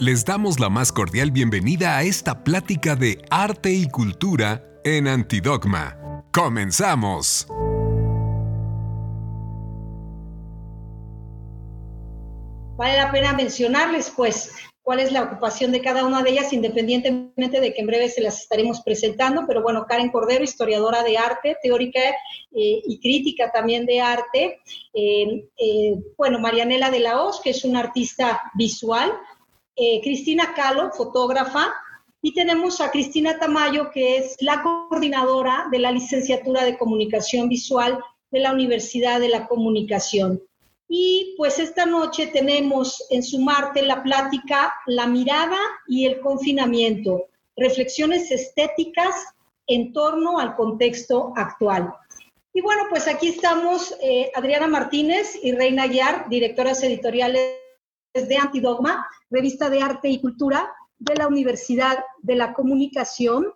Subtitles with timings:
[0.00, 6.24] Les damos la más cordial bienvenida a esta plática de arte y cultura en Antidogma.
[6.32, 7.48] ¡Comenzamos!
[12.76, 14.52] Vale la pena mencionarles, pues,
[14.82, 18.20] cuál es la ocupación de cada una de ellas, independientemente de que en breve se
[18.20, 19.46] las estaremos presentando.
[19.48, 24.60] Pero bueno, Karen Cordero, historiadora de arte, teórica eh, y crítica también de arte.
[24.94, 29.12] Eh, eh, bueno, Marianela de la Hoz, que es una artista visual.
[30.02, 31.72] Cristina Calo, fotógrafa.
[32.20, 37.98] Y tenemos a Cristina Tamayo, que es la coordinadora de la licenciatura de comunicación visual
[38.30, 40.42] de la Universidad de la Comunicación.
[40.88, 47.26] Y pues esta noche tenemos en su Marte la plática La mirada y el confinamiento,
[47.56, 49.14] reflexiones estéticas
[49.66, 51.92] en torno al contexto actual.
[52.54, 57.57] Y bueno, pues aquí estamos eh, Adriana Martínez y Reina Guiar, directoras editoriales
[58.14, 63.52] de Antidogma, revista de arte y cultura de la Universidad de la Comunicación.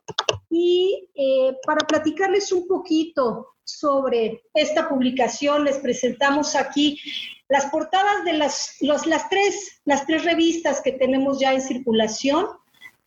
[0.51, 5.65] Y eh, para platicarles un poquito sobre esta publicación.
[5.65, 7.01] Les presentamos aquí
[7.49, 12.47] las portadas de las, las, tres, las tres revistas que tenemos ya en circulación.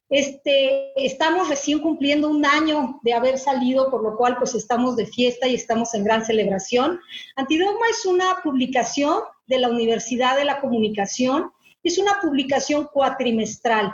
[0.09, 5.08] Este, estamos recién cumpliendo un año de haber salido, por lo cual pues estamos de
[5.08, 7.00] fiesta y estamos en gran celebración.
[7.36, 11.51] Antidogma es una publicación de la Universidad de la Comunicación,
[11.83, 13.93] es una publicación cuatrimestral.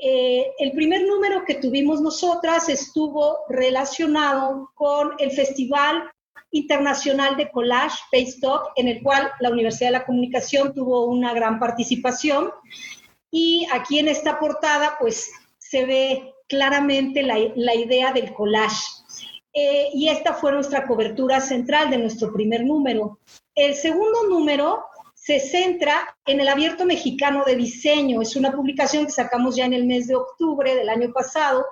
[0.00, 6.10] Eh, el primer número que tuvimos nosotras estuvo relacionado con el Festival
[6.50, 7.98] Internacional de Collage,
[8.40, 12.50] Talk, en el cual la Universidad de la Comunicación tuvo una gran participación.
[13.30, 18.82] Y aquí en esta portada, pues se ve claramente la, idea del collage.
[19.52, 23.18] Eh, y esta fue nuestra cobertura central de nuestro primer número.
[23.58, 28.22] El segundo número se centra en el Abierto Mexicano de Diseño.
[28.22, 31.66] Es una publicación que sacamos ya en el mes de octubre del año pasado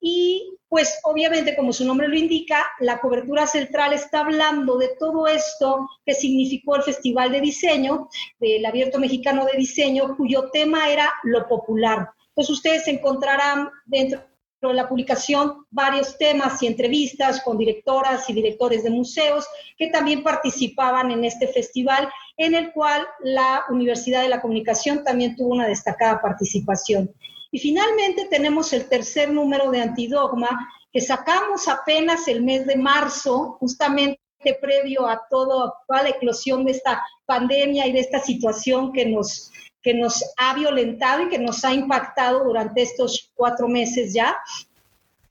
[0.00, 5.28] y pues obviamente como su nombre lo indica, la cobertura central está hablando de todo
[5.28, 8.08] esto que significó el Festival de Diseño,
[8.40, 12.10] del Abierto Mexicano de Diseño, cuyo tema era lo popular.
[12.30, 14.27] Entonces ustedes encontrarán dentro
[14.66, 19.46] de la publicación varios temas y entrevistas con directoras y directores de museos
[19.76, 25.36] que también participaban en este festival, en el cual la Universidad de la Comunicación también
[25.36, 27.14] tuvo una destacada participación.
[27.52, 30.48] Y finalmente tenemos el tercer número de Antidogma,
[30.92, 34.18] que sacamos apenas el mes de marzo, justamente
[34.60, 39.50] previo a toda la eclosión de esta pandemia y de esta situación que nos,
[39.88, 44.36] que nos ha violentado y que nos ha impactado durante estos cuatro meses ya.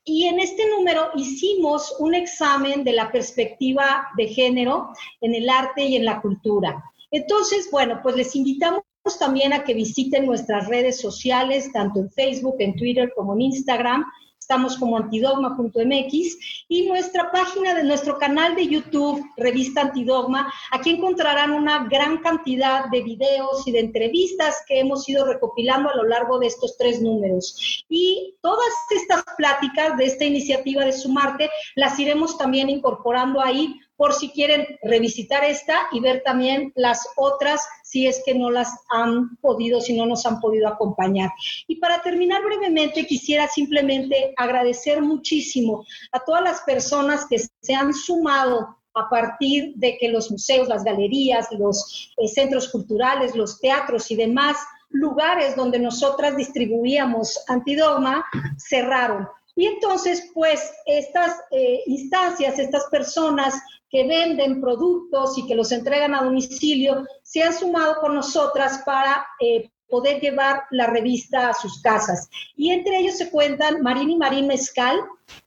[0.03, 4.89] Y en este número hicimos un examen de la perspectiva de género
[5.21, 6.83] en el arte y en la cultura.
[7.11, 8.81] Entonces, bueno, pues les invitamos
[9.19, 14.05] también a que visiten nuestras redes sociales, tanto en Facebook, en Twitter como en Instagram
[14.47, 16.37] estamos como antidogma.mx
[16.69, 20.49] y nuestra página de nuestro canal de YouTube, Revista Antidogma.
[20.71, 25.97] Aquí encontrarán una gran cantidad de videos y de entrevistas que hemos ido recopilando a
[25.97, 27.83] lo largo de estos tres números.
[27.89, 34.13] Y todas estas pláticas de esta iniciativa de Sumarte las iremos también incorporando ahí por
[34.13, 39.35] si quieren revisitar esta y ver también las otras si es que no las han
[39.37, 41.31] podido, si no nos han podido acompañar.
[41.67, 47.93] Y para terminar brevemente, quisiera simplemente agradecer muchísimo a todas las personas que se han
[47.93, 54.09] sumado a partir de que los museos, las galerías, los eh, centros culturales, los teatros
[54.11, 54.57] y demás
[54.89, 58.25] lugares donde nosotras distribuíamos antidogma
[58.57, 59.27] cerraron.
[59.55, 63.55] Y entonces, pues, estas eh, instancias, estas personas
[63.89, 69.25] que venden productos y que los entregan a domicilio se han sumado con nosotras para
[69.39, 72.29] eh, poder llevar la revista a sus casas.
[72.55, 74.99] Y entre ellos se cuentan Marín y Marín Mezcal,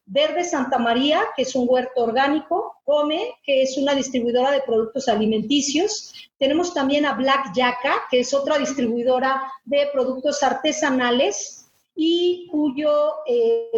[0.06, 5.08] Verde Santa María, que es un huerto orgánico, Come, que es una distribuidora de productos
[5.08, 6.12] alimenticios.
[6.38, 13.70] Tenemos también a Black Yaca, que es otra distribuidora de productos artesanales y cuyo, eh,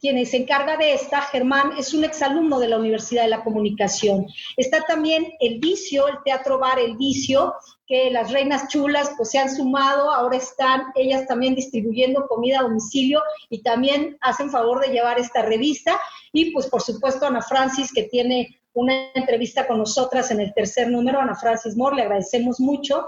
[0.00, 4.26] quien se encarga de esta, Germán, es un exalumno de la Universidad de la Comunicación.
[4.56, 7.54] Está también El Vicio, el Teatro Bar El Vicio,
[7.86, 12.62] que las reinas chulas pues se han sumado, ahora están ellas también distribuyendo comida a
[12.62, 16.00] domicilio y también hacen favor de llevar esta revista.
[16.32, 20.90] Y pues por supuesto Ana Francis, que tiene una entrevista con nosotras en el tercer
[20.90, 23.06] número, Ana Francis Moore, le agradecemos mucho.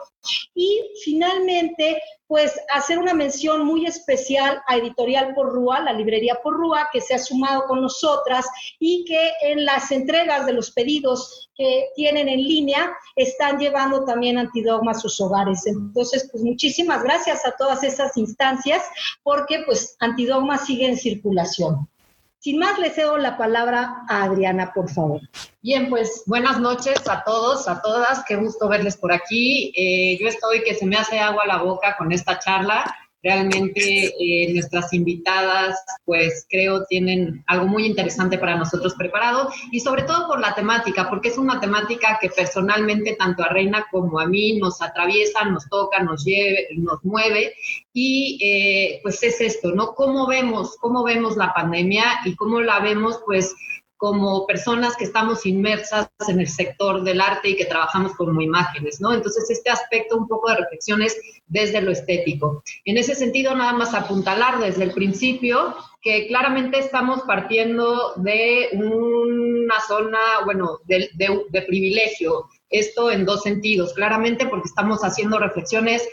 [0.54, 7.00] Y finalmente, pues hacer una mención muy especial a Editorial Porrúa, la librería Porrúa, que
[7.00, 8.46] se ha sumado con nosotras
[8.78, 14.38] y que en las entregas de los pedidos que tienen en línea están llevando también
[14.38, 15.66] antidogma a sus hogares.
[15.66, 18.82] Entonces, pues muchísimas gracias a todas esas instancias
[19.22, 21.88] porque pues antidogma sigue en circulación.
[22.38, 25.20] Sin más, le cedo la palabra a Adriana, por favor.
[25.62, 28.24] Bien, pues buenas noches a todos, a todas.
[28.24, 29.72] Qué gusto verles por aquí.
[29.76, 32.84] Eh, yo estoy que se me hace agua la boca con esta charla.
[33.26, 40.04] Realmente eh, nuestras invitadas, pues creo, tienen algo muy interesante para nosotros preparado y sobre
[40.04, 44.28] todo por la temática, porque es una temática que personalmente tanto a Reina como a
[44.28, 47.54] mí nos atraviesa, nos toca, nos, lleve, nos mueve
[47.92, 49.96] y eh, pues es esto, ¿no?
[49.96, 53.56] ¿Cómo vemos, cómo vemos la pandemia y cómo la vemos, pues
[53.96, 59.00] como personas que estamos inmersas en el sector del arte y que trabajamos como imágenes,
[59.00, 59.12] ¿no?
[59.12, 61.16] Entonces, este aspecto un poco de reflexiones
[61.46, 62.62] desde lo estético.
[62.84, 69.80] En ese sentido, nada más apuntalar desde el principio que claramente estamos partiendo de una
[69.80, 72.48] zona, bueno, de, de privilegio.
[72.68, 76.06] Esto en dos sentidos, claramente porque estamos haciendo reflexiones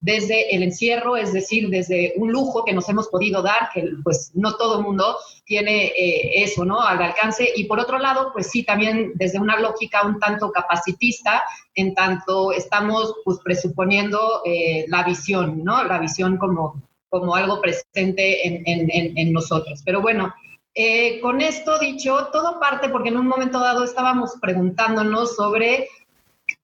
[0.00, 4.30] desde el encierro, es decir, desde un lujo que nos hemos podido dar, que pues
[4.34, 6.80] no todo el mundo tiene eh, eso, ¿no?
[6.80, 7.48] Al alcance.
[7.56, 11.42] Y por otro lado, pues sí, también desde una lógica un tanto capacitista,
[11.74, 15.82] en tanto estamos pues presuponiendo eh, la visión, ¿no?
[15.82, 19.82] La visión como, como algo presente en, en, nosotros.
[19.84, 20.32] Pero bueno,
[20.74, 25.88] eh, con esto dicho, todo parte porque en un momento dado estábamos preguntándonos sobre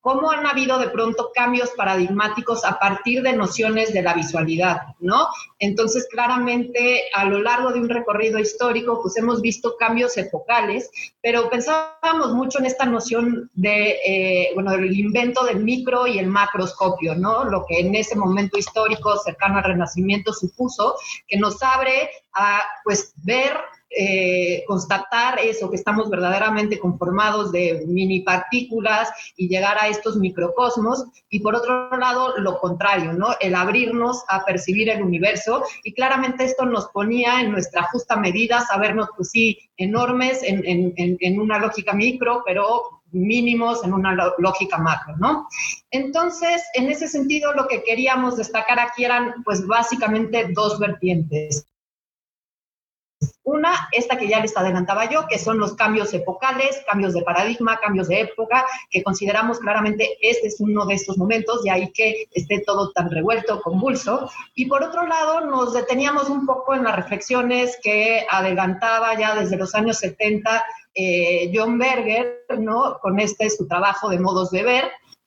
[0.05, 5.29] cómo han habido de pronto cambios paradigmáticos a partir de nociones de la visualidad, ¿no?
[5.59, 10.91] Entonces, claramente, a lo largo de un recorrido histórico, pues hemos visto cambios epocales,
[11.23, 16.27] pero pensábamos mucho en esta noción de, eh, bueno, del invento del micro y el
[16.27, 17.45] macroscopio, ¿no?
[17.45, 20.97] Lo que en ese momento histórico cercano al Renacimiento supuso,
[21.27, 23.57] que nos abre a, pues, ver
[23.97, 31.05] eh, constatar eso, que estamos verdaderamente conformados de mini partículas y llegar a estos microcosmos,
[31.29, 33.29] y por otro lado, lo contrario, ¿no?
[33.41, 38.61] El abrirnos a percibir el universo, y claramente esto nos ponía en nuestra justa medida,
[38.61, 45.17] sabernos, pues sí, enormes en, en una lógica micro, pero mínimos en una lógica macro,
[45.17, 45.49] ¿no?
[45.91, 51.67] Entonces, en ese sentido, lo que queríamos destacar aquí eran, pues, básicamente dos vertientes.
[53.45, 57.79] Una, esta que ya les adelantaba yo, que son los cambios epocales, cambios de paradigma,
[57.79, 62.27] cambios de época, que consideramos claramente este es uno de estos momentos, y ahí que
[62.33, 64.31] esté todo tan revuelto, convulso.
[64.55, 69.57] Y por otro lado, nos deteníamos un poco en las reflexiones que adelantaba ya desde
[69.57, 72.99] los años 70 eh, John Berger, ¿no?
[73.01, 74.85] Con este su trabajo de modos de ver,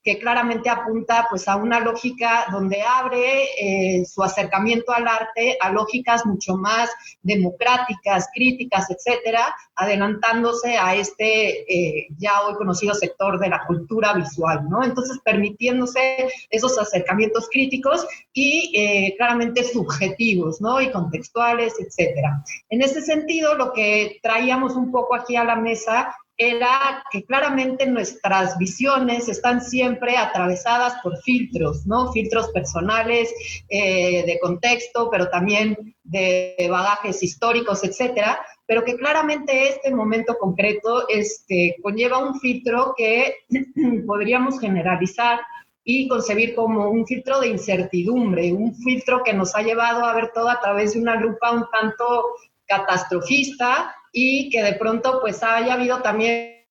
[0.08, 5.70] que claramente apunta pues a una lógica donde abre eh, su acercamiento al arte a
[5.70, 6.90] lógicas mucho más
[7.24, 14.70] democráticas, críticas, etcétera, adelantándose a este eh, ya hoy conocido sector de la cultura visual,
[14.70, 14.82] ¿no?
[14.82, 20.80] Entonces permitiéndose esos acercamientos críticos y eh, claramente subjetivos, ¿no?
[20.80, 22.46] Y contextuales, etcétera.
[22.70, 27.88] En ese sentido, lo que traíamos un poco aquí a la mesa era que claramente
[27.88, 32.12] nuestras visiones están siempre atravesadas por filtros, ¿no?
[32.12, 33.34] Filtros personales,
[33.70, 41.08] eh, de contexto, pero también de bagajes históricos, etcétera, pero que claramente este momento concreto
[41.10, 43.36] este, conlleva un filtro que
[44.06, 45.40] podríamos generalizar
[45.84, 50.32] y concebir como un filtro de incertidumbre, un filtro que nos ha llevado a ver
[50.36, 52.26] todo a través de una lupa un tanto
[52.66, 56.66] catastrofista y que de pronto pues haya habido también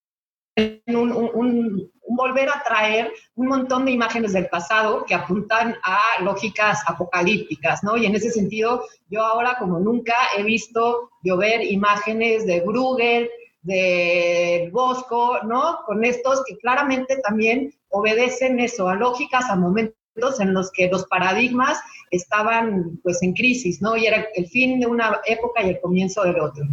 [0.89, 7.85] un, volver a traer un montón de imágenes del pasado que apuntan a lógicas apocalípticas,
[7.85, 7.97] ¿no?
[7.97, 13.31] Y en ese sentido, yo ahora como nunca he visto llover imágenes de Bruegel,
[13.63, 15.81] de Bosco, ¿no?
[15.87, 19.95] Con estos que claramente también obedecen eso, a lógicas, a momentos
[20.41, 21.79] en los que los paradigmas
[22.11, 23.97] estaban pues en crisis, ¿no?
[23.97, 26.65] Y era el fin de una época y el comienzo del otro.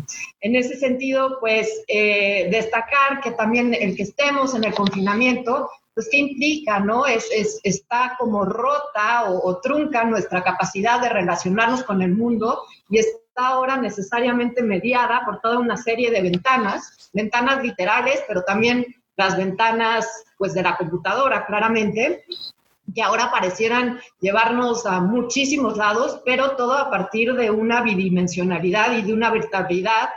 [0.42, 6.08] En ese sentido, pues eh, destacar que también el que estemos en el confinamiento, pues
[6.10, 7.06] qué implica, ¿no?
[7.06, 12.62] Es, es está como rota o, o, trunca nuestra capacidad de relacionarnos con el mundo
[12.90, 18.86] y está ahora necesariamente mediada por toda una serie de ventanas, ventanas literales, pero también
[19.16, 20.08] las ventanas
[20.38, 22.26] pues de la computadora, claramente,
[22.94, 29.02] que ahora parecieran llevarnos a muchísimos lados, pero todo a partir de una bidimensionalidad y
[29.02, 30.10] de una virtualidad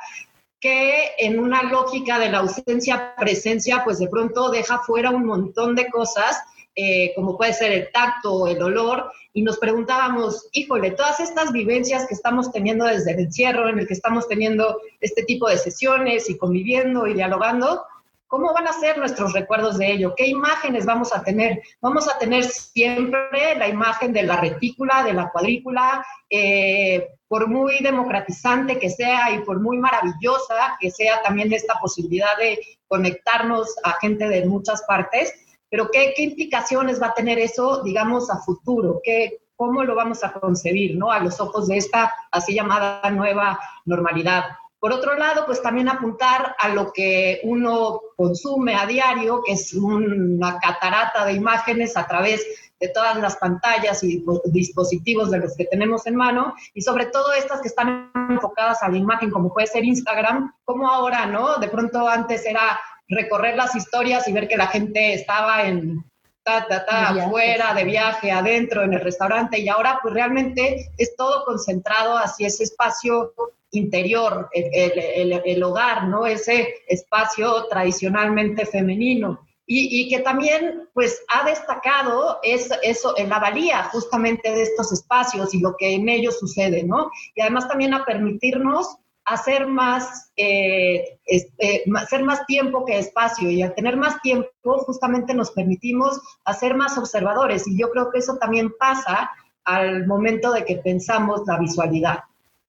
[0.61, 5.89] que en una lógica de la ausencia-presencia, pues de pronto deja fuera un montón de
[5.89, 6.43] cosas,
[6.75, 12.07] eh, como puede ser el tacto el olor, y nos preguntábamos, híjole, todas estas vivencias
[12.07, 16.31] que estamos teniendo desde el encierro, en el que estamos teniendo este tipo de sesiones
[16.31, 17.85] y conviviendo y dialogando,
[18.29, 20.15] ¿Cómo van a ser nuestros recuerdos de ello?
[20.17, 21.63] ¿Qué imágenes vamos a tener?
[21.81, 27.79] Vamos a tener siempre la imagen de la retícula, de la cuadrícula, eh, por muy
[27.81, 33.93] democratizante que sea y por muy maravillosa que sea también esta posibilidad de conectarnos a
[34.01, 35.33] gente de muchas partes,
[35.71, 39.01] pero ¿qué, qué implicaciones va a tener eso, digamos, a futuro?
[39.03, 41.11] ¿Qué, ¿Cómo lo vamos a concebir, ¿no?
[41.11, 44.45] A los ojos de esta así llamada nueva normalidad.
[44.79, 49.73] Por otro lado, pues también apuntar a lo que uno consume a diario, que es
[49.75, 52.45] una catarata de imágenes a través
[52.79, 57.33] de todas las pantallas y dispositivos de los que tenemos en mano, y sobre todo
[57.33, 61.57] estas que están enfocadas a la imagen, como puede ser Instagram, como ahora, ¿no?
[61.57, 62.79] De pronto antes era
[63.09, 66.05] recorrer las historias y ver que la gente estaba en
[66.47, 71.17] ta, ta, ta, afuera, de viaje, adentro, en el restaurante, y ahora pues realmente es
[71.17, 73.35] todo concentrado hacia ese espacio
[73.73, 76.25] interior, el, hogar, ¿no?
[76.25, 79.41] Ese espacio tradicionalmente femenino.
[79.69, 85.53] Y, que también, pues, ha destacado es, eso, en la valía justamente de estos espacios
[85.53, 87.11] y lo que en ellos sucede, ¿no?
[87.35, 91.19] Y además también a permitirnos hacer más, eh,
[91.59, 96.97] eh, más tiempo que espacio y al tener más tiempo justamente nos permitimos hacer más
[96.97, 99.31] observadores y yo creo que eso también pasa
[99.65, 102.21] al momento de que pensamos la visualidad.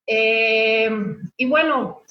[0.07, 0.89] Eh,
[1.37, 2.01] y bueno,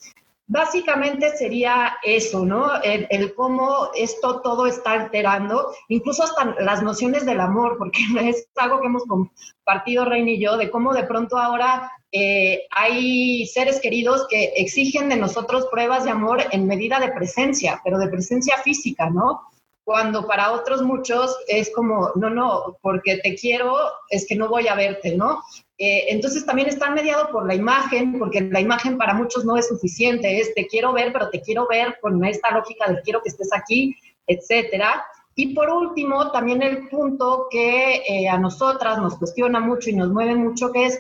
[0.47, 2.81] básicamente sería eso, ¿no?
[2.83, 8.81] El, cómo esto todo está alterando, incluso hasta las nociones del amor, porque es algo
[8.81, 14.27] que hemos compartido Reina y yo, de cómo de pronto ahora eh, hay seres queridos
[14.29, 19.11] que exigen de nosotros pruebas de amor en medida de presencia, pero de presencia física,
[19.11, 19.43] ¿no?
[19.87, 23.77] Cuando para otros muchos es como, no, no, porque te quiero,
[24.11, 25.45] es que no voy a verte, ¿no?
[25.79, 29.69] Eh, entonces también está mediado por la imagen, porque la imagen para muchos no es
[29.69, 33.29] suficiente, es te quiero ver, pero te quiero ver con esta lógica de quiero que
[33.29, 33.95] estés aquí,
[34.27, 35.07] etcétera.
[35.37, 40.09] Y por último, también el punto que eh, a nosotras nos cuestiona mucho y nos
[40.09, 40.99] mueve mucho, que es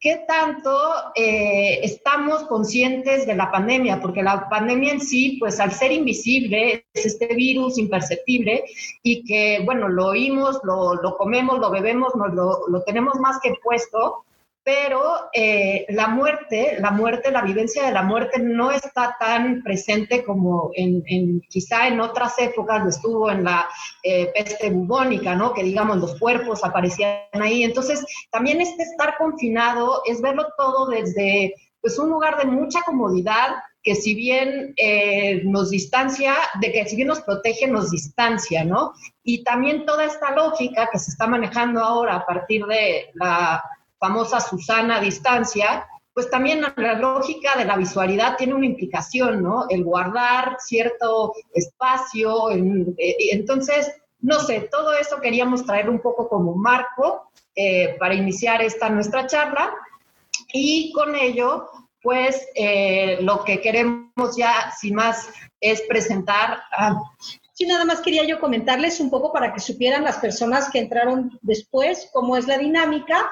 [0.00, 0.70] ¿Qué tanto
[1.16, 4.00] eh, estamos conscientes de la pandemia?
[4.00, 8.62] Porque la pandemia en sí, pues al ser invisible, es este virus imperceptible
[9.02, 13.40] y que, bueno, lo oímos, lo, lo comemos, lo bebemos, nos lo, lo tenemos más
[13.42, 14.24] que puesto,
[14.68, 20.22] pero eh, la muerte, la muerte, la vivencia de la muerte no está tan presente
[20.22, 23.66] como en, quizá en otras épocas lo estuvo en la
[24.02, 25.54] eh, peste bubónica, ¿no?
[25.54, 27.64] Que digamos los cuerpos aparecían ahí.
[27.64, 33.54] Entonces, también este estar confinado es verlo todo desde pues un lugar de mucha comodidad
[33.82, 38.92] que si bien eh, nos distancia, de que si bien nos protege, nos distancia, ¿no?
[39.22, 43.64] Y también toda esta lógica que se está manejando ahora a partir de la
[43.98, 49.66] famosa Susana a distancia, pues también la lógica de la visualidad tiene una implicación, ¿no?
[49.68, 56.56] El guardar cierto espacio, eh, entonces, no sé, todo eso queríamos traer un poco como
[56.56, 59.72] marco eh, para iniciar esta nuestra charla
[60.52, 61.68] y con ello,
[62.02, 65.28] pues eh, lo que queremos ya, sin más,
[65.60, 66.62] es presentar.
[67.52, 71.38] Sí, nada más quería yo comentarles un poco para que supieran las personas que entraron
[71.42, 73.28] después cómo es la dinámica.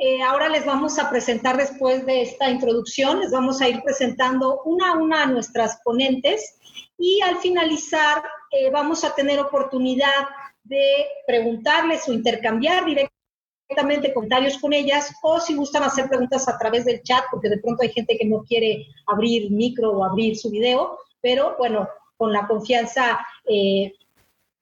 [0.00, 4.62] Eh, ahora les vamos a presentar después de esta introducción, les vamos a ir presentando
[4.64, 6.56] una a una a nuestras ponentes
[6.96, 10.28] y al finalizar eh, vamos a tener oportunidad
[10.62, 16.84] de preguntarles o intercambiar directamente comentarios con ellas o si gustan hacer preguntas a través
[16.84, 20.48] del chat, porque de pronto hay gente que no quiere abrir micro o abrir su
[20.48, 23.94] video, pero bueno, con la confianza eh,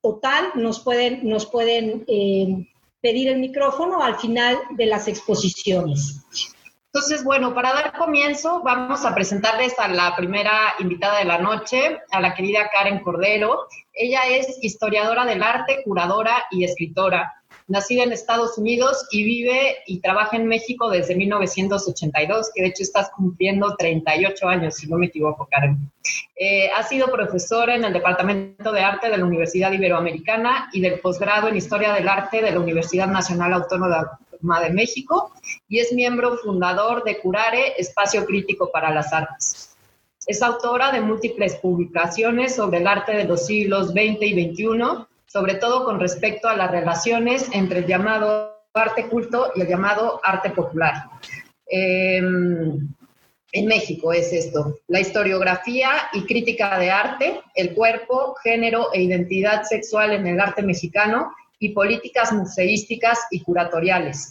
[0.00, 2.06] total nos pueden, nos pueden
[3.00, 6.24] pedir el micrófono al final de las exposiciones.
[6.92, 11.98] Entonces, bueno, para dar comienzo, vamos a presentarles a la primera invitada de la noche,
[12.10, 13.66] a la querida Karen Cordero.
[13.92, 17.34] Ella es historiadora del arte, curadora y escritora
[17.68, 22.82] nacida en Estados Unidos y vive y trabaja en México desde 1982, que de hecho
[22.82, 25.90] estás cumpliendo 38 años, si no me equivoco, Karen.
[26.36, 31.00] Eh, ha sido profesora en el Departamento de Arte de la Universidad Iberoamericana y del
[31.00, 35.32] posgrado en Historia del Arte de la Universidad Nacional Autónoma de México
[35.68, 39.76] y es miembro fundador de Curare, Espacio Crítico para las Artes.
[40.26, 45.54] Es autora de múltiples publicaciones sobre el arte de los siglos XX y XXI sobre
[45.54, 50.50] todo con respecto a las relaciones entre el llamado arte culto y el llamado arte
[50.50, 51.04] popular.
[51.66, 52.88] Em,
[53.52, 59.62] en México es esto, la historiografía y crítica de arte, el cuerpo, género e identidad
[59.62, 64.30] sexual en el arte mexicano y políticas museísticas y curatoriales.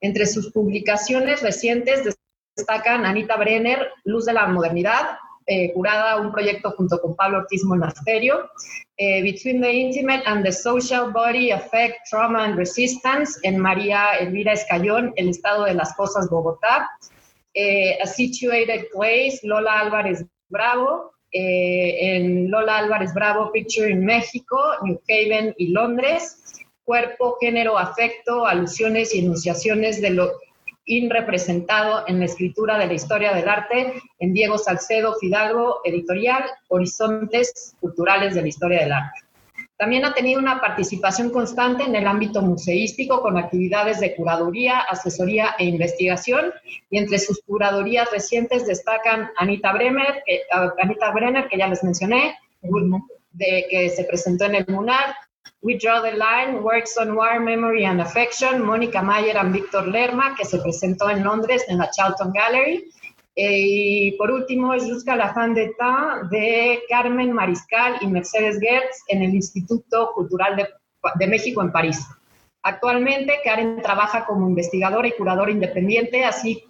[0.00, 2.16] Entre sus publicaciones recientes
[2.56, 5.18] destacan Anita Brenner, Luz de la Modernidad,
[5.50, 8.50] eh, curada un proyecto junto con Pablo Ortiz Monasterio,
[8.98, 14.52] eh, Between the Intimate and the Social Body Effect, Trauma and Resistance, en María Elvira
[14.52, 16.90] Escayón, El Estado de las Cosas, Bogotá,
[17.54, 25.00] eh, A Situated Place, Lola Álvarez Bravo, en Lola Álvarez Bravo, Picture in México, New
[25.08, 26.42] Haven y Londres,
[26.84, 30.32] cuerpo, género, afecto, alusiones y enunciaciones de lo
[31.10, 37.74] representado en la escritura de la historia del arte en Diego Salcedo Fidalgo, editorial Horizontes
[37.80, 39.20] Culturales de la Historia del Arte.
[39.78, 45.54] También ha tenido una participación constante en el ámbito museístico con actividades de curaduría, asesoría
[45.56, 46.52] e investigación.
[46.90, 50.40] Y entre sus curadurías recientes destacan Anita Bremer, que,
[50.82, 52.34] Anita Brenner, que ya les mencioné,
[53.30, 55.14] de, que se presentó en el MUNAR,
[55.60, 60.34] We Draw the Line, Works on War, Memory and Affection, Mónica Mayer y Víctor Lerma,
[60.36, 62.88] que se presentó en Londres en la Charlton Gallery.
[63.34, 69.02] Eh, y por último, Jusqu'à la fin de temps de Carmen Mariscal y Mercedes Gertz
[69.08, 70.68] en el Instituto Cultural de,
[71.18, 72.06] de México en París.
[72.62, 76.64] Actualmente, Karen trabaja como investigadora y curadora independiente, así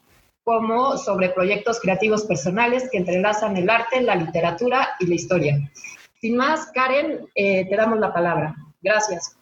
[0.44, 5.58] como sobre proyectos creativos personales que entrelazan el arte, la literatura y la historia.
[6.20, 8.54] Sin más, Karen, eh, te damos la palabra.
[8.80, 9.36] Gracias.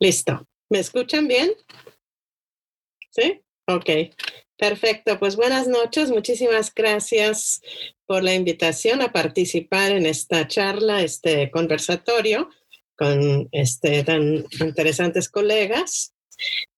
[0.00, 0.46] Listo.
[0.68, 1.52] ¿Me escuchan bien?
[3.10, 3.40] ¿Sí?
[3.66, 4.14] Ok.
[4.56, 5.18] Perfecto.
[5.18, 6.10] Pues buenas noches.
[6.10, 7.60] Muchísimas gracias
[8.06, 12.48] por la invitación a participar en esta charla, este conversatorio
[12.96, 16.14] con este, tan interesantes colegas.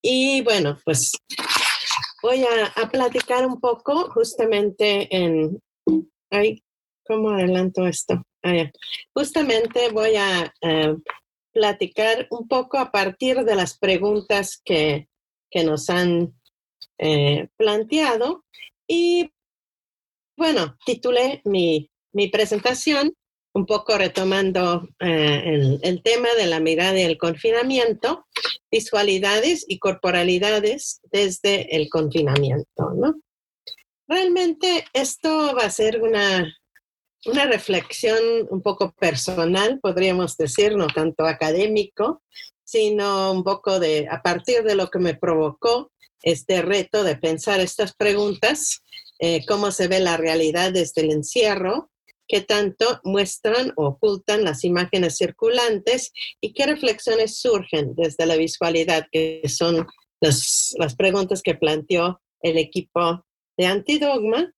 [0.03, 1.13] Y bueno, pues
[2.23, 5.61] voy a, platicar un poco justamente en...
[6.31, 6.63] Ay,
[7.07, 8.23] ¿Cómo adelanto esto?
[8.43, 8.71] Ah,
[9.15, 10.97] justamente voy a eh,
[11.53, 15.09] platicar un poco a partir de las preguntas que,
[15.51, 16.35] que nos han
[16.99, 18.45] eh, planteado.
[18.87, 19.31] Y
[20.37, 23.15] bueno, titulé mi, mi presentación
[23.55, 28.27] un poco retomando eh, el, tema de la mirada y el confinamiento,
[28.71, 33.15] visualidades y corporalidades desde el confinamiento, ¿no?
[34.09, 36.53] Realmente esto va a ser una,
[37.27, 38.19] una reflexión
[38.51, 42.23] un poco personal, podríamos decir, no tanto académico,
[42.65, 47.61] sino un poco de, a partir de lo que me provocó este reto de pensar
[47.61, 48.83] estas preguntas,
[49.21, 51.91] eh, cómo se ve la realidad desde el encierro,
[52.29, 59.07] qué tanto muestran o ocultan las imágenes circulantes y qué reflexiones surgen desde la visualidad,
[59.11, 59.87] que son
[60.21, 63.25] las, las preguntas que planteó el equipo
[63.57, 64.53] de Antidogma.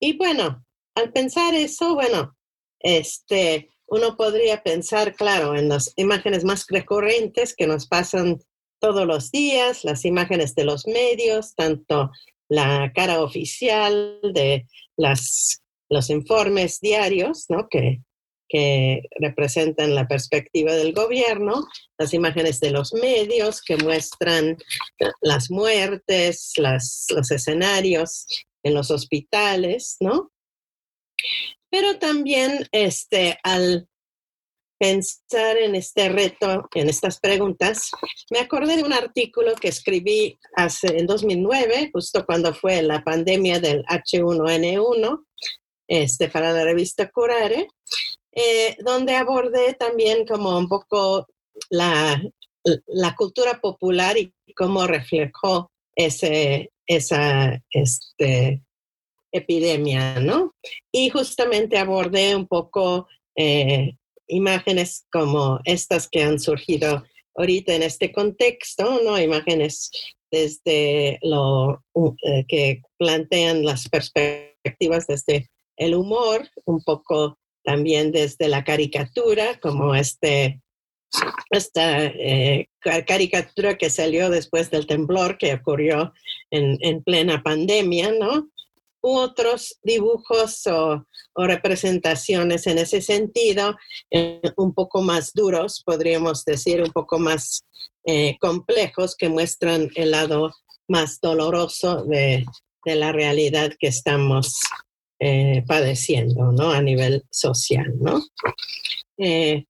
[0.00, 2.36] Y bueno, al pensar eso, bueno,
[2.80, 8.38] este, uno podría pensar, claro, en las imágenes más recurrentes que nos pasan
[8.80, 12.10] todos los días, las imágenes de los medios, tanto
[12.48, 14.66] la cara oficial de
[14.96, 17.68] las los informes diarios, ¿no?
[17.68, 18.00] Que,
[18.48, 21.66] que representan la perspectiva del gobierno,
[21.98, 24.56] las imágenes de los medios que muestran
[25.20, 28.26] las muertes, las, los escenarios
[28.62, 30.32] en los hospitales, ¿no?
[31.70, 33.86] Pero también este, al
[34.78, 37.90] pensar en este reto, en estas preguntas,
[38.30, 43.60] me acordé de un artículo que escribí hace, en 2009, justo cuando fue la pandemia
[43.60, 45.24] del H1N1,
[45.88, 47.66] este, para la revista Curare,
[48.32, 51.26] eh, donde abordé también como un poco
[51.70, 52.22] la,
[52.86, 58.62] la cultura popular y cómo reflejó ese, esa este,
[59.32, 60.54] epidemia, ¿no?
[60.92, 63.96] Y justamente abordé un poco eh,
[64.28, 69.18] imágenes como estas que han surgido ahorita en este contexto, ¿no?
[69.18, 69.90] Imágenes
[70.30, 71.82] desde lo
[72.22, 79.94] eh, que plantean las perspectivas desde el humor, un poco también desde la caricatura, como
[79.94, 80.60] este,
[81.50, 82.68] esta eh,
[83.06, 86.12] caricatura que salió después del temblor que ocurrió
[86.50, 88.50] en, plena pandemia, ¿no?
[89.00, 91.04] U otros dibujos o,
[91.36, 93.76] representaciones en ese sentido,
[94.10, 97.64] eh, un poco más duros, podríamos decir, un poco más
[98.04, 100.52] eh, complejos, que muestran el lado
[100.88, 102.44] más doloroso de,
[102.84, 104.58] de la realidad que estamos
[105.20, 106.70] eh, padeciendo, ¿no?
[106.70, 108.22] A nivel social, ¿no?
[109.18, 109.64] Eh,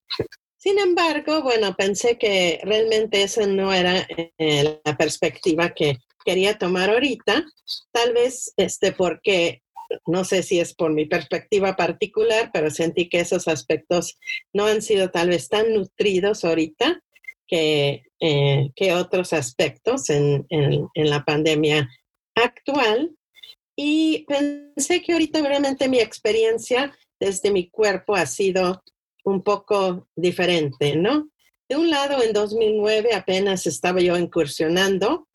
[0.58, 4.06] sin embargo, bueno, pensé que realmente esa no era
[4.36, 7.46] eh, la perspectiva que quería tomar ahorita,
[7.92, 9.62] tal vez este, porque
[10.06, 14.18] no sé si es por mi perspectiva particular, pero sentí que esos aspectos
[14.52, 17.02] no han sido tal vez tan nutridos ahorita
[17.46, 21.88] que, que otros aspectos en, en, en, la pandemia
[22.34, 23.16] actual.
[23.80, 28.82] Y pensé que ahorita realmente mi experiencia desde mi cuerpo ha sido
[29.22, 31.30] un poco diferente, ¿no?
[31.68, 35.28] De un lado, en 2009 apenas estaba yo incursionando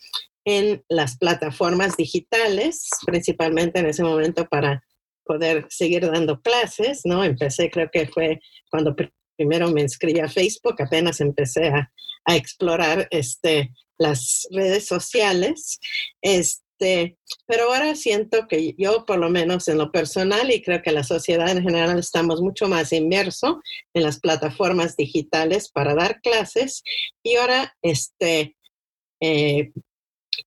[0.44, 4.84] en las plataformas digitales, principalmente en ese momento para
[5.24, 7.24] poder seguir dando clases, ¿no?
[7.24, 8.94] Empecé, creo que fue cuando
[9.38, 11.90] primero me inscribí a Facebook, apenas empecé a,
[12.26, 15.80] a explorar este, las redes sociales.
[16.22, 20.82] Este, este, pero ahora siento que yo, por lo menos en lo personal, y creo
[20.82, 23.62] que la sociedad en general, estamos mucho más inmerso
[23.94, 26.84] en las plataformas digitales para dar clases.
[27.24, 28.56] Y ahora, este,
[29.22, 29.72] eh,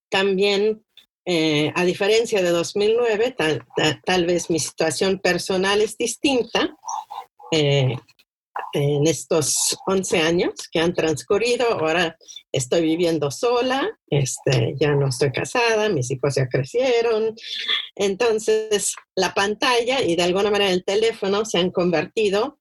[0.08, 0.84] también,
[1.24, 3.64] eh, a diferencia de 2009, tal,
[4.04, 6.76] tal, vez mi situación personal es distinta.
[7.52, 7.96] Eh,
[8.72, 11.66] en estos 11 años que han transcurrido.
[11.70, 12.16] Ahora
[12.52, 17.35] estoy viviendo sola, este, ya no estoy casada, mis hijos ya crecieron.
[17.94, 22.59] Entonces, la pantalla y de alguna manera el teléfono se han convertido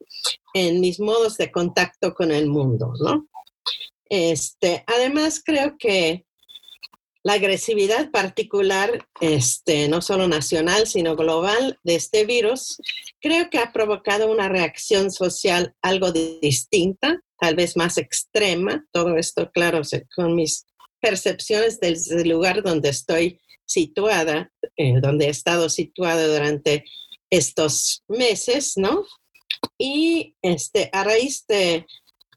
[0.53, 3.27] en mis modos de contacto con el mundo, ¿no?
[4.09, 6.24] Este, además, creo que
[7.25, 12.77] la agresividad particular, este, no solo nacional, sino global de este virus,
[13.19, 18.85] creo que ha provocado una reacción social algo distinta, tal vez más extrema.
[18.91, 19.81] Todo esto, claro,
[20.15, 20.67] con mis
[21.01, 26.85] percepciones del lugar donde estoy situada, eh, donde he estado situada durante
[27.31, 29.03] estos meses, ¿no?
[29.79, 31.87] Y este, a raíz de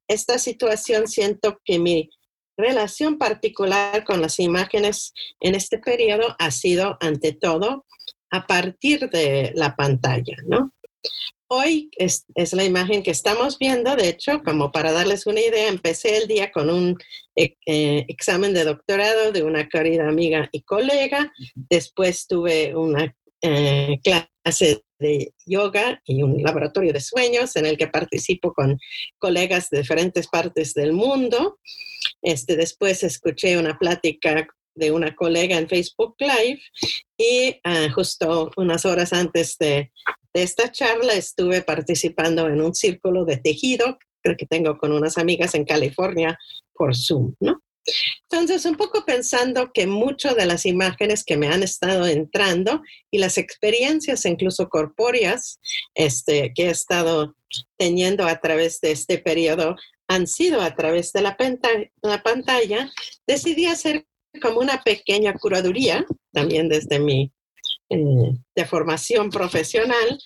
[0.08, 2.08] esta situación siento que mi
[2.58, 7.86] relación particular con las imágenes en este periodo ha sido, ante todo,
[8.30, 10.72] a partir de la pantalla, ¿no?
[11.50, 16.18] Hoy es, la imagen que estamos viendo, de hecho, como para darles una idea, empecé
[16.18, 16.98] el día con un
[17.36, 23.98] eh, eh, examen de doctorado de una querida amiga y colega, después tuve una eh,
[24.02, 28.78] clase de yoga y un laboratorio de sueños en el que participo con
[29.18, 31.58] colegas de diferentes partes del mundo.
[32.22, 36.60] Este, después escuché una plática de una colega en Facebook Live
[37.16, 39.92] y ah, justo unas horas antes de,
[40.34, 43.98] esta charla estuve participando en un círculo de tejido
[44.36, 46.38] que tengo con unas amigas en California
[46.74, 47.62] por Zoom, ¿no?
[48.30, 53.18] Entonces, un poco pensando que muchas de las imágenes que me han estado entrando y
[53.18, 55.58] las experiencias incluso corpóreas
[55.94, 57.34] este, que he estado
[57.78, 59.76] teniendo a través de este periodo
[60.08, 61.36] han sido a través de la,
[62.02, 62.90] la pantalla,
[63.26, 64.06] decidí hacer
[64.42, 67.32] como una pequeña curaduría, también desde mi
[67.90, 70.18] eh, de formación profesional,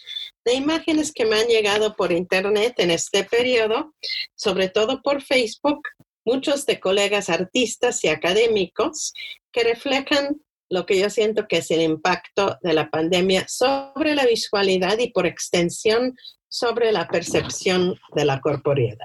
[0.44, 3.94] de imágenes que me han llegado por internet en este periodo,
[4.34, 5.80] sobre todo por Facebook,
[6.24, 9.12] muchos de colegas artistas y académicos
[9.52, 14.24] que reflejan lo que yo siento que es el impacto de la pandemia sobre la
[14.24, 16.16] visualidad y por extensión
[16.48, 18.96] sobre la percepción de la corporeidad.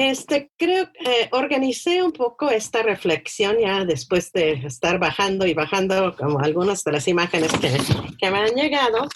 [0.00, 5.54] Este, creo que eh, organicé un poco esta reflexión ya después de estar bajando y
[5.54, 7.76] bajando como algunas de las imágenes que,
[8.16, 9.08] que me han llegado.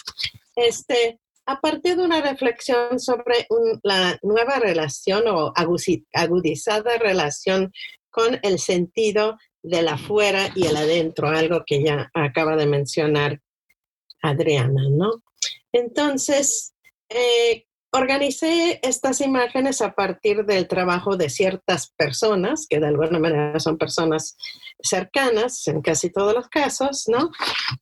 [0.57, 3.47] Este, a partir de una reflexión sobre
[3.81, 7.71] la nueva relación o agudizada relación
[8.09, 13.39] con el sentido del afuera y el adentro, algo que ya acaba de mencionar
[14.21, 15.23] Adriana, ¿no?
[15.71, 16.73] Entonces,
[17.07, 23.59] eh, organicé estas imágenes a partir del trabajo de ciertas personas, que de alguna manera
[23.59, 24.35] son personas
[24.81, 27.29] cercanas en casi todos los casos, ¿no?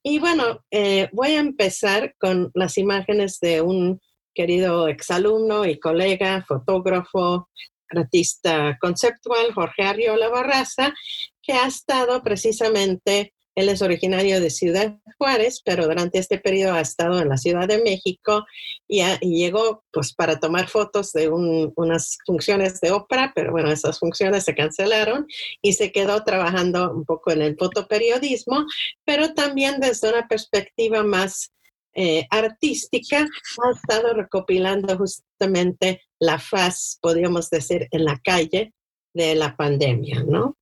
[0.04, 4.02] Y bueno, eh, voy a empezar con las imágenes de un
[4.34, 7.50] querido exalumno y colega, fotógrafo,
[7.90, 10.94] artista conceptual, Jorge Arriola Barraza,
[11.42, 16.82] que ha estado precisamente él es originario de Ciudad Juárez, pero durante este periodo ha
[16.82, 18.46] estado en la Ciudad de México
[18.88, 24.44] y, llegó pues para tomar fotos de unas funciones de ópera, pero bueno, esas funciones
[24.44, 25.26] se cancelaron
[25.62, 28.66] y se quedó trabajando un poco en el fotoperiodismo,
[29.06, 31.52] pero también desde una perspectiva más
[31.94, 38.74] eh, artística, ha estado recopilando justamente la faz, podríamos decir, en la calle
[39.14, 40.58] de la pandemia, ¿no?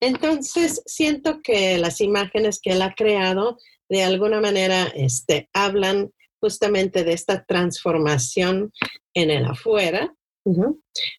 [0.00, 3.58] Entonces, siento que las imágenes que él ha creado
[3.88, 8.72] de alguna manera este, hablan justamente de esta transformación
[9.14, 10.14] en el afuera.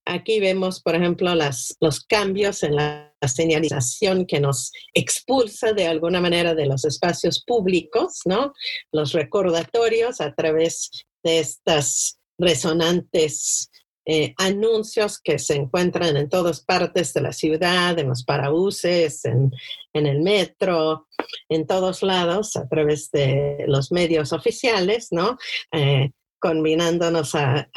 [0.05, 6.21] Aquí vemos, por ejemplo, las, los cambios en la, señalización que nos expulsa de alguna
[6.21, 8.53] manera de los espacios públicos, ¿no?
[8.93, 10.89] Los recordatorios a través
[11.21, 13.69] de estas resonantes
[14.05, 19.51] eh, anuncios que se encuentran en todas partes de la ciudad, en los parabuses, en,
[19.93, 21.07] el metro,
[21.49, 25.37] en todos lados, a través de los medios oficiales, ¿no?
[25.71, 27.69] Eh, combinándonos a,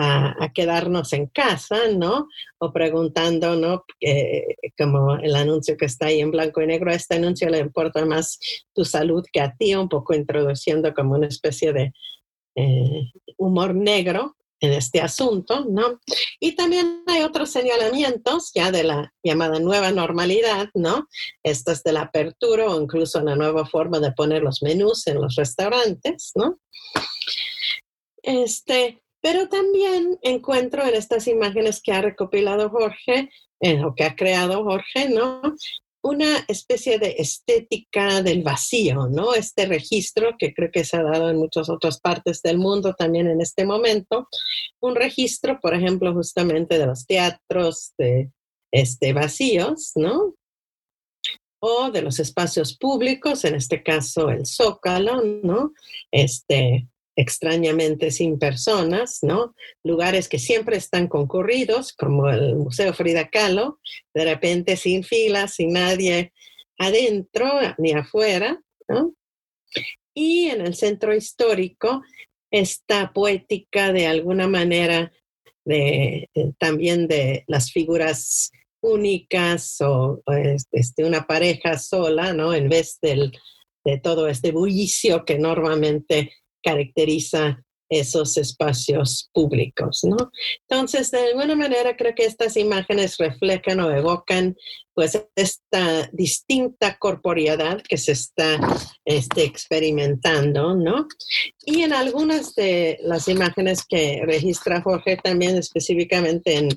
[0.55, 2.29] quedarnos en casa, ¿no?
[2.59, 3.85] O preguntando, ¿no?
[4.79, 8.05] como el anuncio que está ahí en blanco y negro, a este anuncio le importa
[8.07, 8.39] más
[8.73, 11.93] tu salud que a ti, un poco introduciendo como una especie de
[12.55, 16.01] eh, humor negro en este asunto, ¿no?
[16.39, 21.09] Y también hay otros señalamientos ya de la llamada nueva normalidad, ¿no?
[21.43, 25.35] Estas de la apertura o incluso la nueva forma de poner los menús en los
[25.35, 26.61] restaurantes, ¿no?
[28.23, 34.15] Este, pero también encuentro en estas imágenes que ha recopilado Jorge, eh, o que ha
[34.15, 35.43] creado Jorge, ¿no?
[36.03, 39.35] Una especie de estética del vacío, ¿no?
[39.35, 43.29] Este registro que creo que se ha dado en muchas otras partes del mundo también
[43.29, 44.29] en este momento,
[44.81, 48.33] un registro, por ejemplo, justamente de los teatros de
[48.73, 50.35] este, vacíos, ¿no?
[51.61, 55.73] O de los espacios públicos, en este caso el Zócalo, ¿no?
[56.11, 59.55] Este, extrañamente sin personas, ¿no?
[59.85, 63.79] Lugares que siempre están concurridos, como el Museo Frida Kahlo,
[64.15, 66.33] de repente sin filas, sin nadie
[66.79, 67.49] adentro
[67.79, 69.15] ni afuera, ¿no?
[70.15, 72.03] Y en el centro histórico,
[72.51, 75.13] esta poética de alguna manera
[75.65, 78.51] de, eh, también de las figuras
[78.83, 80.23] únicas o,
[80.73, 82.53] este, una pareja sola, ¿no?
[82.53, 83.33] En vez del,
[83.85, 90.31] de todo este bullicio que normalmente caracteriza esos espacios públicos, ¿no?
[90.69, 94.57] Entonces, de alguna manera creo que estas imágenes reflejan o evocan
[94.95, 98.59] pues esta distinta corporeidad que se está
[99.05, 101.07] este, experimentando, ¿no?
[101.65, 106.69] Y en algunas de las imágenes que registra Jorge también específicamente en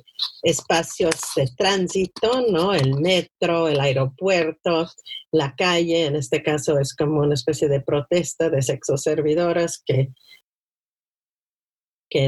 [0.44, 2.74] espacios de tránsito, ¿no?
[2.74, 4.90] El metro, el aeropuerto,
[5.32, 10.10] la calle, en este caso es como una especie de protesta de sexoservidoras que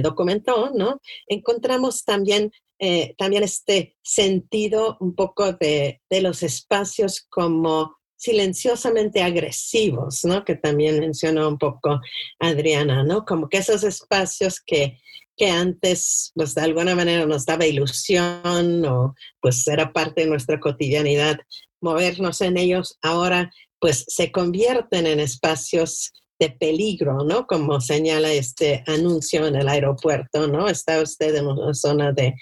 [0.02, 1.02] documentó, ¿no?
[1.28, 10.43] Encontramos también, eh, también este sentido un poco de, los espacios como silenciosamente agresivos, ¿no?
[10.43, 12.00] Que también mencionó un poco
[12.39, 13.26] Adriana, ¿no?
[13.26, 15.00] Como que esos espacios que,
[15.36, 20.60] que antes, pues de alguna manera nos daba ilusión o pues era parte de nuestra
[20.60, 21.38] cotidianidad,
[21.80, 27.47] movernos en ellos, ahora pues se convierten en espacios de peligro, ¿no?
[27.47, 30.67] Como señala este anuncio en el aeropuerto, ¿no?
[30.67, 32.36] Está usted en una zona de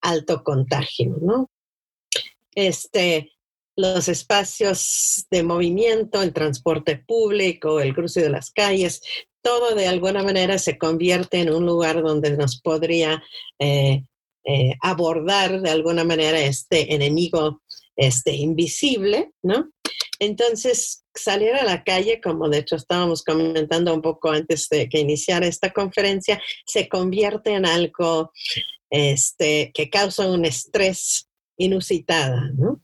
[0.00, 1.50] alto contagio, ¿no?
[2.54, 3.32] Este,
[3.76, 9.02] los espacios de movimiento, el transporte público, el cruce de las calles,
[9.40, 13.22] todo de alguna manera se convierte en un lugar donde nos podría
[13.58, 14.04] eh,
[14.44, 17.62] eh, abordar de alguna manera este enemigo
[17.96, 19.70] este, invisible, ¿no?
[20.18, 25.00] Entonces, salir a la calle, como de hecho estábamos comentando un poco antes de que
[25.00, 28.32] iniciara esta conferencia, se convierte en algo
[28.90, 32.80] este, que causa un estrés inusitado, ¿no?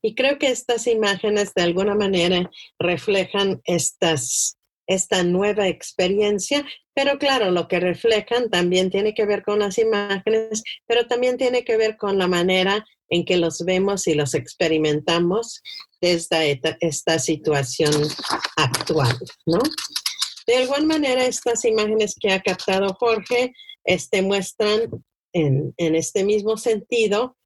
[0.00, 7.68] Y creo que estas imágenes de alguna manera reflejan esta nueva experiencia, pero claro, lo
[7.68, 12.16] que reflejan también tiene que ver con las imágenes, pero también tiene que ver con
[12.16, 15.62] la manera en que los vemos y los experimentamos
[16.00, 17.92] desde esta, situación
[18.56, 19.16] actual,
[19.46, 19.58] ¿no?
[20.46, 23.52] De alguna manera, estas imágenes que ha captado Jorge
[23.84, 24.88] este, muestran
[25.32, 27.36] en, en este mismo sentido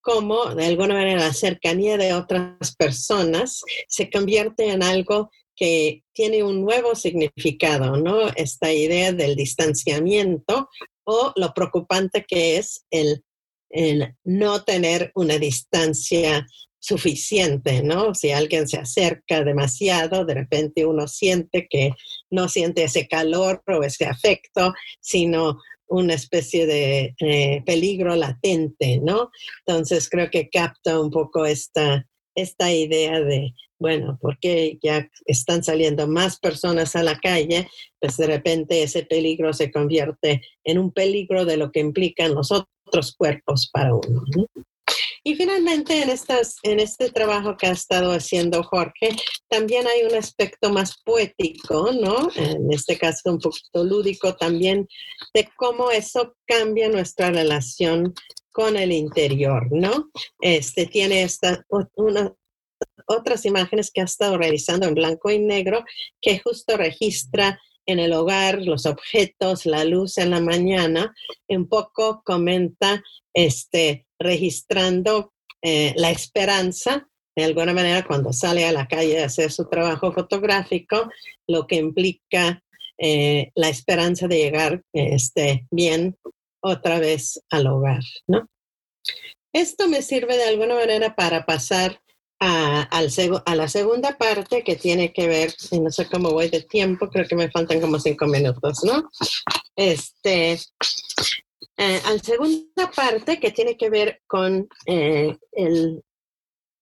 [0.00, 6.42] cómo, de alguna manera, la cercanía de otras personas se convierte en algo que tiene
[6.44, 8.28] un nuevo significado, ¿no?
[8.36, 10.68] Esta idea del distanciamiento
[11.04, 13.22] o lo preocupante que es el
[13.70, 16.46] en no tener una distancia
[16.80, 18.14] suficiente, ¿no?
[18.14, 21.92] Si alguien se acerca demasiado, de repente uno siente que
[22.30, 29.30] no siente ese calor o ese afecto, sino una especie de eh, peligro latente, ¿no?
[29.66, 36.06] Entonces creo que capta un poco esta, esta idea de, bueno, porque ya están saliendo
[36.06, 37.68] más personas a la calle,
[38.00, 42.52] pues de repente ese peligro se convierte en un peligro de lo que implican los
[42.52, 42.68] otros
[43.16, 44.24] cuerpos para uno.
[45.24, 49.10] Y finalmente, en, estas, en este trabajo que ha estado haciendo Jorge,
[49.48, 52.30] también hay un aspecto más poético, ¿no?
[52.36, 54.88] En este caso, un poquito lúdico también,
[55.34, 58.14] de cómo eso cambia nuestra relación
[58.52, 60.08] con el interior, ¿no?
[60.40, 61.62] Este tiene esta,
[61.96, 62.32] una,
[63.06, 65.84] otras imágenes que ha estado realizando en blanco y negro
[66.20, 71.14] que justo registra en el hogar, los objetos, la luz en la mañana,
[71.48, 73.02] un poco comenta,
[73.34, 79.50] este, registrando eh, la esperanza, de alguna manera, cuando sale a la calle a hacer
[79.50, 81.08] su trabajo fotográfico,
[81.48, 82.62] lo que implica
[82.98, 86.16] eh, la esperanza de llegar este, bien
[86.60, 88.48] otra vez al hogar, ¿no?
[89.54, 92.02] Esto me sirve de alguna manera para pasar
[92.40, 93.08] a, al
[93.44, 97.08] a, la segunda parte que tiene que ver, y no sé cómo voy de tiempo,
[97.08, 99.10] creo que me faltan como cinco minutos, ¿no?
[99.74, 100.52] Este,
[101.76, 106.02] eh, a la segunda parte que tiene que ver con eh, el,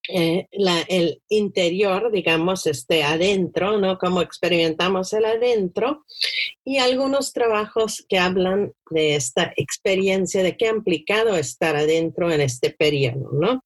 [0.09, 3.99] eh, la, el interior, digamos, este adentro, ¿no?
[3.99, 6.05] Cómo experimentamos el adentro
[6.65, 12.41] y algunos trabajos que hablan de esta experiencia, de qué ha implicado estar adentro en
[12.41, 13.65] este periodo, ¿no?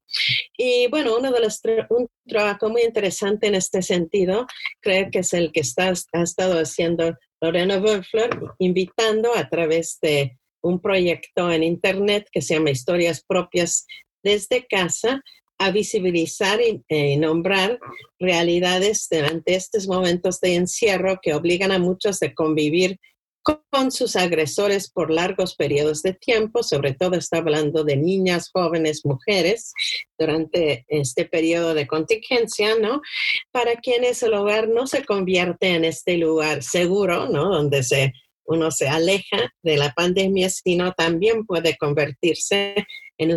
[0.57, 4.47] Y bueno, uno de los un trabajo muy interesante en este sentido,
[4.81, 10.39] creo que es el que está, ha estado haciendo Lorena Wölfler, invitando a través de
[10.63, 13.87] un proyecto en Internet que se llama Historias Propias
[14.23, 15.23] desde Casa,
[15.61, 17.79] a visibilizar y eh, nombrar
[18.19, 22.99] realidades durante estos momentos de encierro que obligan a muchos a convivir
[23.43, 29.05] con sus agresores por largos periodos de tiempo, sobre todo está hablando de niñas, jóvenes,
[29.05, 29.73] mujeres,
[30.19, 33.03] durante este periodo de contingencia, ¿no?
[33.51, 37.51] Para quienes el hogar no se convierte en este lugar seguro, ¿no?
[37.51, 42.75] Donde se, uno se aleja de la pandemia, sino también puede convertirse
[43.19, 43.37] en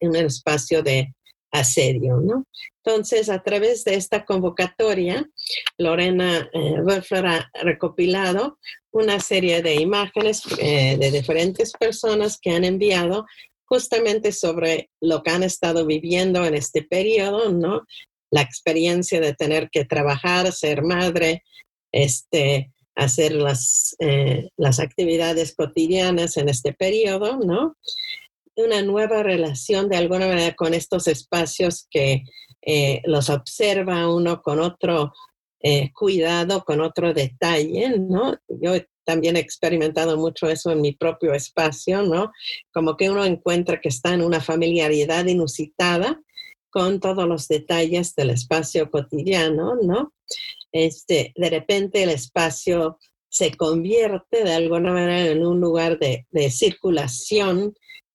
[0.00, 1.12] un espacio de
[1.54, 2.44] asedio, ¿no?
[2.84, 5.26] Entonces, a través de esta convocatoria,
[5.78, 6.74] Lorena eh,
[7.24, 8.58] ha recopilado
[8.90, 13.24] una serie de imágenes eh, de diferentes personas que han enviado
[13.64, 17.82] justamente sobre lo que han estado viviendo en este periodo, ¿no?
[18.30, 21.42] La experiencia de tener que trabajar, ser madre,
[21.92, 27.76] este, hacer las, eh, las actividades cotidianas en este periodo, ¿no?
[28.56, 32.24] Una nueva relación de alguna manera con estos espacios que
[32.62, 35.12] eh, los observa uno con otro
[35.60, 38.36] eh, cuidado, con otro detalle, ¿no?
[38.48, 42.32] Yo también he experimentado mucho eso en mi propio espacio, ¿no?
[42.72, 46.20] Como que uno encuentra que está en una familiaridad inusitada
[46.70, 50.12] con todos los detalles del espacio cotidiano, ¿no?
[50.72, 56.50] Este, de repente el espacio se convierte de alguna manera en un lugar de, de
[56.50, 57.74] circulación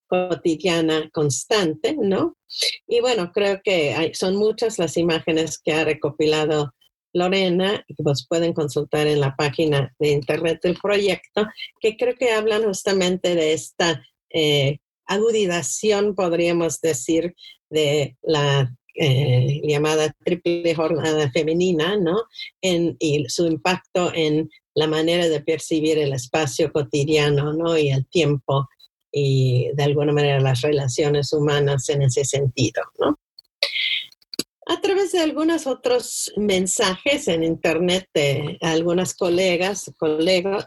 [0.09, 2.35] cotidiana constante, ¿no?
[2.87, 6.73] Y bueno, creo que hay, son muchas las imágenes que ha recopilado
[7.13, 11.47] Lorena, que pues pueden consultar en la página de internet del proyecto,
[11.79, 17.35] que creo que hablan justamente de esta eh, agudización, podríamos decir,
[17.69, 22.23] de la eh, llamada triple jornada femenina, ¿no?
[22.61, 27.77] En, y su impacto en la manera de percibir el espacio cotidiano, ¿no?
[27.77, 28.67] Y el tiempo
[29.11, 33.17] y de alguna manera las relaciones humanas en ese sentido, ¿no?
[34.71, 39.91] A través de algunos otros mensajes en internet de algunas colegas,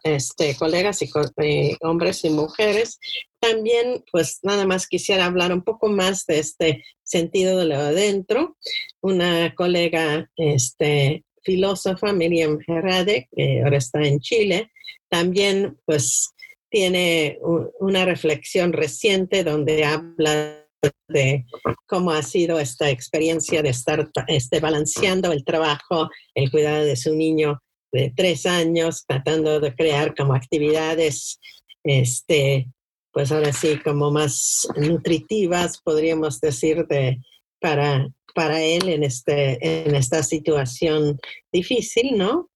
[0.03, 2.99] este, colegas y eh, hombres y mujeres,
[3.39, 8.57] también pues nada más quisiera hablar un poco más de este sentido de lo adentro.
[9.03, 14.73] Una colega este, filósofa, Miriam Herade, que ahora está en Chile,
[15.09, 16.32] también pues
[16.73, 17.39] tiene
[17.81, 20.67] una reflexión reciente donde habla
[21.07, 21.45] de
[21.87, 27.15] cómo ha sido esta experiencia de estar este, balanceando el trabajo, el cuidado de su
[27.15, 31.39] niño de tres años, tratando de crear como actividades,
[31.85, 32.69] este,
[33.13, 37.19] pues ahora sí, como más nutritivas, podríamos decir, de,
[37.61, 41.21] para, para él en, este, en esta situación
[41.53, 42.49] difícil, ¿no?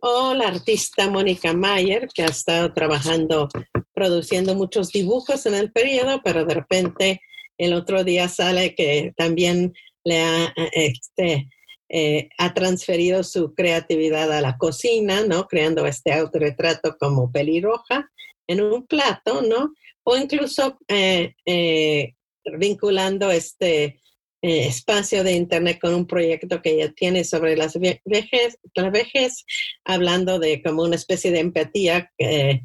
[0.00, 3.48] O la artista Mónica Mayer, que ha estado trabajando,
[3.92, 7.20] produciendo muchos dibujos en el periodo, pero de repente
[7.58, 11.48] el otro día sale que también le ha, este,
[11.88, 15.48] eh, ha transferido su creatividad a la cocina, ¿no?
[15.48, 18.10] Creando este autorretrato como pelirroja
[18.46, 19.74] en un plato, ¿no?
[20.04, 22.14] O incluso eh, eh,
[22.58, 24.00] vinculando este
[24.42, 28.90] eh, espacio de Internet con un proyecto que ella tiene sobre las vejez, la
[29.84, 32.62] hablando de como una especie de empatía eh,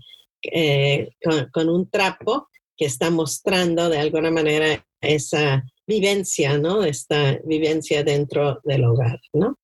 [1.51, 6.83] con, un trapo que está mostrando de alguna manera esa vivencia, ¿no?
[6.83, 9.57] Esta vivencia dentro del hogar, ¿no?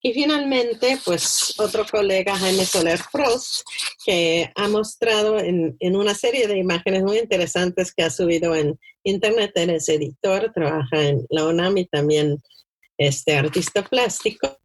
[0.00, 3.66] Y finalmente, pues otro colega, Jaime Soler Frost,
[4.04, 9.50] que ha mostrado en, una serie de imágenes muy interesantes que ha subido en internet,
[9.56, 12.38] él es editor, trabaja en la UNAM y también
[12.96, 14.56] este artista plástico,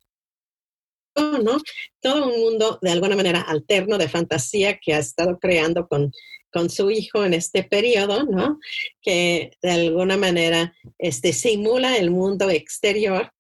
[1.16, 1.58] ¿no?
[2.00, 6.12] Todo un mundo de alguna manera alterno de fantasía que ha estado creando con,
[6.52, 8.60] con su hijo en este periodo, ¿no?
[9.02, 13.32] Que de alguna manera este, simula el mundo exterior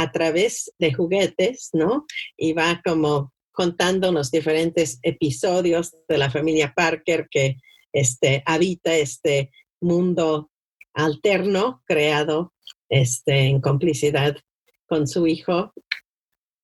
[0.00, 2.06] a través de juguetes, ¿no?
[2.36, 7.56] Y va como contando los diferentes episodios de la familia Parker que
[7.92, 10.50] este, habita este mundo
[10.94, 12.52] alterno creado
[12.88, 14.36] este, en complicidad
[14.86, 15.72] con su hijo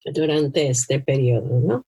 [0.05, 1.87] durante este periodo, ¿no?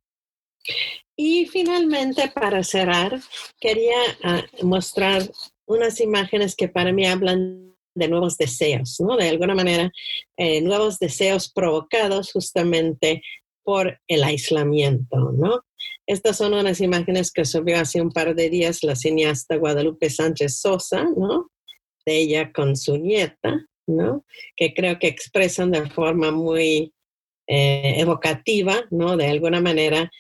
[1.17, 3.21] Y finalmente, para cerrar,
[3.59, 5.23] quería ah, mostrar
[5.67, 9.17] unas imágenes que para mí hablan de nuevos deseos, ¿no?
[9.17, 9.91] De alguna manera,
[10.37, 13.23] eh, nuevos deseos provocados justamente
[13.63, 15.63] por el aislamiento, ¿no?
[16.07, 20.59] Estas son unas imágenes que subió hace un par de días la cineasta Guadalupe Sánchez
[20.59, 21.51] Sosa, ¿no?
[22.07, 24.25] De ella con su nieta, ¿no?
[24.57, 26.95] Que creo que expresan de forma muy
[27.47, 29.17] eh, evocativa, ¿no?
[29.17, 30.11] De alguna manera,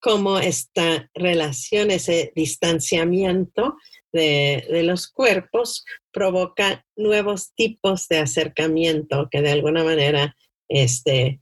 [0.00, 3.76] cómo esta relación, ese distanciamiento
[4.12, 10.36] de, los cuerpos provoca nuevos tipos de acercamiento que de alguna manera
[10.68, 11.40] este,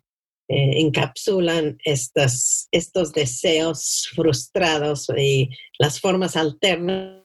[0.48, 7.24] eh, encapsulan estas, estos deseos frustrados y las formas alternas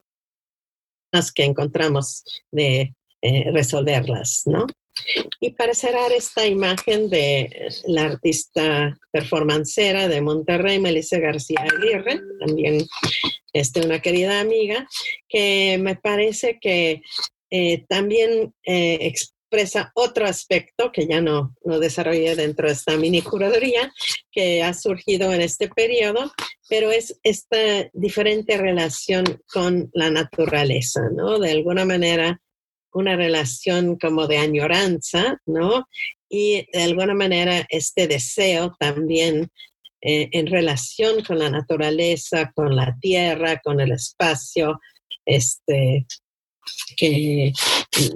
[1.35, 4.65] que encontramos de eh, resolverlas, ¿no?
[5.39, 12.85] Y para cerrar esta imagen de la artista performancera de Monterrey, Melissa García Aguirre, también
[13.53, 14.87] este, una querida amiga,
[15.27, 17.01] que me parece que
[17.49, 23.21] eh, también eh, expresa otro aspecto que ya no, no desarrollé dentro de esta mini
[23.21, 23.91] curaduría
[24.31, 26.31] que ha surgido en este periodo,
[26.69, 31.37] pero es esta diferente relación con la naturaleza, ¿no?
[31.37, 32.39] De alguna manera
[32.93, 35.87] una relación como de añoranza, ¿no?
[36.29, 39.49] Y de alguna manera este deseo también
[40.01, 44.79] eh, en relación con la naturaleza, con la tierra, con el espacio,
[45.25, 46.05] este,
[46.97, 47.53] que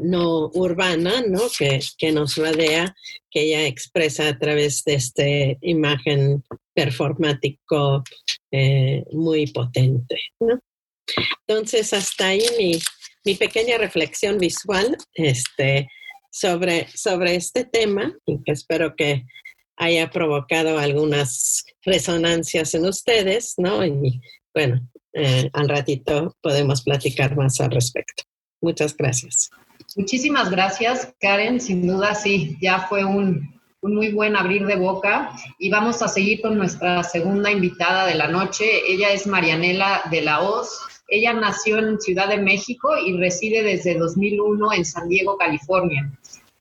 [0.02, 1.42] no urbana, ¿no?
[1.58, 2.96] Que, que, nos rodea,
[3.30, 5.24] que ella expresa a través de esta
[5.62, 8.04] imagen performático
[8.52, 10.18] eh, muy potente.
[10.40, 10.60] ¿no?
[11.48, 12.80] Entonces, hasta ahí mi,
[13.26, 15.90] mi pequeña reflexión visual este,
[16.32, 19.26] sobre, sobre este tema que espero que
[19.78, 23.86] haya provocado algunas resonancias en ustedes, ¿no?
[23.86, 24.22] Y
[24.54, 28.24] bueno, eh, al ratito podemos platicar más al respecto.
[28.62, 29.50] Muchas gracias.
[29.96, 31.60] Muchísimas gracias, Karen.
[31.60, 35.32] Sin duda, sí, ya fue un, un muy buen abrir de boca.
[35.60, 38.66] Y vamos a seguir con nuestra segunda invitada de la noche.
[38.88, 40.80] Ella es Marianela de la Hoz.
[41.08, 46.12] Ella nació en Ciudad de México y reside desde 2001 en San Diego, California.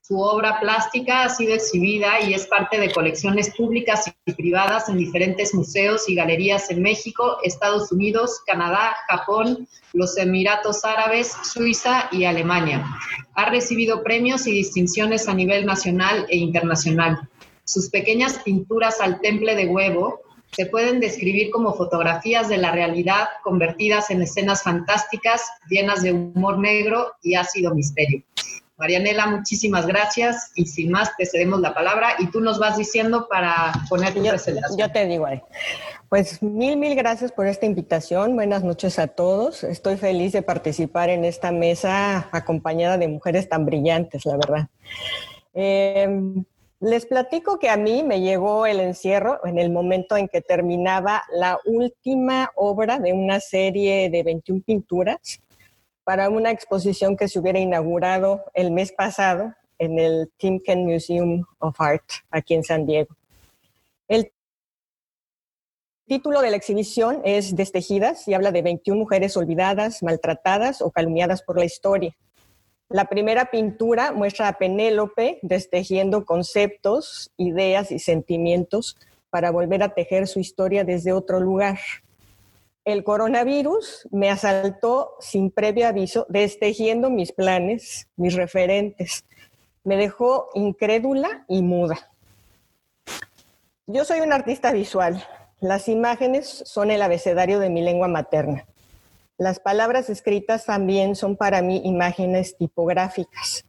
[0.07, 4.99] Su obra plástica ha sido exhibida y es parte de colecciones públicas y privadas en
[4.99, 12.27] diferentes museos y galerías en México, Estados Unidos, Canadá, Japón, los Emiratos Árabes, Suiza y
[12.27, 12.85] Alemania.
[13.35, 17.27] Ha recibido premios y distinciones a nivel nacional e internacional.
[17.65, 20.21] Sus pequeñas pinturas al temple de huevo
[20.55, 26.59] se pueden describir como fotografías de la realidad convertidas en escenas fantásticas, llenas de humor
[26.59, 28.23] negro y ácido misterio.
[28.77, 33.29] Marianela, muchísimas gracias y sin más te cedemos la palabra y tú nos vas diciendo
[33.31, 34.33] para poner tu yo,
[34.77, 35.27] Yo te digo,
[36.09, 38.35] pues mil, mil gracias por esta invitación.
[38.35, 39.63] Buenas noches a todos.
[39.63, 44.69] Estoy feliz de participar en esta mesa acompañada de mujeres tan brillantes, la verdad.
[45.55, 46.09] Eh,
[46.85, 51.23] les platico que a mí me llegó el encierro en el momento en que terminaba
[51.33, 55.41] la última obra de una serie de 21 pinturas
[56.05, 61.81] para una exposición que se hubiera inaugurado el mes pasado en el Timken Museum of
[61.81, 63.17] Art aquí en San Diego.
[64.07, 64.31] El
[66.07, 71.43] título de la exhibición es Destejidas y habla de 21 mujeres olvidadas, maltratadas o calumniadas
[71.43, 72.15] por la historia.
[72.89, 78.97] La primera pintura muestra a Penélope destejiendo conceptos, ideas y sentimientos
[79.31, 81.79] para volver a tejer su historia desde otro lugar.
[82.85, 89.25] El coronavirus me asaltó sin previo aviso, destejiendo mis planes, mis referentes.
[89.83, 92.13] Me dejó incrédula y muda.
[93.87, 95.25] Yo soy un artista visual.
[95.61, 98.67] Las imágenes son el abecedario de mi lengua materna.
[99.37, 103.65] Las palabras escritas también son para mí imágenes tipográficas.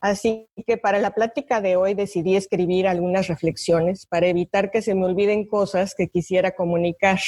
[0.00, 4.94] Así que para la plática de hoy decidí escribir algunas reflexiones para evitar que se
[4.94, 7.18] me olviden cosas que quisiera comunicar.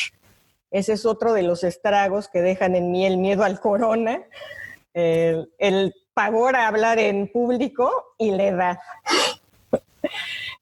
[0.70, 4.22] Ese es otro de los estragos que dejan en mí el miedo al corona,
[4.93, 8.78] el, pavor a hablar en público y la edad.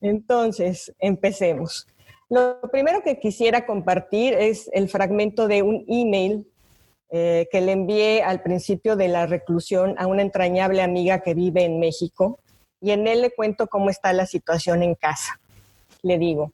[0.00, 1.86] Entonces, empecemos.
[2.28, 6.46] Lo primero que quisiera compartir es el fragmento de un email
[7.16, 11.62] eh, que le envié al principio de la reclusión a una entrañable amiga que vive
[11.62, 12.40] en México
[12.80, 15.38] y en él le cuento cómo está la situación en casa.
[16.02, 16.50] Le digo,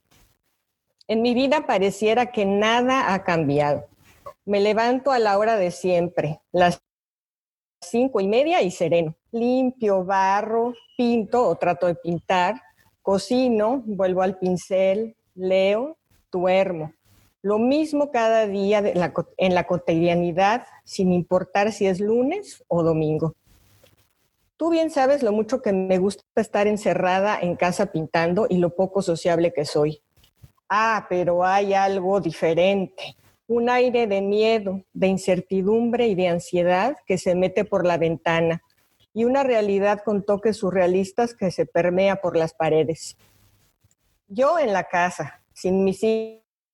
[1.09, 3.87] en mi vida pareciera que nada ha cambiado.
[4.45, 6.83] Me levanto a la hora de siempre, las
[7.81, 9.17] cinco y media y sereno.
[9.33, 12.61] Limpio, barro, pinto o trato de pintar,
[13.01, 15.97] cocino, vuelvo al pincel, leo,
[16.31, 16.93] duermo.
[17.43, 18.83] Lo mismo cada día
[19.39, 23.35] en la cotidianidad, sin importar si es lunes o domingo.
[24.61, 28.77] Tú bien sabes lo mucho que me gusta estar encerrada en casa pintando y lo
[28.77, 30.03] poco sociable que soy.
[30.69, 33.17] Ah, pero hay algo diferente,
[33.47, 38.63] un aire de miedo, de incertidumbre y de ansiedad que se mete por la ventana
[39.15, 43.17] y una realidad con toques surrealistas que se permea por las paredes.
[44.29, 46.05] Yo en la casa, sin mis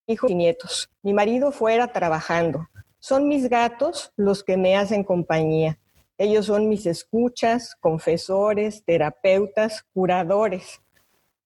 [0.07, 2.69] hijos y nietos, mi marido fuera trabajando.
[2.99, 5.79] Son mis gatos los que me hacen compañía.
[6.19, 10.81] Ellos son mis escuchas, confesores, terapeutas, curadores.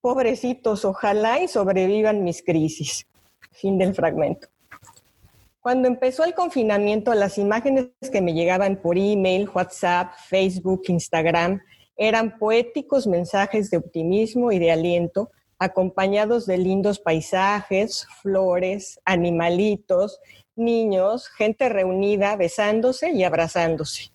[0.00, 3.06] Pobrecitos, ojalá y sobrevivan mis crisis.
[3.52, 4.48] Fin del fragmento.
[5.60, 11.60] Cuando empezó el confinamiento, las imágenes que me llegaban por email, WhatsApp, Facebook, Instagram,
[11.96, 15.30] eran poéticos mensajes de optimismo y de aliento
[15.60, 20.18] acompañados de lindos paisajes, flores, animalitos,
[20.56, 24.10] niños, gente reunida besándose y abrazándose.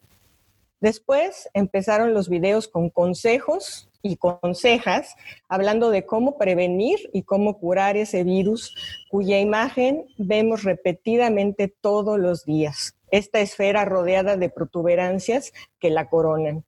[0.82, 5.16] Después empezaron los videos con consejos y consejas
[5.48, 8.76] hablando de cómo prevenir y cómo curar ese virus
[9.10, 12.96] cuya imagen vemos repetidamente todos los días.
[13.12, 16.66] Esta esfera rodeada de protuberancias que la coronan.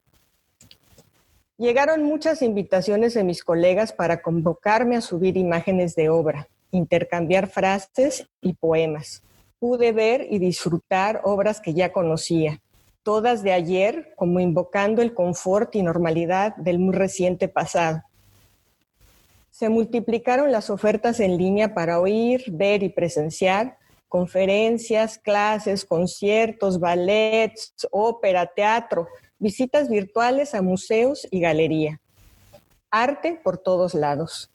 [1.60, 8.28] Llegaron muchas invitaciones de mis colegas para convocarme a subir imágenes de obra, intercambiar frases
[8.41, 9.24] y poemas.
[9.58, 12.62] Pude ver y disfrutar obras que ya conocía,
[13.01, 18.03] todas de ayer como invocando el confort y normalidad del muy reciente pasado.
[19.49, 27.74] Se multiplicaron las ofertas en línea para oír, ver y presenciar conferencias, clases, conciertos, ballets,
[27.91, 29.08] ópera, teatro,
[29.40, 32.02] visitas virtuales a museos y galería.
[32.92, 34.52] Arte por todos lados.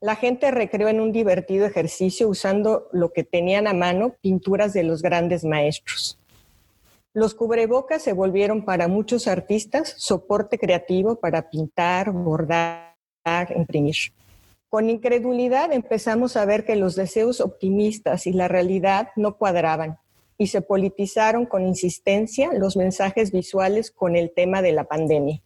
[0.00, 4.82] La gente recreó en un divertido ejercicio usando lo que tenían a mano, pinturas de
[4.82, 6.18] los grandes maestros.
[7.14, 12.94] Los cubrebocas se volvieron para muchos artistas soporte creativo para pintar, bordar,
[13.56, 13.96] imprimir.
[14.68, 19.98] Con incredulidad empezamos a ver que los deseos optimistas y la realidad no cuadraban
[20.38, 25.42] y se politizaron con insistencia los mensajes visuales con el tema de la pandemia.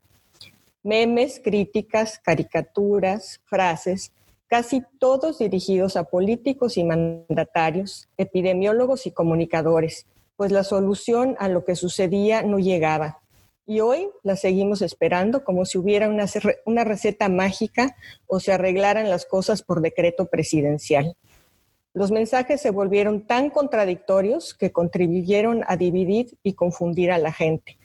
[0.83, 4.13] Memes, críticas, caricaturas, frases,
[4.49, 11.65] casi todos dirigidos a políticos y mandatarios, epidemiólogos y comunicadores, pues la solución a lo
[11.65, 13.21] que sucedía no llegaba.
[13.67, 16.25] Y hoy la seguimos esperando como si hubiera una,
[16.65, 17.95] una receta mágica
[18.27, 21.15] o se arreglaran las cosas por decreto presidencial.
[21.93, 27.79] Los mensajes se volvieron tan contradictorios que contribuyeron a dividir y confundir a la gente,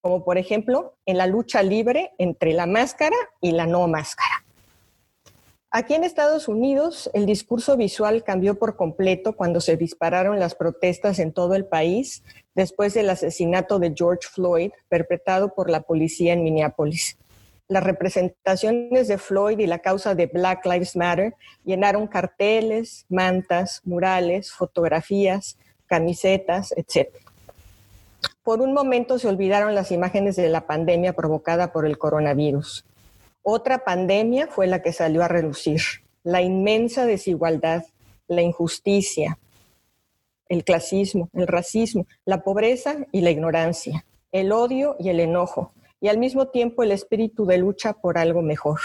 [0.00, 4.44] como por ejemplo en la lucha libre entre la máscara y la no máscara.
[5.72, 11.20] Aquí en Estados Unidos, el discurso visual cambió por completo cuando se dispararon las protestas
[11.20, 12.24] en todo el país
[12.56, 17.19] después del asesinato de George Floyd perpetrado por la policía en Minneapolis.
[17.70, 24.50] Las representaciones de Floyd y la causa de Black Lives Matter llenaron carteles, mantas, murales,
[24.50, 25.56] fotografías,
[25.86, 27.14] camisetas, etc.
[28.42, 32.84] Por un momento se olvidaron las imágenes de la pandemia provocada por el coronavirus.
[33.44, 35.80] Otra pandemia fue la que salió a relucir,
[36.24, 37.84] la inmensa desigualdad,
[38.26, 39.38] la injusticia,
[40.48, 46.08] el clasismo, el racismo, la pobreza y la ignorancia, el odio y el enojo, y
[46.08, 48.80] al mismo tiempo el espíritu de lucha por algo mejor.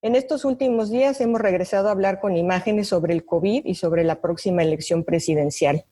[0.00, 4.04] En estos últimos días hemos regresado a hablar con imágenes sobre el COVID y sobre
[4.04, 5.84] la próxima elección presidencial.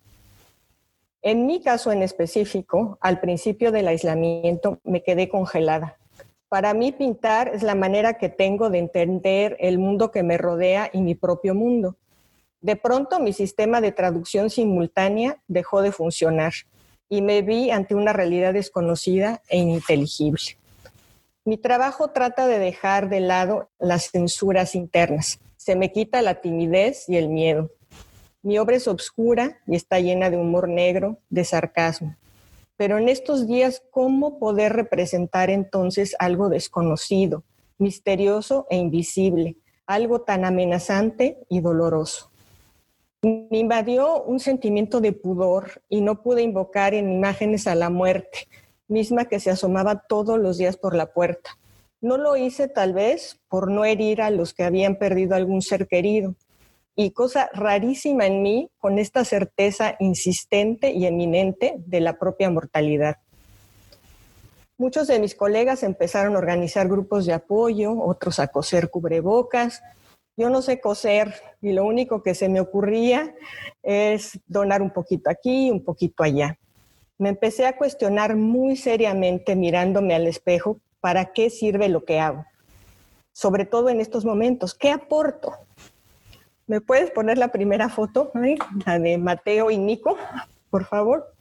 [1.22, 5.97] En mi caso en específico, al principio del aislamiento me quedé congelada.
[6.49, 10.89] Para mí pintar es la manera que tengo de entender el mundo que me rodea
[10.93, 11.97] y mi propio mundo.
[12.61, 16.53] De pronto mi sistema de traducción simultánea dejó de funcionar
[17.09, 20.59] y me vi ante una realidad desconocida e ininteligible.
[21.45, 25.39] Mi trabajo trata de dejar de lado las censuras internas.
[25.57, 27.71] Se me quita la timidez y el miedo.
[28.43, 32.17] Mi obra es obscura y está llena de humor negro, de sarcasmo.
[32.77, 37.45] Pero en estos días, ¿cómo poder representar entonces algo desconocido,
[37.79, 42.31] misterioso e invisible, algo tan amenazante y doloroso?
[43.23, 48.49] Me invadió un sentimiento de pudor y no pude invocar en imágenes a la muerte,
[48.89, 51.59] misma que se asomaba todos los días por la puerta.
[52.01, 55.89] No lo hice tal vez por no herir a los que habían perdido algún ser
[55.89, 56.35] querido.
[56.95, 63.17] Y cosa rarísima en mí, con esta certeza insistente y eminente de la propia mortalidad.
[64.79, 69.83] Muchos de mis colegas empezaron a organizar grupos de apoyo, otros a coser cubrebocas.
[70.37, 73.34] Yo no sé coser y lo único que se me ocurría
[73.82, 76.59] es donar un poquito aquí, un poquito allá
[77.18, 82.45] me empecé a cuestionar muy seriamente mirándome al espejo para qué sirve lo que hago.
[83.32, 85.53] Sobre todo en estos momentos, ¿qué aporto?
[86.66, 88.32] ¿Me puedes poner la primera foto,
[88.84, 90.16] la de Mateo y Nico,
[90.70, 91.32] por favor?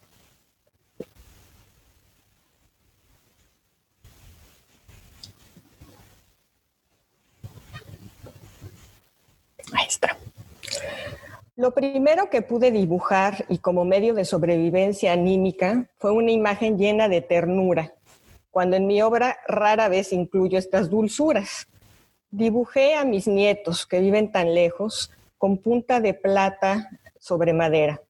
[9.74, 9.88] Ahí.
[11.57, 17.07] Lo primero que pude dibujar y como medio de sobrevivencia anímica fue una imagen llena
[17.07, 17.93] de ternura,
[18.51, 21.68] cuando en mi obra rara vez incluyo estas dulzuras.
[22.30, 26.89] Dibujé a mis nietos que viven tan lejos con punta de plata
[27.20, 28.01] sobre madera.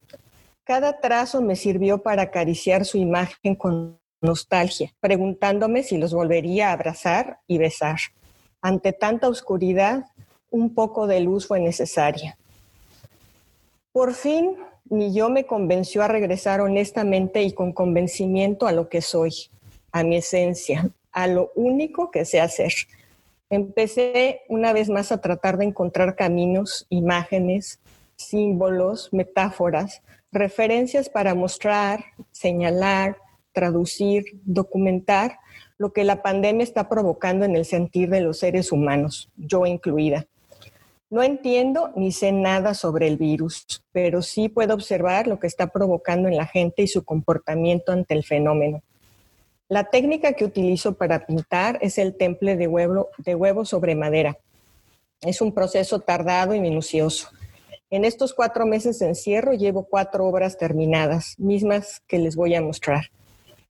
[0.63, 6.73] Cada trazo me sirvió para acariciar su imagen con nostalgia, preguntándome si los volvería a
[6.73, 7.97] abrazar y besar.
[8.59, 10.05] Ante tanta oscuridad,
[10.55, 12.37] un poco de luz fue necesaria.
[13.91, 19.01] Por fin, mi yo me convenció a regresar honestamente y con convencimiento a lo que
[19.01, 19.33] soy,
[19.91, 22.71] a mi esencia, a lo único que sé hacer.
[23.49, 27.79] Empecé una vez más a tratar de encontrar caminos, imágenes,
[28.15, 30.01] símbolos, metáforas,
[30.31, 33.17] referencias para mostrar, señalar,
[33.51, 35.37] traducir, documentar
[35.77, 40.27] lo que la pandemia está provocando en el sentir de los seres humanos, yo incluida.
[41.15, 45.67] No entiendo ni sé nada sobre el virus, pero sí puedo observar lo que está
[45.67, 48.83] provocando en la gente y su comportamiento ante el fenómeno.
[49.69, 54.37] La técnica que utilizo para pintar es el temple de huevo, de huevo sobre madera.
[55.21, 57.29] Es un proceso tardado y minucioso.
[57.89, 62.61] En estos cuatro meses de encierro llevo cuatro obras terminadas, mismas que les voy a
[62.61, 63.05] mostrar.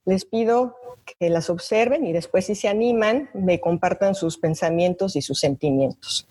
[0.04, 0.78] Les pido
[1.20, 6.28] que las observen y después si se animan, me compartan sus pensamientos y sus sentimientos.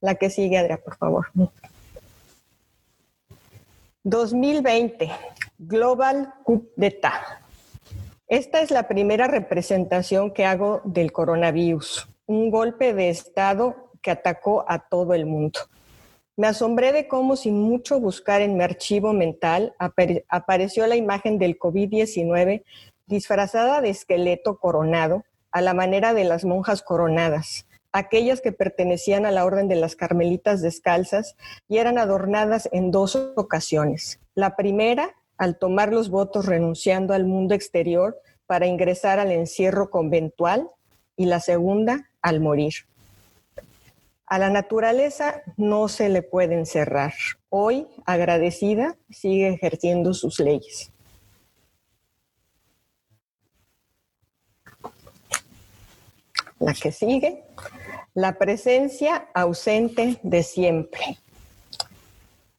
[0.00, 1.26] La que sigue, Adria, por favor.
[4.02, 5.10] 2020,
[5.58, 7.42] Global Coup d'État.
[8.26, 14.64] Esta es la primera representación que hago del coronavirus, un golpe de Estado que atacó
[14.68, 15.60] a todo el mundo.
[16.36, 19.74] Me asombré de cómo sin mucho buscar en mi archivo mental
[20.28, 22.64] apareció la imagen del COVID-19
[23.06, 29.30] disfrazada de esqueleto coronado a la manera de las monjas coronadas aquellas que pertenecían a
[29.30, 31.36] la Orden de las Carmelitas Descalzas
[31.68, 34.20] y eran adornadas en dos ocasiones.
[34.34, 40.68] La primera, al tomar los votos renunciando al mundo exterior para ingresar al encierro conventual,
[41.20, 42.72] y la segunda, al morir.
[44.24, 47.12] A la naturaleza no se le puede encerrar.
[47.50, 50.90] Hoy, agradecida, sigue ejerciendo sus leyes.
[56.58, 57.44] La que sigue
[58.14, 61.18] la presencia ausente de siempre.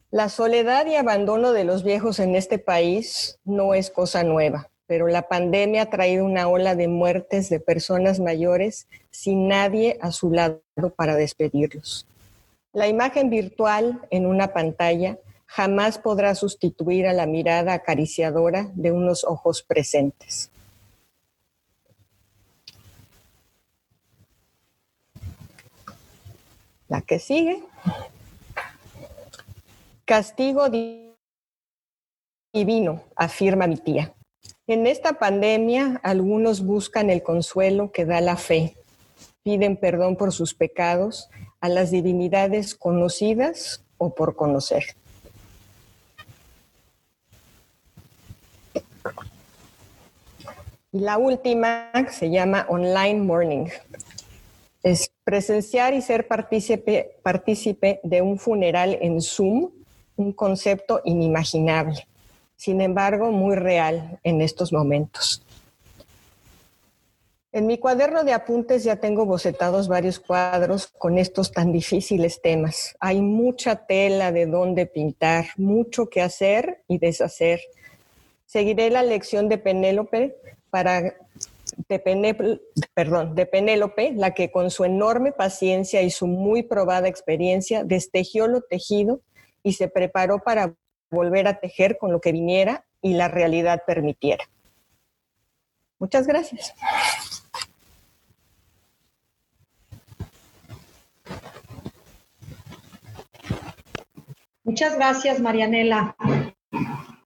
[0.09, 5.07] La soledad y abandono de los viejos en este país no es cosa nueva, pero
[5.07, 10.31] la pandemia ha traído una ola de muertes de personas mayores sin nadie a su
[10.31, 10.61] lado
[10.95, 12.07] para despedirlos.
[12.73, 19.25] La imagen virtual en una pantalla jamás podrá sustituir a la mirada acariciadora de unos
[19.25, 20.49] ojos presentes.
[26.91, 27.63] La que sigue.
[30.03, 30.67] Castigo
[32.53, 34.13] divino, afirma mi tía.
[34.67, 38.75] En esta pandemia algunos buscan el consuelo que da la fe,
[39.41, 41.29] piden perdón por sus pecados
[41.61, 44.83] a las divinidades conocidas o por conocer.
[50.91, 53.67] Y la última se llama Online Morning.
[54.83, 59.69] Es Presenciar y ser partícipe, partícipe de un funeral en Zoom,
[60.15, 62.07] un concepto inimaginable,
[62.55, 65.43] sin embargo muy real en estos momentos.
[67.53, 72.95] En mi cuaderno de apuntes ya tengo bocetados varios cuadros con estos tan difíciles temas.
[73.01, 77.59] Hay mucha tela de dónde pintar, mucho que hacer y deshacer.
[78.45, 80.37] Seguiré la lección de Penélope
[80.69, 81.13] para
[81.87, 82.59] de,
[82.93, 88.47] perdón, de Penélope, la que con su enorme paciencia y su muy probada experiencia destejió
[88.47, 89.21] lo tejido
[89.63, 90.75] y se preparó para
[91.09, 94.45] volver a tejer con lo que viniera y la realidad permitiera.
[95.99, 96.73] Muchas gracias.
[104.63, 106.15] Muchas gracias, Marianela.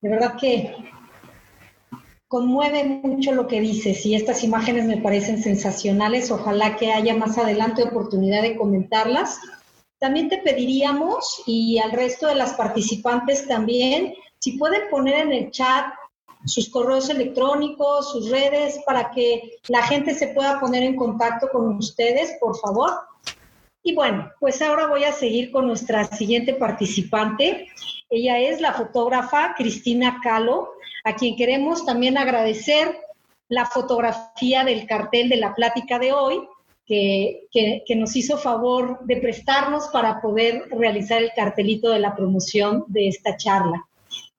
[0.00, 0.74] De verdad que
[2.36, 6.30] conmueve mucho lo que dices y estas imágenes me parecen sensacionales.
[6.30, 9.40] Ojalá que haya más adelante oportunidad de comentarlas.
[9.98, 15.50] También te pediríamos y al resto de las participantes también, si pueden poner en el
[15.50, 15.86] chat
[16.44, 21.78] sus correos electrónicos, sus redes, para que la gente se pueda poner en contacto con
[21.78, 22.90] ustedes, por favor.
[23.86, 27.68] Y bueno, pues ahora voy a seguir con nuestra siguiente participante.
[28.10, 30.70] Ella es la fotógrafa Cristina Calo,
[31.04, 32.98] a quien queremos también agradecer
[33.48, 36.40] la fotografía del cartel de la plática de hoy,
[36.84, 42.86] que, que, nos hizo favor de prestarnos para poder realizar el cartelito de la promoción
[42.88, 43.86] de esta charla.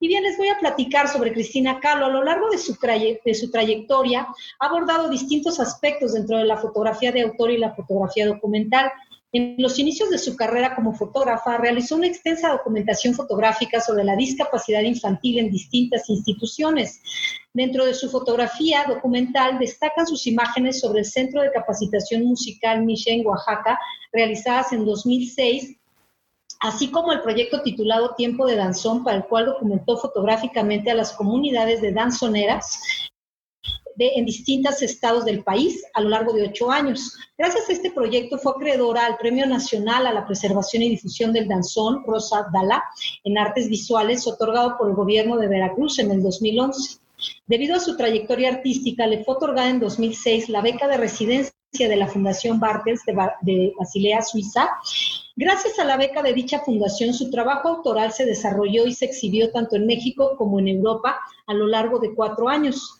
[0.02, 2.08] Y bien, les voy a platicar sobre Cristina Calo.
[2.08, 4.28] A lo largo de su, de su trayectoria
[4.60, 8.92] ha abordado distintos aspectos dentro de la fotografía de autor y la fotografía documental.
[9.34, 14.16] En los inicios de su carrera como fotógrafa, realizó una extensa documentación fotográfica sobre la
[14.16, 17.02] discapacidad infantil en distintas instituciones.
[17.54, 23.20] Dentro de su fotografía documental destacan sus imágenes sobre el Centro de Capacitación Musical Michel
[23.20, 23.78] en Oaxaca,
[24.14, 25.78] realizadas en 2006
[26.60, 31.14] así como el proyecto titulado Tiempo de Danzón, para el cual documentó fotográficamente a las
[31.14, 32.80] comunidades de danzoneras
[33.98, 37.18] de, en distintos estados del país a lo largo de ocho años.
[37.38, 41.48] Gracias a este proyecto fue acreedora al Premio Nacional a la Preservación y Difusión del
[41.48, 42.84] Danzón, Rosa Dala,
[43.24, 47.00] en artes visuales, otorgado por el gobierno de Veracruz en el 2011.
[47.48, 51.96] Debido a su trayectoria artística, le fue otorgada en 2006 la beca de residencia de
[51.96, 54.70] la Fundación Bartels de, de Basilea, Suiza.
[55.36, 59.52] Gracias a la beca de dicha fundación, su trabajo autoral se desarrolló y se exhibió
[59.52, 62.97] tanto en México como en Europa a lo largo de cuatro años.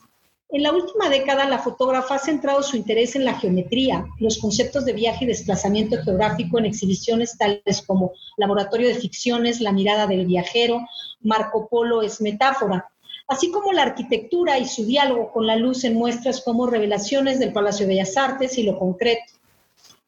[0.50, 4.86] En la última década, la fotógrafa ha centrado su interés en la geometría, los conceptos
[4.86, 10.26] de viaje y desplazamiento geográfico en exhibiciones tales como Laboratorio de Ficciones, La mirada del
[10.26, 10.80] viajero,
[11.20, 12.90] Marco Polo es metáfora,
[13.28, 17.52] así como la arquitectura y su diálogo con la luz en muestras como Revelaciones del
[17.52, 19.34] Palacio de Bellas Artes y Lo Concreto.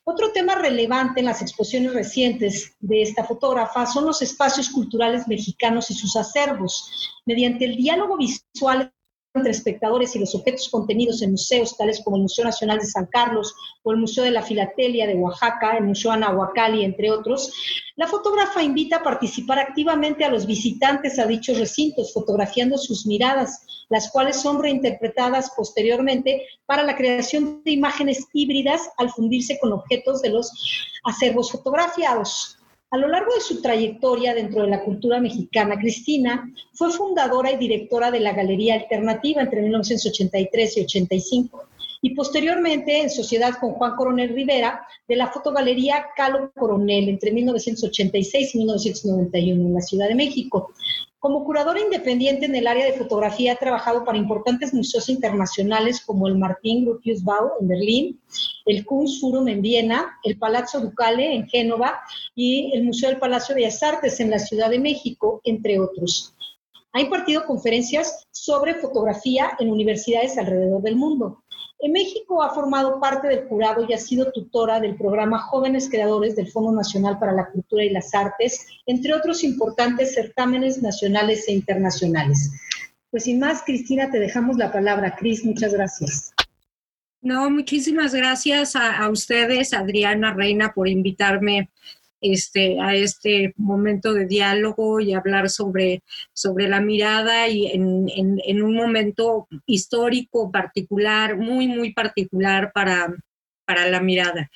[0.05, 5.91] Otro tema relevante en las exposiciones recientes de esta fotógrafa son los espacios culturales mexicanos
[5.91, 6.89] y sus acervos.
[7.25, 8.93] Mediante el diálogo visual
[9.39, 13.07] entre espectadores y los objetos contenidos en museos tales como el Museo Nacional de San
[13.07, 17.51] Carlos o el Museo de la Filatelia de Oaxaca, el Museo Anahuacalli, entre otros,
[17.95, 23.85] la fotógrafa invita a participar activamente a los visitantes a dichos recintos, fotografiando sus miradas,
[23.89, 30.21] las cuales son reinterpretadas posteriormente para la creación de imágenes híbridas al fundirse con objetos
[30.21, 30.51] de los
[31.03, 32.58] acervos fotografiados.
[32.91, 37.57] A lo largo de su trayectoria dentro de la cultura mexicana, Cristina fue fundadora y
[37.57, 41.65] directora de la Galería Alternativa entre 1983 y 85
[42.01, 48.55] y posteriormente en sociedad con Juan Coronel Rivera de la fotogalería Calo Coronel entre 1986
[48.55, 50.73] y 1991 en la Ciudad de México.
[51.19, 56.29] Como curadora independiente en el área de fotografía, ha trabajado para importantes museos internacionales como
[56.29, 58.21] el Martin Gropius Bau en Berlín,
[58.65, 61.99] el Kunstforum en Viena, el Palazzo Ducale en Génova
[62.35, 66.33] y el Museo del Palacio de Bellas Artes en la Ciudad de México, entre otros.
[66.93, 71.43] Ha impartido conferencias sobre fotografía en universidades alrededor del mundo.
[71.81, 76.35] En México ha formado parte del jurado y ha sido tutora del programa Jóvenes Creadores
[76.35, 81.53] del Fondo Nacional para la Cultura y las Artes, entre otros importantes certámenes nacionales e
[81.53, 82.51] internacionales.
[83.09, 85.15] Pues sin más, Cristina, te dejamos la palabra.
[85.15, 86.33] Cris, muchas gracias.
[87.21, 91.69] No, muchísimas gracias a, a ustedes, Adriana Reina, por invitarme
[92.21, 96.03] este, a este momento de diálogo y hablar sobre,
[96.33, 103.13] sobre la mirada y en, en, un momento histórico particular, muy, muy particular para,
[103.65, 104.49] para la mirada.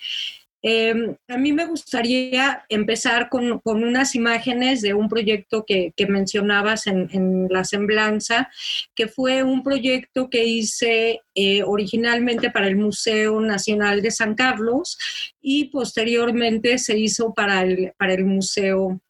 [0.66, 6.88] Em, a mí me gustaría empezar con, con, unas imágenes de un proyecto que, mencionabas
[6.88, 8.50] en, en, la semblanza,
[8.96, 14.98] que fue un proyecto que hice eh, originalmente para el Museo Nacional de San Carlos
[15.42, 19.02] y posteriormente se hizo para el, para el Museo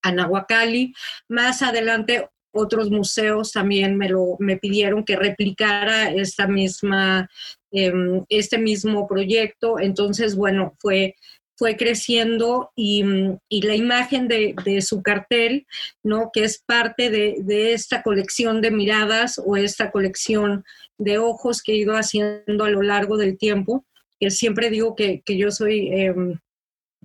[0.00, 0.94] Anahuacalli.
[1.28, 7.28] Más adelante otros museos también me, lo, me pidieron que replicara esta misma,
[7.70, 9.78] em, este mismo proyecto.
[9.78, 11.14] Entonces, bueno, fue,
[11.56, 13.04] fue creciendo y,
[13.50, 15.66] la imagen de, su cartel,
[16.02, 16.30] ¿no?
[16.32, 20.64] que es parte de, esta colección de miradas o esta colección
[20.96, 23.84] de ojos que he ido haciendo a lo largo del tiempo,
[24.18, 25.88] que siempre digo que, yo soy...
[25.92, 26.38] Em,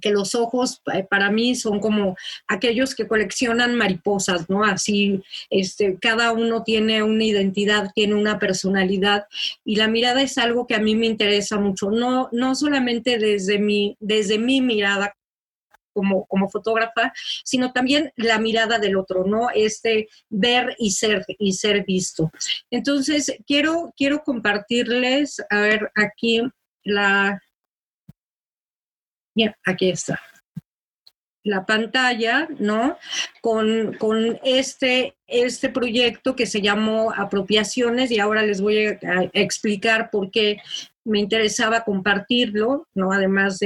[0.02, 2.16] que los ojos eh, para mí son como
[2.48, 4.64] aquellos que coleccionan mariposas, ¿no?
[4.64, 9.26] Así, este, cada uno tiene una identidad, tiene una personalidad
[9.64, 13.60] y la mirada es algo que a mí me interesa mucho, no, no solamente desde
[13.60, 15.16] mi, desde mi mirada
[15.94, 17.14] como, como, fotógrafa,
[17.46, 19.50] sino también la mirada del otro, ¿no?
[19.56, 22.32] Este ver y ser, y ser visto.
[22.70, 26.42] Entonces, quiero, quiero compartirles, a ver, aquí
[26.84, 27.40] la,
[29.36, 30.20] Bien, aquí está.
[31.44, 32.98] La pantalla, ¿no?
[33.42, 40.32] Con, este, este proyecto que se llamó Apropiaciones y ahora les voy a, explicar por
[40.32, 40.58] qué
[41.04, 43.12] me interesaba compartirlo, ¿no?
[43.12, 43.60] Además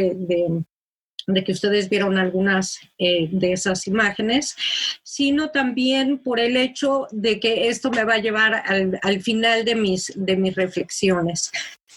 [1.33, 4.55] de, que ustedes vieron algunas eh, de esas imágenes,
[5.03, 9.65] sino también por el hecho de que esto me va a llevar al, al final
[9.65, 11.51] de mis, de mis reflexiones.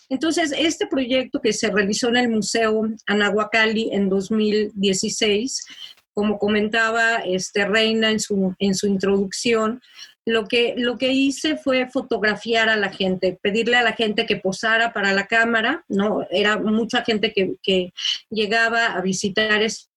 [0.08, 5.64] Entonces, este proyecto que se realizó en el Museo Anahuacalli en 2016,
[6.12, 9.80] como comentaba este, Reina en su, en su introducción,
[10.24, 14.36] lo que, lo que hice fue fotografiar a la gente, pedirle a la gente que
[14.36, 16.26] posara para la cámara, ¿no?
[16.30, 17.92] Era mucha gente que,
[18.30, 19.88] llegaba a visitar este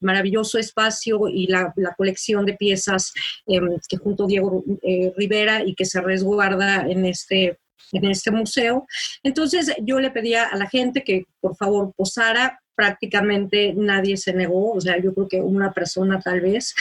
[0.00, 3.12] maravilloso espacio y la, colección de piezas
[3.46, 7.58] em, que junto Diego eh, Rivera y que se resguarda en este
[7.92, 8.86] en este museo.
[9.22, 14.72] Entonces yo le pedía a la gente que por favor posara, prácticamente nadie se negó,
[14.72, 16.74] o sea, yo creo que una persona tal vez.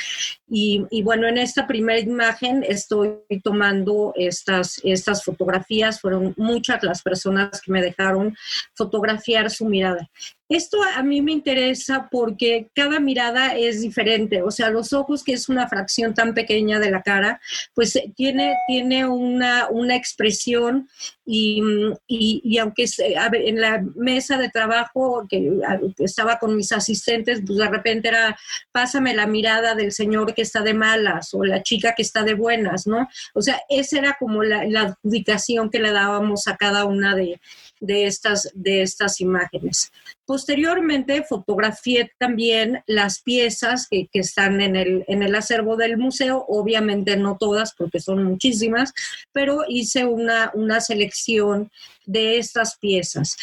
[0.47, 7.61] Y, bueno, en esta primera imagen estoy tomando estas, estas fotografías, fueron muchas las personas
[7.61, 8.35] que me dejaron
[8.75, 10.09] fotografiar su mirada.
[10.47, 15.33] Esto a mí me interesa porque cada mirada es diferente, o sea, los ojos, que
[15.33, 17.41] es una fracción tan pequeña de la cara,
[17.73, 20.87] pues eh, tiene, tiene una, una expresión
[21.25, 21.63] y,
[22.07, 25.49] y, aunque en la mesa de trabajo que
[25.97, 28.37] estaba con mis asistentes, pues de repente era,
[28.71, 32.35] pásame la mirada del señor que está de malas o la chica que está de
[32.35, 33.09] buenas, ¿no?
[33.33, 37.39] O sea, esa era como la, la adjudicación que le dábamos a cada una de,
[37.79, 39.91] de estas, de estas imágenes.
[40.25, 47.17] Posteriormente fotografié también las piezas que, están en el, en el, acervo del museo, obviamente
[47.17, 48.93] no todas porque son muchísimas,
[49.31, 51.69] pero hice una, una selección
[52.05, 53.37] de estas piezas.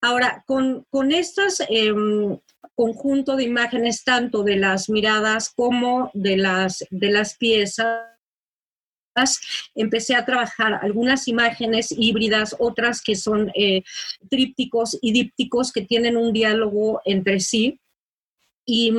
[0.00, 2.38] Ahora, con, con estas em,
[2.74, 8.15] conjunto de imágenes, tanto de las miradas como de las, de las piezas,
[9.74, 13.82] empecé a trabajar algunas imágenes híbridas, otras que son eh,
[14.28, 17.80] trípticos y dípticos que tienen un diálogo entre sí.
[18.68, 18.92] Y,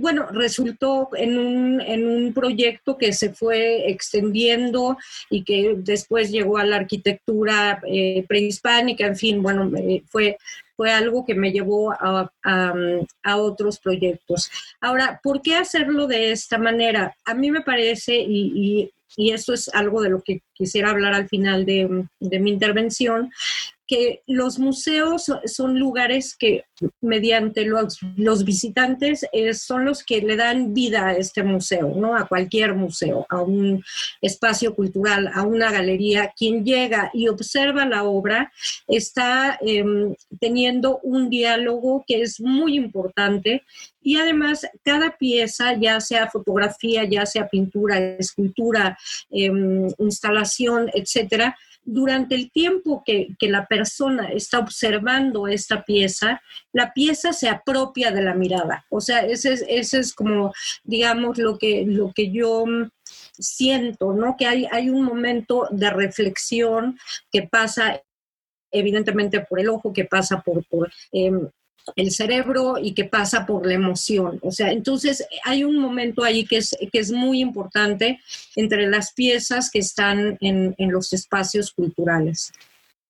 [0.00, 4.98] bueno, resultó en un, en un, proyecto que se fue extendiendo
[5.30, 9.70] y que después llegó a la arquitectura eh, prehispánica, en fin, bueno,
[10.08, 10.38] fue,
[10.76, 14.50] fue algo que me llevó a, a, otros proyectos.
[14.80, 17.14] Ahora, ¿por qué hacerlo de esta manera?
[17.24, 21.28] A mí me parece, y y esto es algo de lo que quisiera hablar al
[21.28, 23.30] final de, mi intervención,
[23.90, 26.62] que los museos son lugares que
[27.00, 27.98] mediante los,
[28.44, 32.14] visitantes eh, son los que le dan vida a este museo, ¿no?
[32.14, 33.82] A cualquier museo, a un
[34.22, 36.32] espacio cultural, a una galería.
[36.36, 38.52] Quien llega y observa la obra
[38.86, 43.64] está em, teniendo un diálogo que es muy importante
[44.02, 48.96] y además, cada pieza, ya sea fotografía, ya sea pintura, escultura,
[49.30, 51.56] em, instalación, etcétera,
[51.92, 56.40] durante el tiempo que, la persona está observando esta pieza,
[56.72, 58.86] la pieza se apropia de la mirada.
[58.90, 60.52] O sea, ese es, ese es como,
[60.84, 62.64] digamos, lo que, lo que yo
[63.38, 64.36] siento, ¿no?
[64.38, 66.98] Que hay, hay un momento de reflexión
[67.32, 68.00] que pasa
[68.70, 71.48] evidentemente por el ojo, que pasa por, por em,
[71.96, 74.38] el cerebro y que pasa por la emoción.
[74.42, 78.20] O sea, entonces hay un momento ahí que es, que es muy importante
[78.56, 82.52] entre las piezas que están en, en los espacios culturales.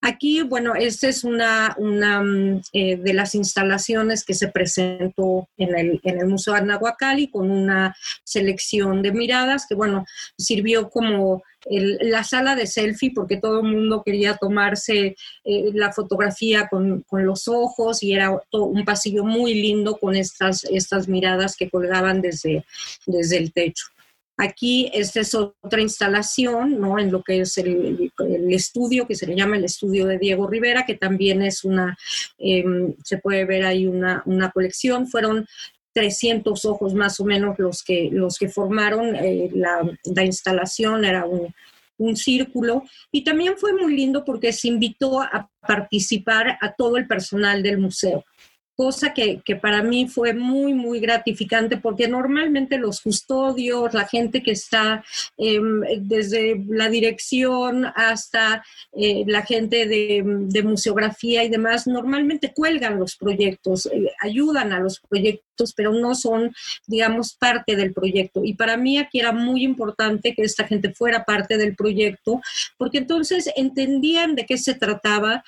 [0.02, 5.76] Aquí, bueno, esta es una, una mm, eh, de las instalaciones que se presentó en
[5.76, 7.94] el, en el Museo Anahuacalli con una
[8.24, 10.06] selección de miradas que, bueno,
[10.38, 16.68] sirvió como la sala de selfie porque todo el mundo quería tomarse eh, la fotografía
[16.68, 21.68] con, con, los ojos y era un pasillo muy lindo con estas, estas miradas que
[21.68, 22.64] colgaban desde,
[23.06, 23.88] desde el techo.
[24.42, 26.98] Aquí esta es otra instalación, ¿no?
[26.98, 28.10] En lo que es el,
[28.48, 31.98] estudio, que se le llama el estudio de Diego Rivera, que también es una,
[32.38, 35.08] em, se puede ver ahí una, una colección.
[35.08, 35.46] Fueron
[35.92, 41.26] 300 ojos más o menos los que, los que formaron eh, la, la, instalación, era
[41.26, 41.54] un,
[41.98, 42.84] un, círculo.
[43.12, 47.76] Y también fue muy lindo porque se invitó a participar a todo el personal del
[47.76, 48.24] museo
[48.80, 54.42] cosa que, que, para mí fue muy, muy gratificante porque normalmente los custodios, la gente
[54.42, 55.04] que está
[55.36, 63.16] em, desde la dirección hasta eh, la gente de, museografía y demás, normalmente cuelgan los
[63.16, 66.50] proyectos, eh, ayudan a los proyectos, pero no son,
[66.86, 68.40] digamos, parte del proyecto.
[68.42, 72.40] Y para mí aquí era muy importante que esta gente fuera parte del proyecto,
[72.78, 75.44] porque entonces entendían de qué se trataba.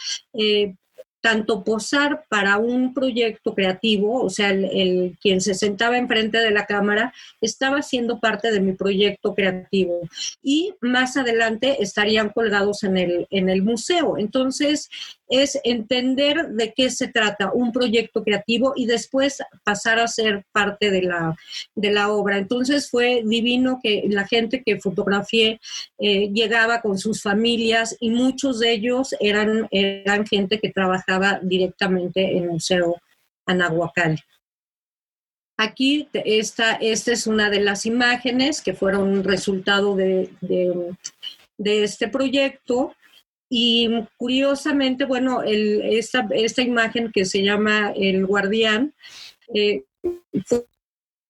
[1.23, 6.67] Tanto posar para un proyecto creativo, o sea, el, quien se sentaba enfrente de la
[6.67, 10.01] cámara estaba siendo parte de mi proyecto creativo
[10.43, 14.19] y más adelante estarían colgados en el, en el museo.
[14.19, 14.91] Entonces,
[15.33, 20.91] es entender de qué se trata un proyecto creativo y después pasar a ser parte
[20.91, 21.35] de la,
[21.75, 22.37] de la obra.
[22.37, 25.59] Entonces fue divino que la gente que fotografié
[25.99, 32.37] eh, llegaba con sus familias y muchos de ellos eran, eran gente que trabajaba directamente
[32.37, 32.97] en el Museo
[33.47, 34.21] Anahuacalli.
[35.57, 40.29] Aquí esta, esta es una de las imágenes que fueron resultado de,
[41.59, 42.95] de este proyecto.
[43.55, 43.87] Y
[44.17, 48.95] curiosamente, bueno, esta, esta, imagen que se llama El Guardián
[49.55, 49.85] eh,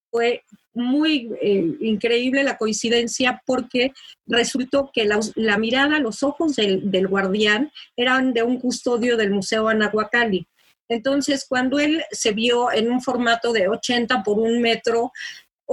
[0.09, 0.41] fue
[0.73, 3.91] muy eh, increíble la coincidencia porque
[4.25, 9.67] resultó que la, mirada, los ojos del, del, guardián eran de un custodio del Museo
[9.67, 10.47] Anahuacalli.
[10.87, 15.11] Entonces, cuando él se vio en un formato de 80 por un metro,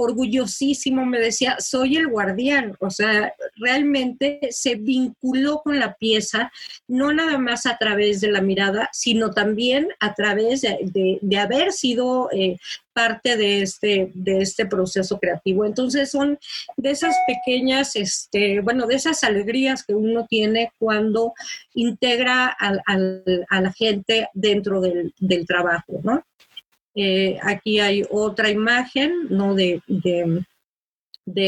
[0.01, 6.51] orgullosísimo, me decía, soy el guardián, o sea, realmente se vinculó con la pieza,
[6.87, 12.29] no nada más a través de la mirada, sino también a través de, haber sido
[12.31, 12.57] eh,
[12.93, 15.65] parte de este, de este proceso creativo.
[15.65, 16.37] Entonces son
[16.77, 21.33] de esas pequeñas, este, bueno, de esas alegrías que uno tiene cuando
[21.73, 26.23] integra a la gente dentro del, del trabajo, ¿no?
[26.95, 29.55] Eh, aquí hay otra imagen ¿no?
[29.55, 30.45] de, de,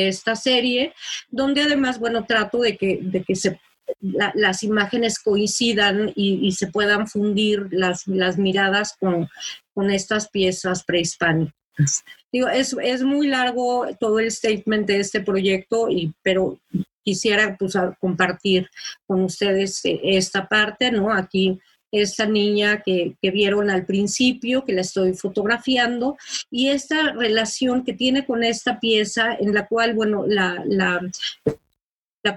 [0.07, 0.93] esta serie,
[1.29, 3.59] donde además, bueno, trato de que, de que se,
[3.99, 9.27] las imágenes coincidan y, se puedan fundir las, las miradas con,
[9.73, 12.03] con estas piezas prehispánicas.
[12.31, 16.59] Digo, es, es, muy largo todo el statement de este proyecto, y, pero
[17.03, 18.69] quisiera pues, compartir
[19.05, 21.11] con ustedes eh, esta parte, ¿no?
[21.11, 21.59] Aquí
[21.93, 26.17] esta niña que, vieron al principio, que la estoy fotografiando,
[26.49, 30.99] y esta relación que tiene con esta pieza en la cual, bueno, la, la,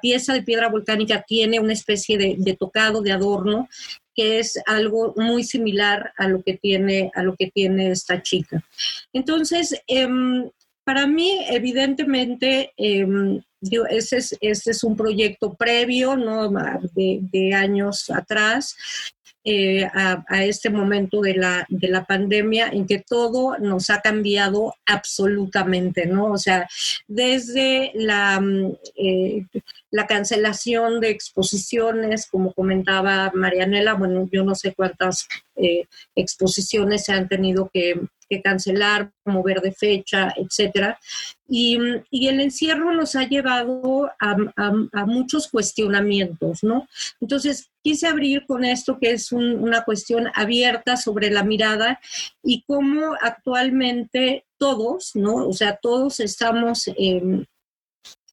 [0.01, 3.69] pieza de piedra volcánica tiene una especie de, tocado, de adorno,
[4.15, 8.63] que es algo muy similar a lo que tiene, a lo que tiene esta chica.
[9.13, 10.51] Entonces, em,
[10.85, 13.07] para mí, evidentemente, eh,
[13.91, 16.51] ese, es, es un proyecto previo, ¿no?
[16.95, 18.77] De, años atrás,
[19.49, 24.75] eh, a, este momento de la, de la pandemia en que todo nos ha cambiado
[24.87, 26.33] absolutamente, ¿no?
[26.33, 26.69] O sea,
[27.07, 29.47] desde la, mm, eh,
[29.93, 35.85] la cancelación de exposiciones, como comentaba Marianela, bueno, yo no sé cuántas eh,
[36.17, 40.99] exposiciones se han tenido que, que cancelar, mover de fecha, etcétera.
[41.49, 41.79] Y,
[42.11, 46.89] y, el encierro nos ha llevado a, a, muchos cuestionamientos, ¿no?
[47.21, 52.01] Entonces, quise abrir con esto que es una cuestión abierta sobre la mirada
[52.43, 55.47] y cómo actualmente todos, ¿no?
[55.47, 56.89] O sea, todos estamos...
[56.97, 57.47] en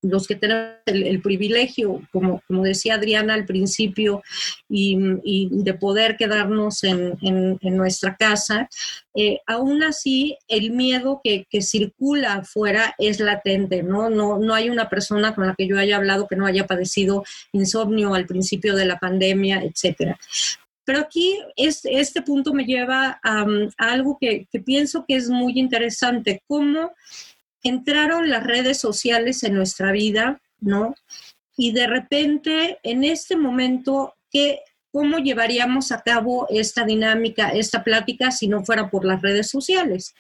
[0.04, 4.22] los que tenemos el, privilegio, como, como, decía Adriana al principio,
[4.70, 8.70] y, de poder quedarnos en, en, nuestra casa,
[9.16, 14.10] eh, aún así el miedo que, que, circula afuera es latente, ¿no?
[14.10, 14.38] ¿no?
[14.38, 18.14] No hay una persona con la que yo haya hablado que no haya padecido insomnio
[18.14, 20.20] al principio de la pandemia, etcétera.
[20.86, 23.45] Pero aquí es, este punto me lleva a,
[23.78, 26.91] a algo que, que, pienso que es muy interesante, cómo
[27.64, 30.95] entraron las redes sociales en nuestra vida, ¿no?
[31.55, 34.59] Y de repente, en este momento, ¿qué,
[34.91, 40.14] ¿cómo llevaríamos a cabo esta dinámica, esta plática, si no fuera por las redes sociales?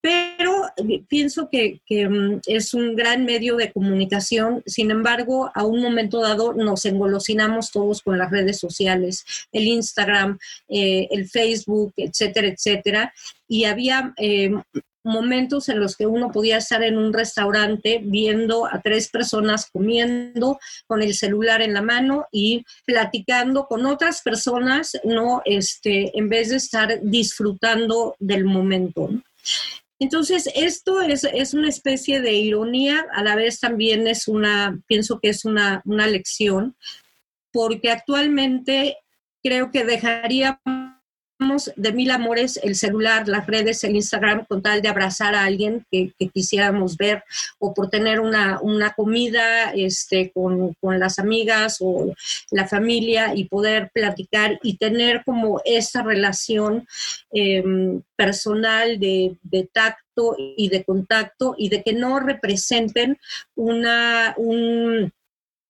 [0.00, 5.82] Pero eh, pienso que, mm, es un gran medio de comunicación, sin embargo, a un
[5.82, 12.48] momento dado nos engolosinamos todos con las redes sociales, el Instagram, eh, el Facebook, etcétera,
[12.48, 13.14] etcétera,
[13.48, 14.52] y había eh,
[15.06, 20.58] momentos en los que uno podía estar en un restaurante viendo a tres personas comiendo
[20.86, 25.40] con el celular en la mano y platicando con otras personas, ¿no?
[25.44, 29.08] Este, en vez de estar disfrutando del momento.
[29.98, 35.20] Entonces, esto es, es, una especie de ironía, a la vez también es una, pienso
[35.20, 36.76] que es una, una lección,
[37.50, 38.98] porque actualmente
[39.42, 40.60] creo que dejaría
[41.76, 45.84] de mil amores el celular, las redes, el Instagram, con tal de abrazar a alguien
[45.90, 47.24] que, quisiéramos ver
[47.58, 48.58] o por tener una,
[48.96, 52.14] comida este, con, las amigas o
[52.50, 56.86] la familia y poder platicar y tener como esa relación
[57.30, 63.18] em, personal de, de, tacto y de contacto y de que no representen
[63.54, 65.12] una, un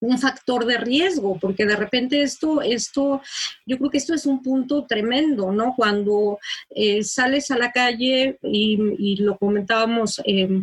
[0.06, 3.20] un factor de riesgo, porque de repente esto, esto,
[3.66, 5.74] yo creo que esto es un punto tremendo, ¿no?
[5.76, 6.38] Cuando
[6.70, 10.62] eh, sales a la calle y, lo comentábamos, eh,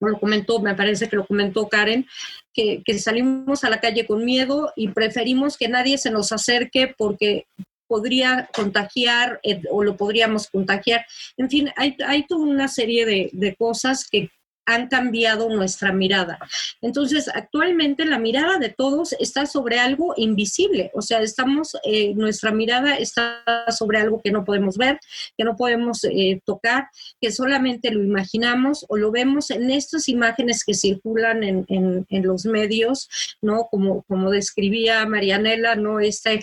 [0.00, 2.06] lo comentó, me parece que lo comentó Karen,
[2.52, 7.46] que, salimos a la calle con miedo y preferimos que nadie se nos acerque porque
[7.86, 11.06] podría contagiar eh, o lo podríamos contagiar.
[11.36, 14.30] En fin, hay, hay toda una serie de, de cosas que,
[14.66, 16.38] han cambiado nuestra mirada.
[16.82, 22.52] Entonces, actualmente la mirada de todos está sobre algo invisible, o sea, estamos, eh, nuestra
[22.52, 24.98] mirada está sobre algo que no podemos ver,
[25.36, 26.88] que no podemos eh, tocar,
[27.20, 33.08] que solamente lo imaginamos o lo vemos en estas imágenes que circulan en, los medios,
[33.40, 33.68] ¿no?
[33.70, 36.00] Como, como describía Marianela, ¿no?
[36.00, 36.42] Esta eh,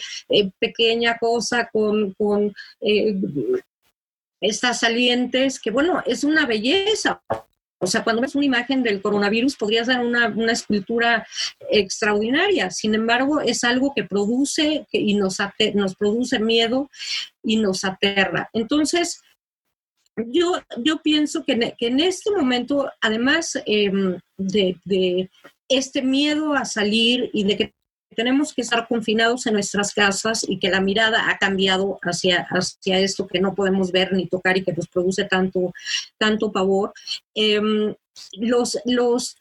[0.59, 2.13] pequeña cosa con...
[2.13, 2.53] con
[4.43, 7.21] estas salientes, que bueno, es una belleza,
[7.83, 11.27] o sea, cuando ves una imagen del coronavirus podría ser una, una escultura
[11.69, 12.71] extraordinaria.
[12.71, 15.37] Sin embargo, es algo que produce y nos,
[15.73, 16.89] nos produce miedo
[17.43, 18.49] y nos aterra.
[18.53, 19.21] Entonces,
[20.15, 25.29] yo, yo pienso que, en este momento, además em, de, de
[25.67, 27.73] este miedo a salir y de que
[28.13, 32.99] tenemos que estar confinados en nuestras casas y que la mirada ha cambiado hacia, hacia
[32.99, 35.73] esto que no podemos ver ni tocar y que nos produce tanto,
[36.17, 36.93] tanto pavor.
[37.35, 37.93] Em,
[38.37, 39.35] los, los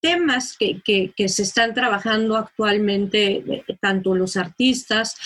[0.00, 5.16] temas que, que, se están trabajando actualmente, eh, tanto los artistas,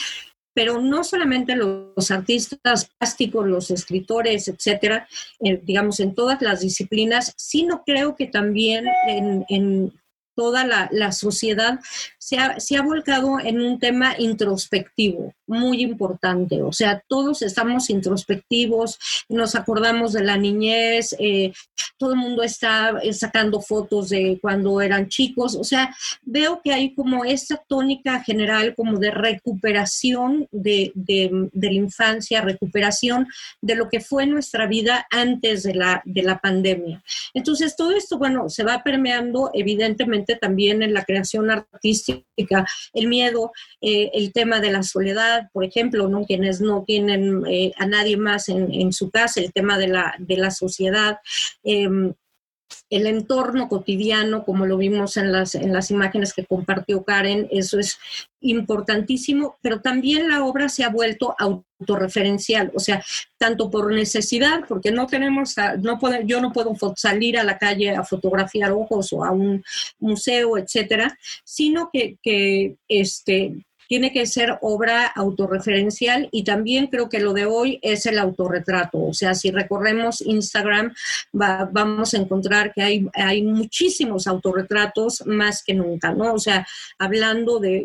[0.54, 5.08] pero no solamente los, artistas plásticos, los escritores, etcétera,
[5.40, 9.92] eh, digamos, en todas las disciplinas, sino creo que también en, en
[10.38, 11.80] toda la, la sociedad
[12.16, 16.62] se ha, se ha, volcado en un tema introspectivo muy importante.
[16.62, 21.52] O sea, todos estamos introspectivos, nos acordamos de la niñez, eh,
[21.98, 25.56] todo el mundo está eh, sacando fotos de cuando eran chicos.
[25.56, 31.66] O sea, veo que hay como esta tónica general como de recuperación de, de, de
[31.66, 33.26] la infancia, recuperación
[33.60, 37.02] de lo que fue nuestra vida antes de la, de la pandemia.
[37.34, 43.52] Entonces, todo esto, bueno, se va permeando evidentemente también en la creación artística, el miedo,
[43.80, 46.24] eh, el tema de la soledad, por ejemplo, ¿no?
[46.24, 50.36] quienes no tienen eh, a nadie más en, su casa, el tema de la, de
[50.36, 51.18] la sociedad.
[51.62, 52.14] Em,
[52.90, 57.78] el entorno cotidiano, como lo vimos en las, en las imágenes que compartió Karen, eso
[57.78, 57.98] es
[58.40, 63.04] importantísimo, pero también la obra se ha vuelto autorreferencial, o sea,
[63.36, 67.90] tanto por necesidad, porque no tenemos, no puede, yo no puedo salir a la calle
[67.90, 69.62] a fotografiar ojos o a un
[69.98, 77.20] museo, etcétera, sino que, que este, tiene que ser obra autorreferencial y también creo que
[77.20, 79.02] lo de hoy es el autorretrato.
[79.02, 80.94] O sea, si recorremos Instagram,
[81.32, 86.34] vamos a encontrar que hay, hay muchísimos autorretratos más que nunca, ¿no?
[86.34, 86.66] O sea,
[86.98, 87.84] hablando de,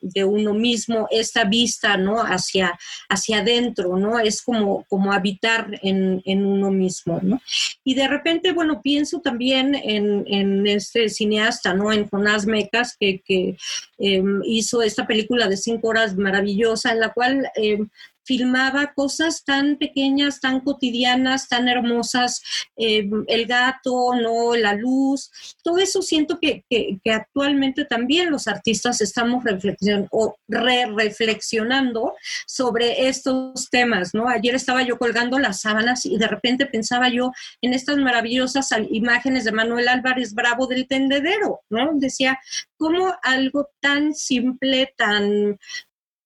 [0.00, 2.20] de, uno mismo, esta vista, ¿no?
[2.22, 2.78] Hacia,
[3.10, 4.18] hacia adentro, ¿no?
[4.18, 7.42] Es como, como habitar en, en uno mismo, ¿no?
[7.84, 11.92] Y de repente, bueno, pienso también en, en este cineasta, ¿no?
[11.92, 13.58] En Jonás Mecas, que, que
[13.98, 17.78] em, hizo esta película de cinco horas maravillosa en la cual eh,
[18.24, 22.42] filmaba cosas tan pequeñas, tan cotidianas, tan hermosas,
[22.76, 25.30] eh, el gato, no, la luz,
[25.62, 26.64] todo eso siento que,
[27.12, 32.14] actualmente también los artistas estamos reflexion o re reflexionando
[32.46, 34.28] sobre estos temas, ¿no?
[34.28, 39.44] Ayer estaba yo colgando las sábanas y de repente pensaba yo en estas maravillosas imágenes
[39.44, 41.90] de Manuel Álvarez Bravo del tendedero, ¿no?
[41.94, 42.38] Decía,
[42.76, 45.58] ¿cómo algo tan simple, tan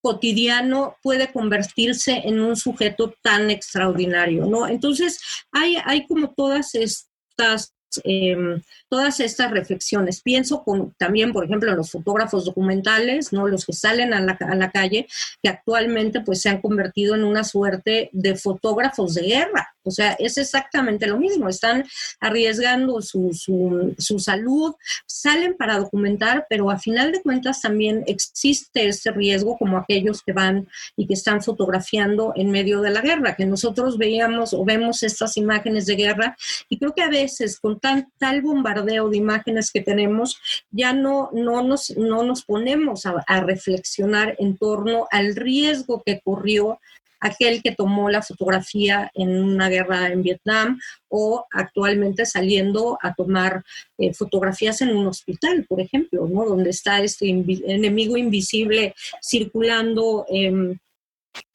[0.01, 4.67] cotidiano puede convertirse en un sujeto tan extraordinario, ¿no?
[4.67, 5.21] Entonces,
[5.53, 8.61] hay, hay como todas estas em,
[8.91, 10.21] todas estas reflexiones.
[10.21, 13.49] Pienso con, también, por ejemplo, en los fotógrafos documentales, ¿no?
[13.49, 15.07] los que salen a la, a la, calle,
[15.43, 20.13] que actualmente pues, se han convertido en una suerte de fotógrafos de guerra, O sea,
[20.19, 21.49] es exactamente lo mismo.
[21.49, 21.85] Están
[22.21, 24.75] arriesgando su, su, su salud,
[25.07, 30.33] salen para documentar, pero a final de cuentas también existe ese riesgo como aquellos que
[30.33, 35.03] van y que están fotografiando en medio de la guerra, que nosotros veíamos o vemos
[35.03, 36.37] estas imágenes de guerra
[36.69, 40.41] y creo que a veces con tal bombardeo de imágenes que tenemos,
[40.71, 46.79] ya no, no, nos, no nos ponemos a reflexionar en torno al riesgo que corrió
[47.21, 53.65] aquel que tomó la fotografía en una guerra en Vietnam o actualmente saliendo a tomar
[53.99, 56.45] eh, fotografías en un hospital, por ejemplo, ¿no?
[56.45, 60.79] donde está este enemigo invisible circulando em,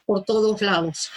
[0.06, 1.12] por todos lados.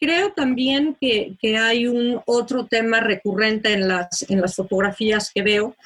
[0.00, 5.42] Creo también que, que, hay un otro tema recurrente en las, en las fotografías que
[5.42, 5.76] veo,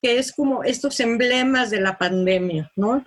[0.00, 3.04] que es como estos emblemas de la pandemia, ¿no?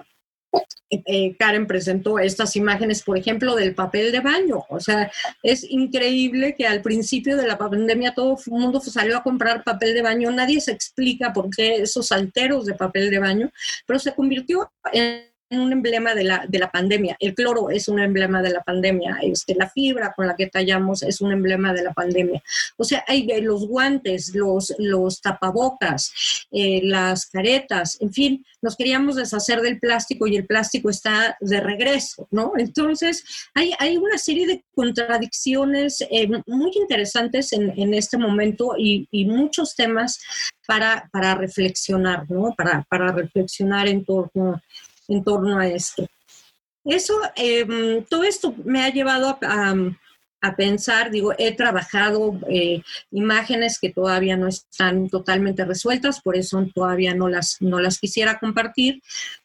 [0.91, 4.65] Eh, Karen presentó estas imágenes, por ejemplo, del papel de baño.
[4.69, 5.11] O sea,
[5.43, 9.93] es increíble que al principio de la pandemia todo el mundo salió a comprar papel
[9.93, 10.31] de baño.
[10.31, 13.51] Nadie se explica por qué esos alteros de papel de baño,
[13.85, 17.15] pero se convirtió en un emblema de la, de la pandemia.
[17.19, 19.19] El cloro es un emblema de la pandemia.
[19.21, 22.41] Este, la fibra con la que tallamos es un emblema de la pandemia.
[22.77, 26.11] O sea, hay los guantes, los, los tapabocas,
[26.51, 31.59] eh, las caretas, en fin, nos queríamos deshacer del plástico y el plástico está de
[31.59, 32.53] regreso, ¿no?
[32.57, 33.23] Entonces,
[33.53, 39.25] hay, hay una serie de contradicciones eh, muy interesantes en, en, este momento y, y
[39.25, 40.19] muchos temas
[40.67, 42.53] para, para reflexionar, ¿no?
[42.55, 44.61] Para, para reflexionar en torno
[45.09, 46.07] en torno a esto.
[46.85, 49.75] Eso, em, todo esto me ha llevado a,
[50.41, 52.81] a, pensar, digo, he trabajado eh,
[53.11, 58.39] imágenes que todavía no están totalmente resueltas, por eso todavía no las, no las quisiera
[58.39, 59.01] compartir,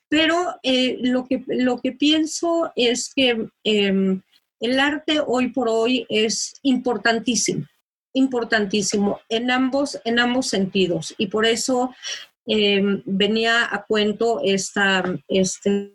[0.09, 4.23] pero eh, lo, que, lo que pienso es que em,
[4.61, 7.67] el arte hoy por hoy es importantísimo
[8.15, 11.15] importantísimo en ambos, en ambos sentidos.
[11.19, 11.95] Y por eso
[12.47, 15.93] Em, venía a cuento esta, este,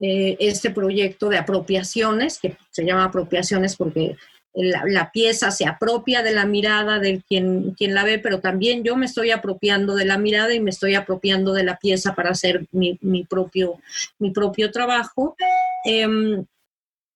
[0.00, 4.16] eh, este proyecto de apropiaciones, que se llama apropiaciones porque
[4.54, 8.96] la, pieza se apropia de la mirada de quien, quien la ve, pero también yo
[8.96, 12.66] me estoy apropiando de la mirada y me estoy apropiando de la pieza para hacer
[12.72, 13.78] mi, mi propio,
[14.18, 15.36] mi propio trabajo.
[15.84, 16.44] Em,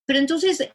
[0.05, 0.71] pero entonces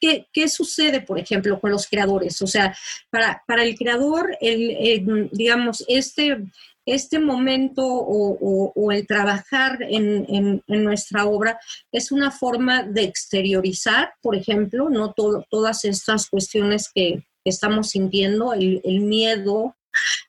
[0.00, 2.40] ¿Qué, ¿Qué, sucede, por ejemplo, con los creadores?
[2.42, 2.76] O sea,
[3.10, 6.38] para, el creador, digamos, este,
[6.86, 11.58] este momento o, el trabajar en, nuestra obra
[11.92, 18.52] es una forma de exteriorizar, por ejemplo, no todo, todas estas cuestiones que, estamos sintiendo,
[18.52, 19.74] el miedo,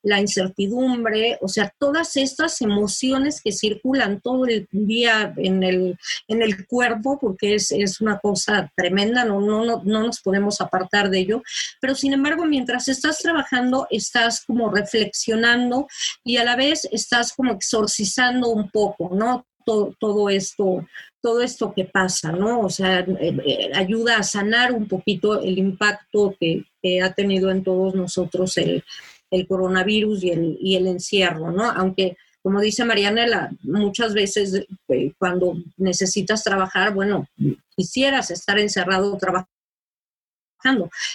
[0.04, 5.98] la incertidumbre, o sea, todas estas emociones que circulan todo el día en el,
[6.28, 10.62] en el cuerpo, porque es, es una cosa tremenda, no, no, no, no nos podemos
[10.62, 11.44] apartar de ello,
[11.80, 15.88] pero sin embargo, mientras estás trabajando, estás como reflexionando
[16.24, 19.46] y a la vez estás como exorcizando un poco, ¿no?
[19.64, 20.88] Todo, todo, esto,
[21.22, 22.62] todo esto que pasa, ¿no?
[22.62, 26.66] O sea, eh, eh, ayuda a sanar un poquito el impacto que,
[27.04, 28.84] ha tenido en todos nosotros el,
[29.32, 31.72] el coronavirus y el, y el encierro, ¿no?
[31.72, 37.28] Aunque, como dice Marianela, muchas veces eh, cuando necesitas trabajar, bueno,
[37.76, 39.50] quisieras estar encerrado trabajando.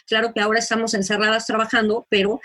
[0.07, 2.41] Claro que ahora estamos encerradas trabajando, pero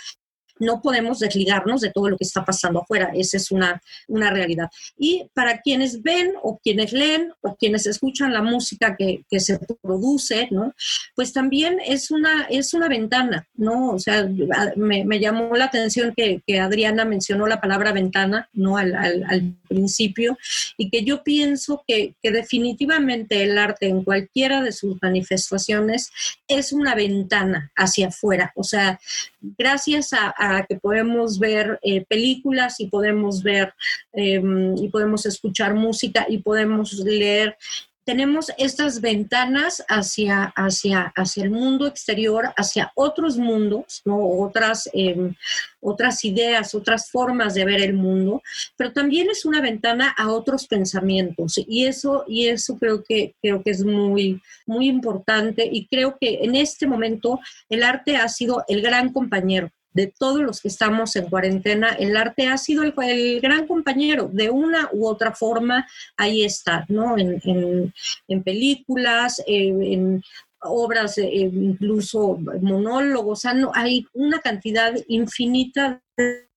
[0.61, 3.11] no podemos desligarnos de todo lo que está pasando afuera.
[3.15, 4.69] Esa es una, una realidad.
[4.97, 9.59] Y para quienes ven o quienes leen o quienes escuchan la música que, que se
[9.81, 10.73] produce, ¿no?
[11.15, 13.89] Pues también es una, es una ventana, ¿no?
[13.89, 14.29] O sea,
[14.75, 18.77] me, me llamó la atención que, que, Adriana mencionó la palabra ventana, ¿no?
[18.77, 20.37] Al, al, principio,
[20.77, 26.11] y que yo pienso que, que definitivamente el arte en cualquiera de sus manifestaciones
[26.49, 28.51] es una ventana hacia afuera.
[28.55, 28.99] O sea,
[29.41, 33.73] gracias a, a que podemos ver eh, películas y podemos ver
[34.13, 34.41] eh,
[34.77, 37.57] y podemos escuchar música y podemos leer
[38.03, 44.17] tenemos estas ventanas hacia, hacia, hacia el mundo exterior, hacia otros mundos, ¿no?
[44.17, 45.33] otras, eh,
[45.79, 48.41] otras ideas, otras formas de ver el mundo,
[48.75, 53.61] pero también es una ventana a otros pensamientos y eso, y eso creo, que, creo
[53.61, 58.63] que es muy, muy importante y creo que en este momento el arte ha sido
[58.67, 62.93] el gran compañero de todos los que estamos en cuarentena, el arte ha sido el,
[62.97, 65.87] el gran compañero, de una u otra forma,
[66.17, 67.17] ahí está, ¿no?
[67.17, 67.93] En, en,
[68.27, 70.23] en películas, en
[70.61, 76.50] obras, eh, incluso monólogos, hay una cantidad infinita de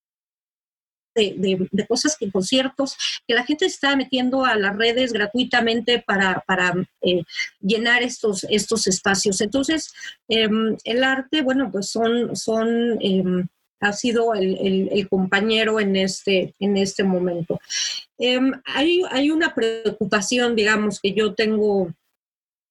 [1.15, 2.97] de, cosas que conciertos
[3.27, 7.23] que la gente está metiendo a las redes gratuitamente para, para eh,
[7.61, 9.41] llenar estos, estos espacios.
[9.41, 9.93] Entonces,
[10.29, 13.47] em, el arte, bueno, pues son, son em,
[13.81, 17.61] ha sido el, compañero en este, en este momento.
[18.19, 21.93] Em, hay, hay una preocupación, digamos, que yo tengo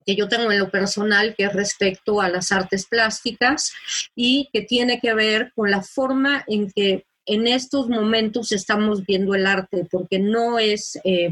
[0.05, 3.71] que yo tengo en lo personal, que es respecto a las artes plásticas
[4.15, 9.33] y que tiene que ver con la forma en que en estos momentos estamos viendo
[9.33, 11.31] el arte, porque no es, eh,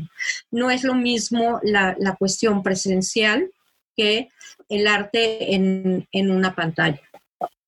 [0.49, 3.51] no es lo mismo la, cuestión presencial
[3.95, 4.29] que
[4.69, 7.01] el arte en, una pantalla.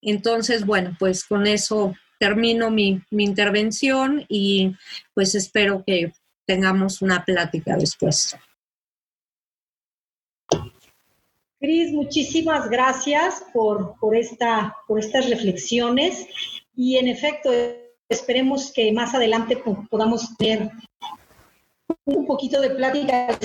[0.02, 4.74] Entonces, bueno, pues con eso termino mi, mi intervención y
[5.14, 6.14] pues espero que
[6.46, 8.36] tengamos una plática después.
[11.60, 16.26] Cris, muchísimas gracias por, por, esta, por estas reflexiones
[16.76, 17.52] y en efecto
[18.14, 20.72] esperemos que más adelante podamos tener
[22.06, 23.38] un poquito de plática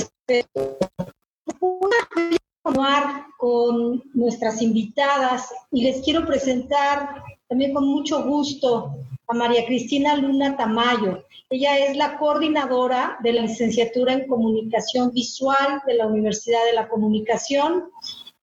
[2.63, 8.95] continuar con nuestras invitadas y les quiero presentar también con mucho gusto
[9.27, 11.25] a María Cristina Luna Tamayo.
[11.51, 16.89] Ella es la coordinadora de la licenciatura en comunicación visual de la Universidad de la
[16.89, 17.91] Comunicación.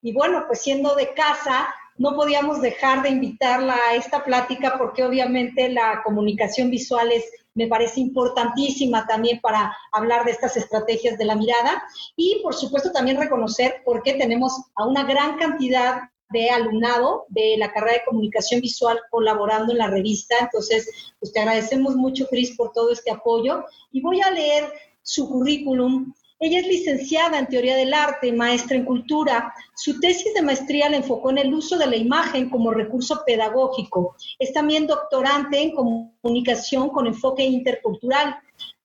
[0.02, 5.03] Y bueno, pues siendo de casa, no podíamos dejar de invitarla a esta plática porque
[5.03, 7.23] obviamente la comunicación visual es,
[7.53, 11.84] me parece importantísima también para hablar de estas estrategias de la mirada
[12.15, 17.55] y por supuesto también reconocer por qué tenemos a una gran cantidad de alumnado de
[17.57, 20.35] la carrera de comunicación visual colaborando en la revista.
[20.41, 20.89] Entonces,
[21.19, 23.63] pues te agradecemos mucho, Cris, por todo este apoyo.
[23.91, 24.65] Y voy a leer
[25.01, 29.53] su currículum ella es licenciada en Teoría del Arte, maestra en Cultura.
[29.74, 34.16] Su tesis de maestría la enfocó en el uso de la imagen como recurso pedagógico.
[34.38, 38.36] Es también doctorante en Comunicación con enfoque intercultural.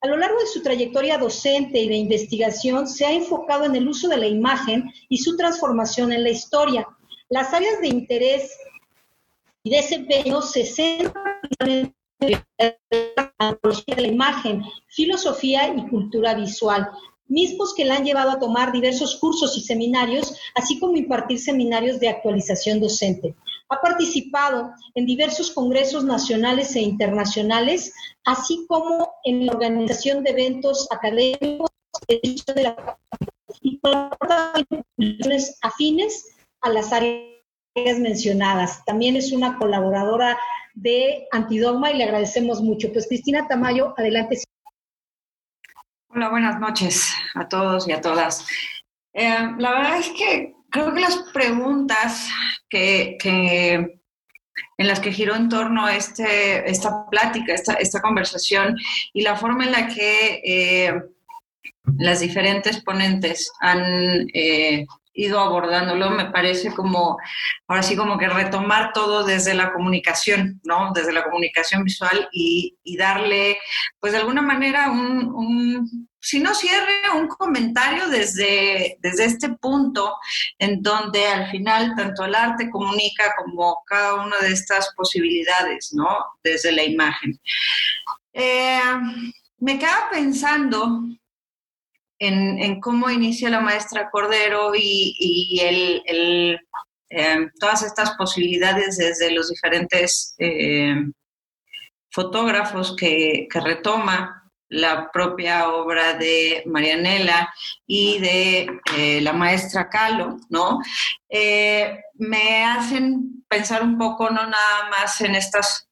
[0.00, 3.88] A lo largo de su trayectoria docente y de investigación, se ha enfocado en el
[3.88, 6.86] uso de la imagen y su transformación en la historia.
[7.28, 8.56] Las áreas de interés
[9.64, 11.94] y desempeño se centran en
[12.58, 16.88] la antropología de la imagen, filosofía y cultura visual
[17.30, 22.00] mismos que la han llevado a tomar diversos cursos y seminarios, así como impartir seminarios
[22.00, 23.34] de actualización docente.
[23.68, 27.94] Ha participado en diversos congresos nacionales e internacionales,
[28.24, 31.70] así como en la organización de eventos académicos
[32.08, 33.80] y
[35.62, 36.26] afines
[36.60, 38.84] a las áreas mencionadas.
[38.84, 40.38] También es una colaboradora
[40.74, 42.92] de Antidogma y le agradecemos mucho.
[42.92, 44.38] Pues Cristina Tamayo, adelante.
[46.12, 48.44] Hola, buenas noches a todos y a todas.
[49.12, 52.28] Eh, la verdad es que creo que las preguntas
[52.68, 58.76] que, en las que giró en torno este, esta plática, esta, esta conversación
[59.12, 61.00] y la forma en la que eh,
[61.96, 64.86] las diferentes ponentes han eh,
[65.20, 67.18] ido abordándolo, me parece como,
[67.68, 70.92] ahora sí, como que retomar todo desde la comunicación, ¿no?
[70.94, 73.58] Desde la comunicación visual y, darle,
[73.98, 80.16] pues de alguna manera, un, si no cierre, un comentario desde, desde este punto
[80.58, 86.08] en donde al final tanto el arte comunica como cada una de estas posibilidades, ¿no?
[86.42, 87.40] Desde la imagen.
[88.32, 88.80] Eh,
[89.58, 91.02] me quedaba pensando
[92.20, 95.58] en, cómo inicia la maestra Cordero y,
[97.12, 100.94] eh, todas estas posibilidades desde los diferentes eh,
[102.10, 104.36] fotógrafos que, retoma
[104.68, 107.52] la propia obra de Marianela
[107.88, 110.78] y de eh, la maestra Calo, ¿no?
[112.14, 115.88] me hacen pensar un poco no nada más en estas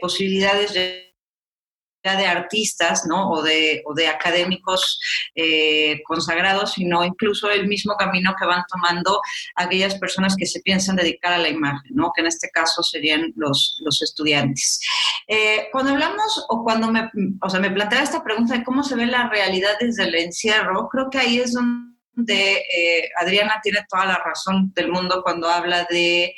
[0.00, 0.74] posibilidades
[2.02, 3.30] de de artistas ¿no?
[3.30, 5.00] o, de, o de académicos
[5.34, 9.20] eh, consagrados, sino incluso el mismo camino que van tomando
[9.56, 12.10] aquellas personas que se piensan dedicar a la imagen, ¿no?
[12.14, 14.80] que en este caso serían los, los estudiantes.
[15.28, 17.10] Eh, cuando hablamos o cuando me,
[17.42, 20.88] o sea, me plantea esta pregunta de cómo se ve la realidad desde el encierro,
[20.88, 21.84] creo que ahí es donde
[22.28, 26.34] eh, Adriana tiene toda la razón del mundo cuando habla de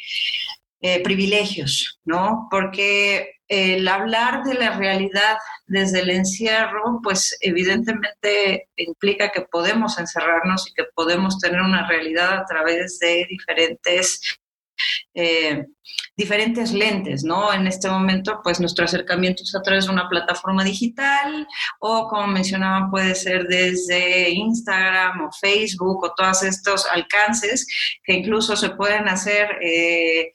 [1.04, 2.48] privilegios, ¿no?
[2.50, 5.36] Porque el hablar de la realidad
[5.66, 12.32] desde el encierro, pues evidentemente implica que podemos encerrarnos y que podemos tener una realidad
[12.32, 14.38] a través de diferentes,
[15.12, 15.66] eh,
[16.16, 17.52] diferentes lentes, ¿no?
[17.52, 21.46] En este momento, pues nuestro acercamiento es a través de una plataforma digital
[21.78, 27.66] o, como mencionaban, puede ser desde Instagram o Facebook o todos estos alcances
[28.02, 29.58] que incluso se pueden hacer.
[29.60, 30.32] Eh,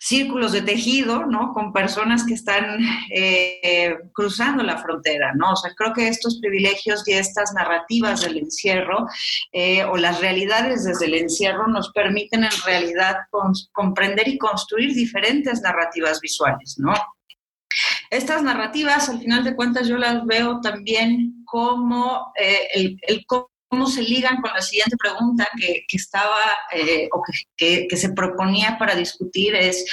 [0.00, 1.52] círculos de tejido, ¿no?
[1.52, 5.52] Con personas que están eh, cruzando la frontera, ¿no?
[5.52, 9.06] O sea, creo que estos privilegios y estas narrativas del encierro
[9.52, 13.16] eh, o las realidades desde el encierro nos permiten en realidad
[13.72, 16.94] comprender y construir diferentes narrativas visuales, ¿no?
[18.08, 23.49] Estas narrativas, al final de cuentas, yo las veo también como eh, el, el cómo
[23.86, 26.38] se ligan con la siguiente pregunta que, estaba
[26.72, 27.22] eh, o
[27.56, 29.84] que, se proponía para discutir es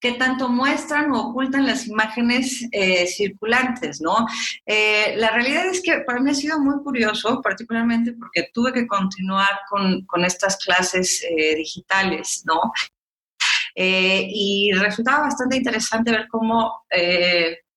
[0.00, 4.26] qué tanto muestran o ocultan las imágenes eh, circulantes, ¿no?
[4.64, 8.86] Eh, la realidad es que para mí ha sido muy curioso, particularmente porque tuve que
[8.86, 11.22] continuar con, con estas clases
[11.56, 12.72] digitales, ¿no?
[13.82, 16.82] Y resultaba bastante interesante ver cómo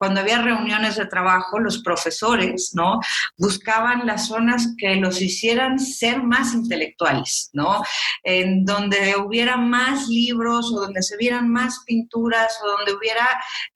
[0.03, 2.99] cuando había reuniones de trabajo, los profesores, ¿no?
[3.37, 7.81] Buscaban las zonas que los hicieran ser más intelectuales, ¿no?
[8.21, 13.25] En donde hubiera más libros o donde se vieran más pinturas o donde hubiera,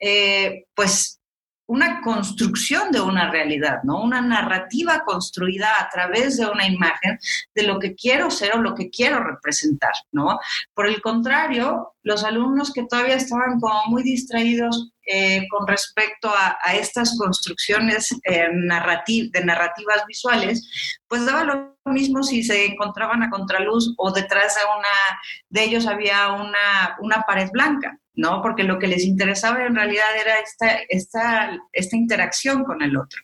[0.01, 1.21] eh, pues,
[1.67, 4.01] una construcción de una realidad, ¿no?
[4.01, 7.19] Una narrativa construida a través de una imagen
[7.55, 10.39] de lo que quiero ser o lo que quiero representar, ¿no?
[10.73, 16.57] Por el contrario, los alumnos que todavía estaban como muy distraídos eh, con respecto a,
[16.73, 23.93] estas construcciones eh, de narrativas visuales, pues daba lo mismo si se encontraban a contraluz
[23.97, 25.19] o detrás de una
[25.49, 28.41] de ellos había una, una pared blanca, ¿no?
[28.41, 33.21] Porque lo que les interesaba en realidad era esta, esta, esta interacción con el otro.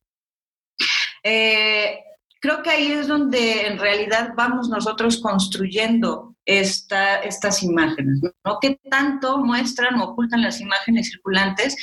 [1.24, 2.00] Eh,
[2.42, 8.58] creo que ahí es donde en realidad vamos nosotros construyendo esta, estas imágenes, ¿no?
[8.62, 11.76] ¿Qué tanto muestran o ocultan las imágenes circulantes?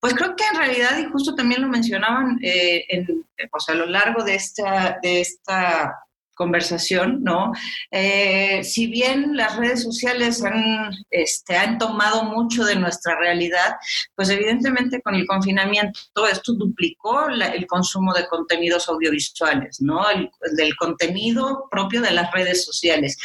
[0.00, 3.24] Pues creo que en realidad, y justo también lo mencionaban eh, en,
[3.68, 5.94] a lo largo de esta, de esta
[6.36, 7.50] conversación, ¿no?
[7.90, 13.76] Eh, si bien las redes sociales han, este, han tomado mucho de nuestra realidad,
[14.14, 15.98] pues evidentemente con el confinamiento
[16.30, 20.08] esto duplicó el consumo de contenidos audiovisuales, ¿no?
[20.10, 23.16] El, del contenido propio de las redes sociales.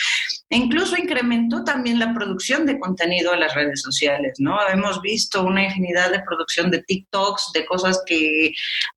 [0.51, 4.57] E incluso incrementó también la producción de contenido en las redes sociales, ¿no?
[4.67, 8.51] Hemos visto una infinidad de producción de TikToks, de cosas que,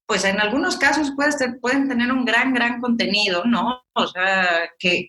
[0.04, 1.12] pues en algunos casos
[1.60, 3.84] pueden tener un gran, gran contenido, ¿no?
[3.94, 5.08] o sea, que,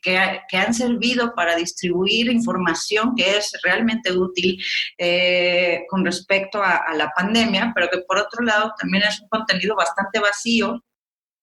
[0.53, 4.63] han servido para distribuir información que es realmente útil
[4.97, 9.75] eh, con respecto a, la pandemia, pero que por otro lado también es un contenido
[9.75, 10.81] bastante vacío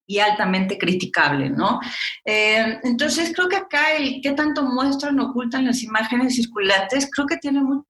[0.06, 1.80] y altamente criticable, ¿no?
[2.24, 7.36] Eh, entonces creo que acá el qué tanto muestran, ocultan las imágenes circulantes, creo que
[7.36, 7.86] tiene mucho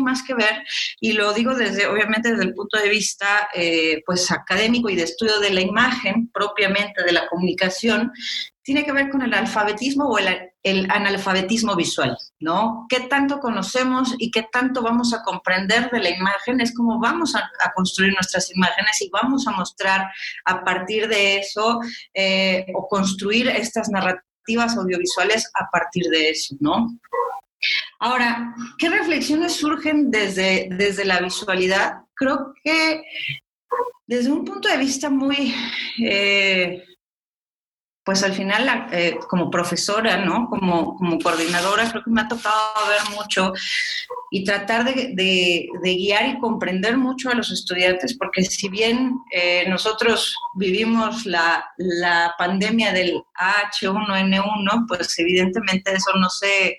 [0.00, 0.62] más que ver,
[1.00, 5.02] y lo digo desde, obviamente, desde el punto de vista eh, pues académico y de
[5.02, 8.12] estudio de la imagen, propiamente de la comunicación,
[8.62, 12.86] tiene que ver con el alfabetismo o el, el, analfabetismo visual, ¿no?
[12.88, 16.60] ¿Qué tanto conocemos y qué tanto vamos a comprender de la imagen?
[16.60, 20.10] Es como vamos a, construir nuestras imágenes y vamos a mostrar
[20.44, 21.80] a partir de eso
[22.14, 26.88] eh, o construir estas narrativas audiovisuales a partir de eso, ¿no?
[27.98, 32.00] Ahora, ¿qué reflexiones surgen desde, desde la visualidad?
[32.14, 33.02] Creo que
[34.06, 35.54] desde un punto de vista muy,
[36.02, 36.82] eh,
[38.10, 40.48] pues al final eh, como profesora, ¿no?
[40.48, 42.56] Como, como coordinadora, creo que me ha tocado
[42.88, 43.52] ver mucho
[44.32, 50.34] y tratar de, guiar y comprender mucho a los estudiantes, porque si bien eh, nosotros
[50.54, 53.22] vivimos la, la pandemia del
[53.80, 56.78] H1N1, pues evidentemente eso no se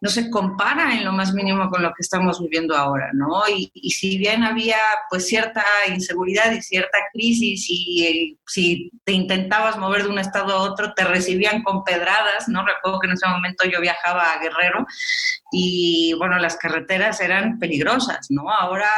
[0.00, 3.42] no se compara en lo más mínimo con lo que estamos viviendo ahora, ¿no?
[3.48, 4.78] Y, si bien había
[5.10, 10.62] pues cierta inseguridad y cierta crisis y si te intentabas mover de un estado a
[10.62, 12.64] otro te recibían con pedradas, ¿no?
[12.64, 14.86] Recuerdo que en ese momento yo viajaba a Guerrero
[15.52, 18.50] y bueno, las carreteras eran peligrosas, ¿no?
[18.50, 18.88] Ahora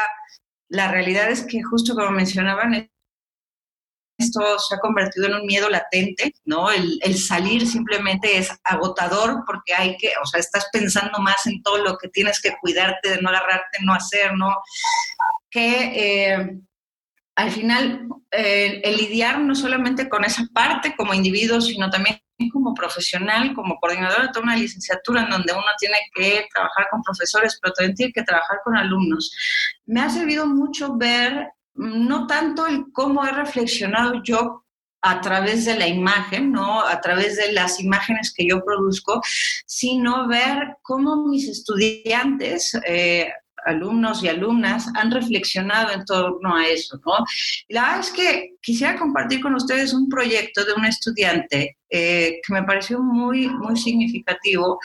[0.69, 2.91] la realidad es que justo como mencionaban,
[4.23, 6.70] esto se ha convertido en un miedo latente, ¿no?
[6.70, 11.78] El, salir simplemente es agotador porque hay que, o sea, estás pensando más en todo
[11.78, 14.51] lo que tienes que cuidarte de no agarrarte, no hacer, ¿no?
[15.51, 16.61] Que eh,
[17.36, 22.20] al final eh, el lidiar no solamente con esa parte como individuo, sino también
[22.53, 27.59] como profesional, como coordinadora de una licenciatura en donde uno tiene que trabajar con profesores,
[27.61, 29.31] pero también tiene que trabajar con alumnos.
[29.86, 34.65] Me ha servido mucho ver no tanto el cómo he reflexionado yo
[35.03, 36.81] a través de la imagen, ¿no?
[36.81, 39.20] A través de las imágenes que yo produzco,
[39.66, 43.32] sino ver cómo mis estudiantes, eh,
[43.65, 47.13] alumnos y alumnas han reflexionado en torno a eso, ¿no?
[47.69, 52.53] la verdad es que quisiera compartir con ustedes un proyecto de un estudiante eh, que
[52.55, 54.79] me pareció muy, muy significativo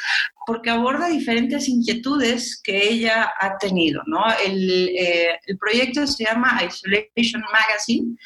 [0.45, 4.23] porque aborda diferentes inquietudes que ella ha tenido, ¿no?
[4.45, 8.17] El, eh, el proyecto se llama Isolation Magazine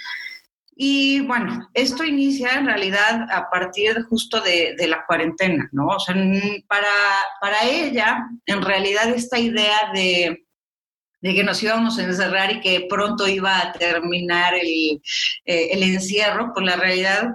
[0.83, 5.85] y bueno, esto inicia en realidad a partir justo de, de la cuarentena, ¿no?
[5.85, 6.15] O sea,
[6.67, 6.87] para,
[7.39, 10.43] para ella, en realidad esta idea de,
[11.21, 14.99] de que nos íbamos a encerrar y que pronto iba a terminar el,
[15.45, 17.27] eh, el encierro, pues la realidad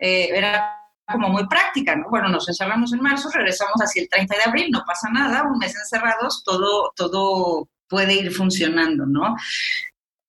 [0.00, 0.76] eh, era
[1.06, 2.10] como muy práctica, ¿no?
[2.10, 5.58] Bueno, nos encerramos en marzo, regresamos hacia el 30 de abril, no pasa nada, un
[5.58, 9.36] mes encerrados, todo, todo puede ir funcionando, ¿no?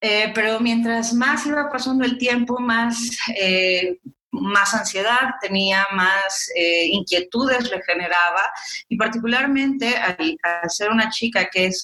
[0.01, 3.99] Eh, pero mientras más iba pasando el tiempo, más, eh,
[4.31, 8.41] más ansiedad tenía, más eh, inquietudes le generaba,
[8.89, 10.37] y particularmente al,
[10.69, 11.83] ser una chica que es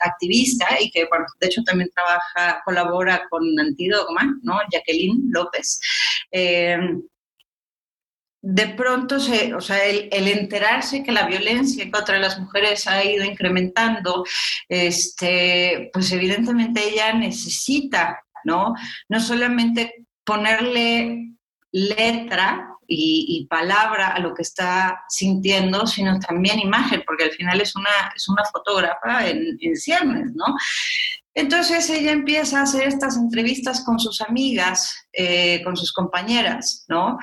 [0.00, 4.58] activista y que, bueno, de hecho también trabaja, colabora con Antidogma, ¿no?
[4.72, 5.80] Jacqueline López
[8.46, 13.24] de pronto, se, o sea, el, enterarse que la violencia contra las mujeres ha ido
[13.24, 14.22] incrementando,
[14.68, 18.74] este, pues evidentemente ella necesita, ¿no?
[19.08, 21.30] No solamente ponerle
[21.72, 27.74] letra y, palabra a lo que está sintiendo, sino también imagen, porque al final es
[27.74, 30.44] una, es una fotógrafa en, en ciernes, ¿no?
[31.34, 37.18] Entonces ella empieza a hacer estas entrevistas con sus amigas, eh, con sus compañeras, ¿no?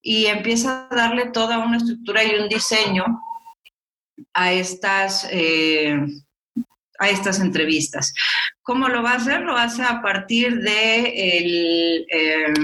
[0.00, 3.04] Y empieza a darle toda una estructura y un diseño
[4.34, 5.96] a estas, eh,
[6.98, 8.12] a estas entrevistas.
[8.62, 9.40] ¿Cómo lo va a hacer?
[9.42, 12.54] Lo hace a partir de el, eh,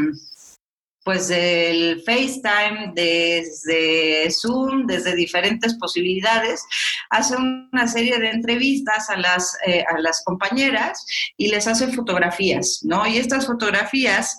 [1.09, 6.63] pues del FaceTime, desde Zoom, desde diferentes posibilidades,
[7.09, 11.07] hace una serie de entrevistas a las, eh, a las compañeras
[11.39, 13.07] y les hace fotografías, ¿no?
[13.07, 14.39] Y estas fotografías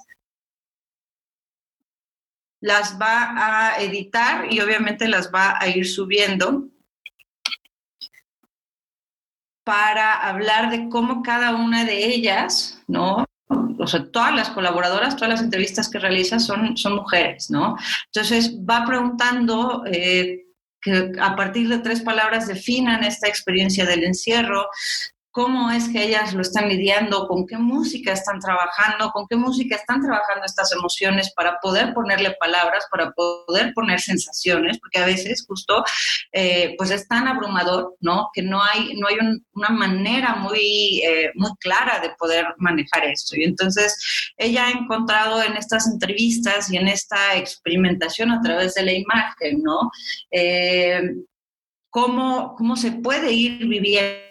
[2.61, 6.67] las va a editar y obviamente las va a ir subiendo
[9.63, 13.25] para hablar de cómo cada una de ellas, ¿no?
[13.49, 17.75] O sea, todas las colaboradoras, todas las entrevistas que realiza son, son mujeres, ¿no?
[18.05, 20.45] Entonces va preguntando eh,
[20.81, 24.67] que a partir de tres palabras definan esta experiencia del encierro,
[25.31, 29.75] cómo es que ellas lo están lidiando, con qué música están trabajando, con qué música
[29.75, 35.45] están trabajando estas emociones para poder ponerle palabras, para poder poner sensaciones, porque a veces
[35.47, 35.83] justo
[36.31, 38.29] eh, pues es tan abrumador, ¿no?
[38.33, 39.17] Que no hay, no hay
[39.53, 43.35] una manera muy, eh, muy clara de poder manejar esto.
[43.37, 48.83] Y entonces ella ha encontrado en estas entrevistas y en esta experimentación a través de
[48.83, 49.91] la imagen, ¿no?
[50.31, 51.01] Eh,
[51.91, 54.28] cómo, cómo se puede ir viviendo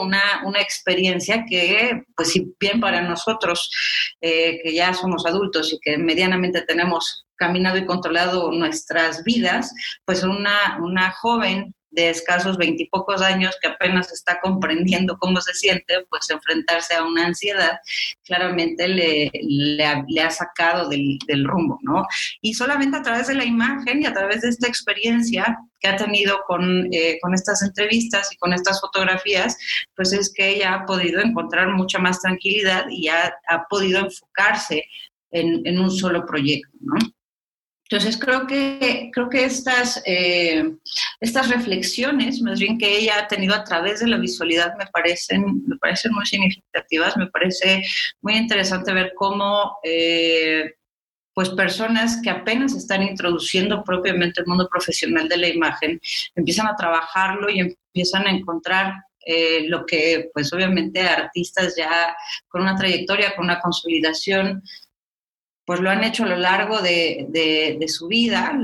[0.00, 3.70] una, una experiencia que, pues si bien para nosotros,
[4.20, 9.72] eh, que ya somos adultos y que medianamente tenemos caminado y controlado nuestras vidas,
[10.04, 16.04] pues una, una joven de escasos veintipocos años que apenas está comprendiendo cómo se siente,
[16.10, 17.78] pues enfrentarse a una ansiedad
[18.22, 22.04] claramente le, le, ha, sacado del, del, rumbo, ¿no?
[22.42, 25.96] Y solamente a través de la imagen y a través de esta experiencia que ha
[25.96, 29.56] tenido con, eh, con estas entrevistas y con estas fotografías,
[29.94, 34.84] pues es que ella ha podido encontrar mucha más tranquilidad y ha, ha podido enfocarse
[35.30, 36.96] en, en un solo proyecto, ¿no?
[37.88, 40.72] Entonces creo que, creo que estas, eh,
[41.20, 45.62] estas reflexiones, más bien que ella ha tenido a través de la visualidad, me parecen,
[45.66, 47.84] me parecen muy significativas, me parece
[48.20, 50.74] muy interesante ver cómo eh,
[51.32, 56.00] pues personas que apenas están introduciendo propiamente el mundo profesional de la imagen,
[56.34, 58.94] empiezan a trabajarlo y empiezan a encontrar
[59.28, 62.16] eh, lo que pues obviamente artistas ya
[62.48, 64.62] con una trayectoria, con una consolidación,
[65.66, 68.56] pues lo han hecho a lo largo de, de, su vida.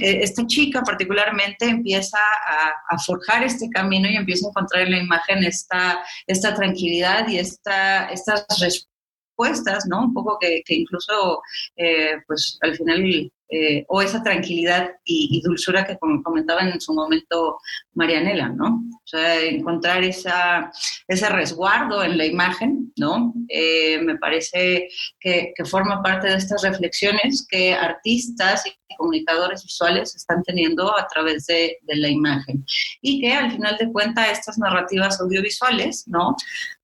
[0.00, 4.98] Eh, esta chica particularmente empieza a, forjar este camino y empieza a encontrar en la
[4.98, 10.04] imagen esta, esta tranquilidad y esta, estas respuestas, ¿no?
[10.04, 11.42] Un poco que, que incluso,
[11.76, 17.58] eh, pues al final eh, o esa tranquilidad y, dulzura que comentaba en su momento
[17.94, 18.82] Marianela, ¿no?
[18.92, 20.70] O sea, encontrar esa,
[21.06, 23.32] ese resguardo en la imagen, ¿no?
[23.48, 24.88] Eh, me parece
[25.18, 31.46] que, forma parte de estas reflexiones que artistas y comunicadores visuales están teniendo a través
[31.46, 32.64] de, la imagen.
[33.00, 36.36] Y que al final de cuentas estas narrativas audiovisuales, ¿no?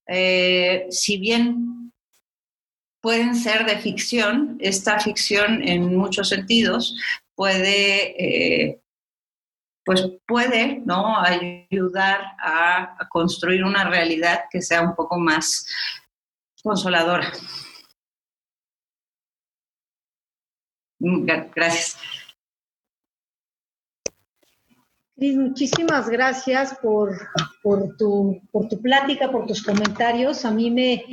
[0.07, 1.84] Eh, si bien
[3.05, 4.57] pueden ser de ficción.
[4.61, 6.97] Esta ficción, en muchos sentidos,
[7.35, 8.83] puede, eh,
[9.85, 11.21] pues puede, ¿no?
[11.21, 15.67] Ayudar a, construir una realidad que sea un poco más
[16.63, 17.31] consoladora.
[20.99, 21.99] Mm, Gracias.
[25.15, 27.19] Cris, muchísimas gracias por
[27.99, 28.41] tu
[28.83, 30.47] plática, por tus comentarios.
[30.47, 31.05] A mí me,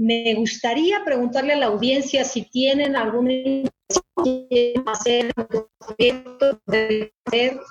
[0.00, 3.34] me gustaría preguntarle a la audiencia si tienen alguna
[4.86, 5.30] hacer,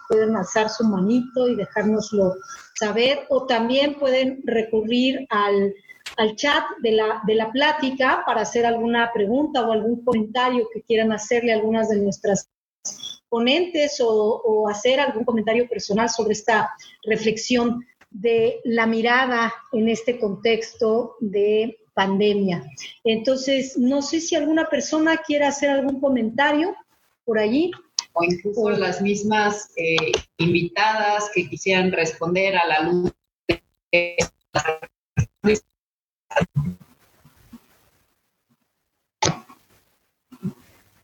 [0.08, 2.36] pueden alzar su manito y dejárnoslo
[2.80, 5.74] saber, o también pueden recurrir al,
[6.18, 10.84] al chat de la, de la plática para hacer alguna pregunta o algún comentario que
[10.84, 12.48] quieran hacerle algunas de nuestras
[13.28, 16.70] ponentes o, hacer algún comentario personal sobre esta
[17.04, 22.64] reflexión de la mirada en este contexto de pandemia.
[23.04, 26.74] Entonces, no sé si alguna persona quiere hacer algún comentario
[27.26, 27.72] por allí.
[28.14, 33.12] O incluso las mismas eh, invitadas que quisieran responder a la luz.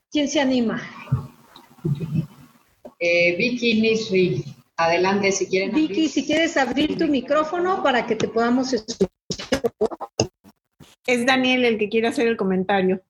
[0.09, 0.81] ¿Quién se anima?
[2.99, 4.45] Eh, Vicky Nisri,
[4.77, 5.75] adelante si quieren.
[5.75, 9.09] Vicky, si quieres abrir tu micrófono para que te podamos escuchar.
[11.05, 13.01] Es Daniel el que quiere hacer el comentario.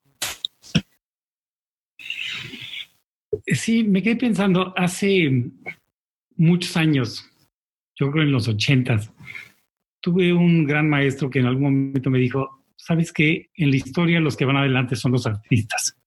[3.47, 5.51] Sí, me quedé pensando, hace
[6.35, 7.29] muchos años,
[7.95, 9.11] yo creo en los ochentas,
[10.01, 14.19] tuve un gran maestro que en algún momento me dijo, sabes que en la historia
[14.19, 15.97] los que van adelante son los artistas.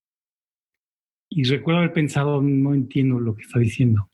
[1.31, 4.11] Y recuerdo haber pensado, no entiendo lo que está diciendo.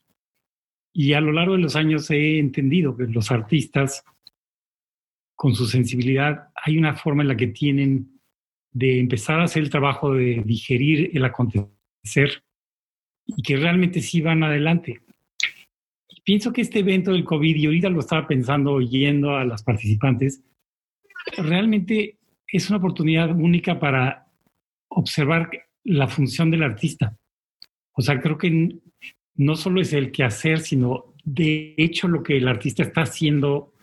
[0.93, 4.03] Y a lo largo de los años he entendido que los artistas,
[5.45, 8.19] con su sensibilidad, hay una forma en la que tienen
[8.71, 12.41] de empezar a hacer el trabajo de digerir el acontecer
[13.27, 15.01] y que realmente sí van adelante.
[16.23, 20.43] Pienso que este evento del COVID, y ahorita lo estaba pensando oyendo a las participantes,
[21.37, 22.17] realmente
[22.47, 24.25] es una oportunidad única para
[24.87, 25.51] observar
[25.83, 27.15] la función del artista.
[27.91, 28.79] O sea, creo que
[29.35, 33.74] no solo es el que hacer, sino de hecho lo que el artista está haciendo,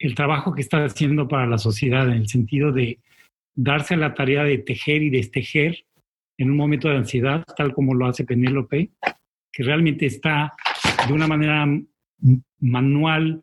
[0.00, 2.98] el trabajo que está haciendo para la sociedad, en el sentido de
[3.54, 5.84] darse la tarea de tejer y destejer
[6.38, 8.90] en un momento de ansiedad, tal como lo hace Penélope,
[9.52, 10.54] que realmente está
[11.06, 11.66] de una manera
[12.60, 13.42] manual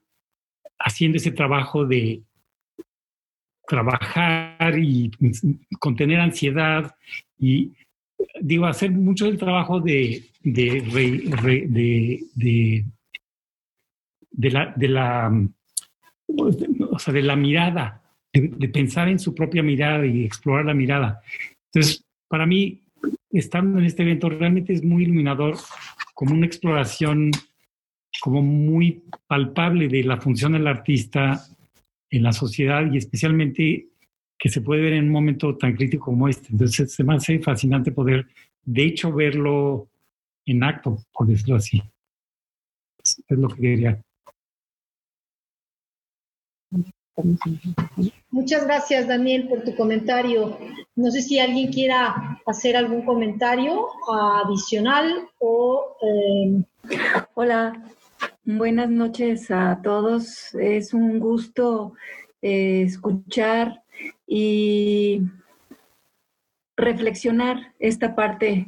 [0.80, 2.24] haciendo ese trabajo de
[3.68, 5.12] trabajar y
[5.80, 6.96] contener ansiedad
[7.38, 7.74] y
[8.42, 12.34] digo, hacer mucho del trabajo de, de, de,
[14.32, 15.32] de, la, de la,
[16.28, 18.02] o sea, de la mirada,
[18.34, 21.22] de, pensar en su propia mirada y explorar la mirada.
[21.72, 22.82] Entonces, para mí,
[23.32, 25.58] estando en este evento realmente es muy iluminador,
[26.14, 27.32] como una exploración
[28.22, 31.46] como muy palpable de la función del artista
[32.10, 33.90] en la sociedad y especialmente
[34.40, 36.50] que se puede ver en un momento tan crítico como este.
[36.52, 38.28] Entonces, se me hace fascinante poder,
[38.64, 39.90] de hecho, verlo
[40.46, 41.82] en acto, por decirlo así.
[43.04, 44.02] Es lo que quería.
[48.30, 50.58] Muchas gracias, Daniel, por tu comentario.
[50.96, 53.88] No sé si alguien quiera hacer algún comentario
[54.44, 55.96] adicional o...
[56.02, 56.64] Eh...
[57.34, 57.82] Hola,
[58.44, 60.54] buenas noches a todos.
[60.56, 61.94] Es un gusto
[62.42, 63.82] eh, escuchar
[64.28, 65.22] y
[66.76, 68.68] reflexionar esta parte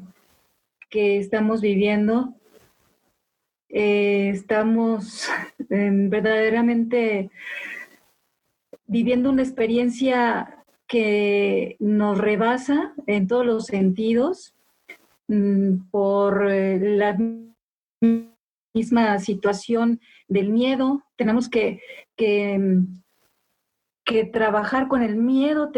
[0.89, 2.33] que estamos viviendo.
[3.69, 5.29] Eh, estamos
[5.69, 7.29] verdaderamente
[8.89, 14.55] viviendo una experiencia que nos rebasa en todos los sentidos
[15.27, 17.15] mm, por eh, la
[18.73, 21.03] misma situación del miedo.
[21.15, 21.81] Tenemos que,
[22.17, 22.83] que
[24.33, 25.71] trabajar con el miedo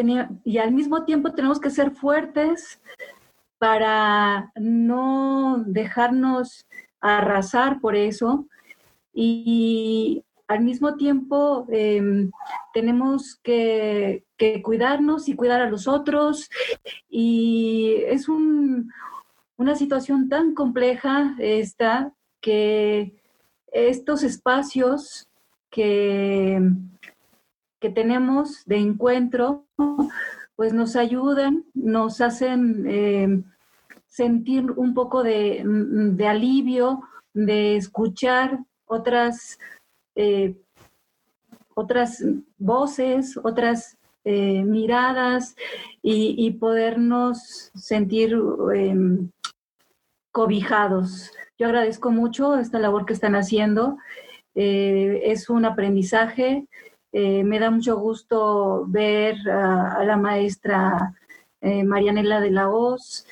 [0.46, 2.82] y al mismo tiempo tenemos que ser fuertes
[3.58, 6.66] para no dejarnos
[7.02, 8.48] arrasar por eso
[9.14, 12.32] y al mismo tiempo em,
[12.74, 14.26] tenemos que,
[14.64, 16.50] cuidarnos y cuidar a los otros.
[17.10, 23.22] Y es una situación tan compleja esta que
[23.72, 25.28] estos espacios
[25.70, 26.60] que
[27.82, 29.66] que tenemos de encuentro,
[30.56, 33.44] pues nos ayudan, nos hacen eh,
[34.08, 35.66] sentir un poco de,
[36.30, 37.02] alivio,
[37.34, 39.58] de escuchar otras,
[40.22, 40.56] eh,
[41.74, 42.24] otras
[42.60, 45.56] voces, otras eh, miradas
[46.04, 48.38] y, podernos sentir
[48.76, 49.32] em,
[50.32, 51.32] cobijados.
[51.58, 53.98] Yo agradezco mucho esta labor que están haciendo.
[54.54, 56.68] Eh, es un aprendizaje.
[57.12, 61.16] Me da mucho gusto ver a, la maestra
[61.62, 63.26] Marianela de la Hoz,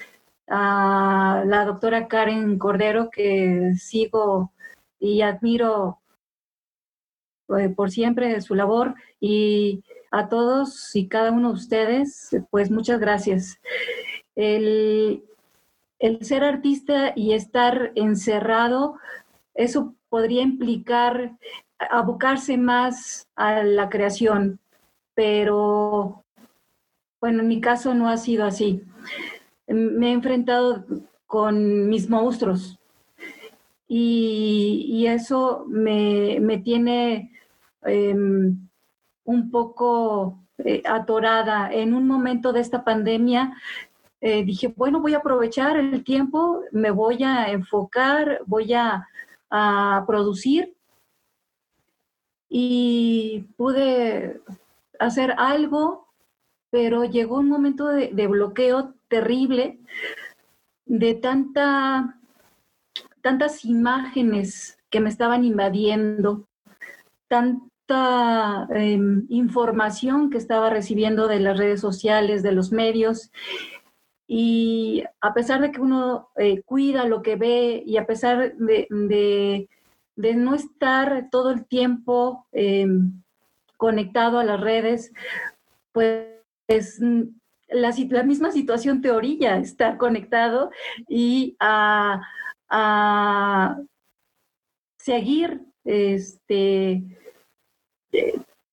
[0.48, 4.52] a la doctora Karen Cordero, que sigo
[5.00, 6.00] y admiro
[7.76, 13.60] por siempre su labor, y a todos y cada uno de ustedes, pues muchas gracias.
[14.36, 15.24] El,
[16.00, 18.96] el ser artista y estar encerrado,
[19.54, 21.38] eso podría implicar
[21.90, 24.60] abocarse más a la creación,
[25.14, 26.24] pero
[27.22, 28.84] bueno, en mi caso no ha sido así.
[29.68, 30.86] Me he enfrentado
[31.26, 32.80] con mis monstruos
[33.88, 37.32] y, eso me, tiene
[37.84, 38.70] em,
[39.24, 41.72] un poco eh, atorada.
[41.72, 43.54] En un momento de esta pandemia
[44.22, 49.06] eh, dije, bueno, voy a aprovechar el tiempo, me voy a enfocar, voy a,
[50.06, 50.76] producir
[52.48, 54.42] y pude
[55.00, 56.08] hacer algo,
[56.70, 59.80] pero llegó un momento de, bloqueo terrible
[60.86, 62.20] de tanta,
[63.22, 66.48] tantas imágenes que me estaban invadiendo,
[67.90, 73.32] tanta em, información que estaba recibiendo de las redes sociales, de los medios,
[74.28, 79.68] y a pesar de que uno eh, cuida lo que ve y a pesar de,
[80.16, 83.24] no estar todo el tiempo em,
[83.78, 85.12] conectado a las redes,
[85.92, 87.00] pues
[87.70, 90.70] la, la, misma situación te orilla estar conectado
[91.08, 92.22] y a,
[92.70, 93.80] a
[94.98, 97.04] seguir este,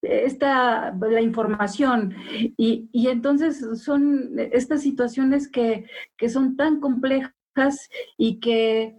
[0.02, 2.14] esta, la información.
[2.56, 5.86] Y, y entonces son estas situaciones que,
[6.16, 8.96] que son tan complejas y que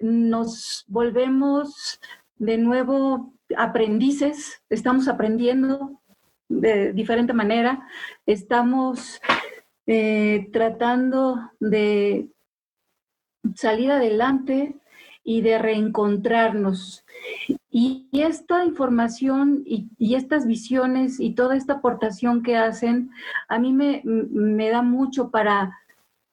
[0.00, 2.00] nos volvemos
[2.38, 6.00] de nuevo aprendices, estamos aprendiendo
[6.48, 7.86] de diferente manera,
[8.26, 9.20] estamos
[9.86, 12.28] eh, tratando de
[13.54, 14.74] salir adelante
[15.22, 17.04] y de reencontrarnos.
[17.70, 23.10] Y, esta información y, estas visiones y toda esta aportación que hacen,
[23.48, 25.78] a mí me, da mucho para,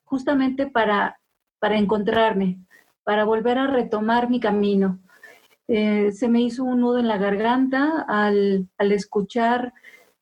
[0.03, 1.19] justamente para,
[1.59, 2.59] para encontrarme,
[3.03, 4.99] para volver a retomar mi camino.
[5.67, 9.73] Eh, se me hizo un nudo en la garganta al, al escuchar,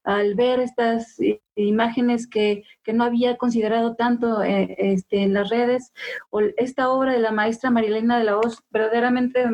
[0.04, 1.18] al ver estas
[1.56, 5.94] imágenes que, que, no había considerado tanto eh, este, en las redes,
[6.30, 9.46] o esta obra de la maestra Marilena de la Hoz, verdaderamente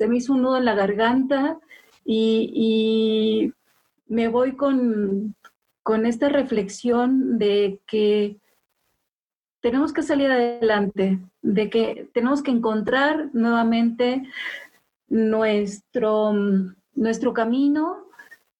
[0.00, 1.58] se me hizo un nudo en la garganta
[2.06, 3.52] y,
[4.06, 5.36] me voy con,
[6.06, 8.38] esta reflexión de que
[9.60, 14.22] tenemos que salir adelante, de que tenemos que encontrar nuevamente
[15.08, 16.32] nuestro,
[16.94, 18.06] nuestro camino,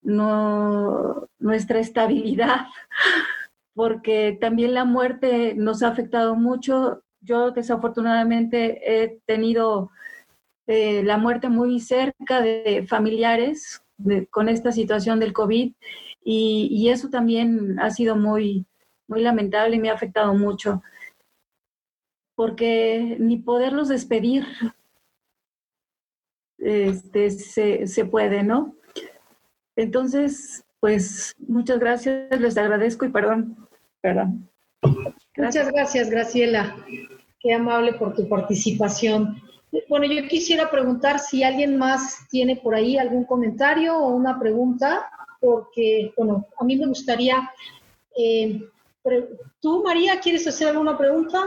[0.02, 2.66] nuestra estabilidad,
[3.74, 7.02] porque también la muerte nos ha afectado mucho.
[7.22, 9.90] Yo desafortunadamente he tenido
[10.72, 13.82] eh, la muerte muy cerca de familiares
[14.30, 15.72] con esta situación del COVID
[16.22, 18.66] y, eso también ha sido muy,
[19.08, 20.80] muy lamentable y me ha afectado mucho
[22.36, 24.46] porque ni poderlos despedir
[26.58, 28.76] este, se, puede, ¿no?
[29.74, 33.68] Entonces, pues muchas gracias, les agradezco y perdón,
[34.00, 34.48] perdón.
[35.36, 36.76] Muchas gracias, Graciela.
[37.40, 39.49] Qué amable por tu participación.
[39.88, 45.08] Bueno, yo quisiera preguntar si alguien más tiene por ahí algún comentario o una pregunta,
[45.40, 47.50] porque, bueno, a mí me gustaría,
[48.16, 48.60] eh,
[49.60, 51.38] ¿tú, María, quieres hacer alguna pregunta?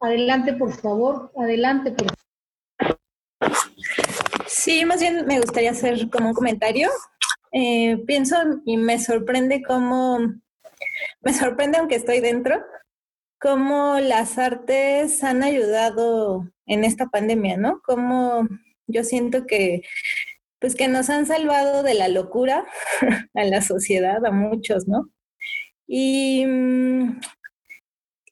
[0.00, 2.24] Adelante, por favor, adelante, por favor.
[4.46, 6.90] Sí, más bien me gustaría hacer como un comentario.
[7.52, 10.18] Eh, pienso y me sorprende cómo,
[11.20, 12.60] me sorprende aunque estoy dentro,
[13.38, 17.80] cómo las artes han ayudado en esta pandemia, ¿no?
[17.84, 18.48] Cómo
[18.86, 19.82] yo siento que
[20.58, 22.64] pues que nos han salvado de la locura
[23.34, 25.10] a la sociedad, a muchos, ¿no?
[25.86, 27.20] Y, mm,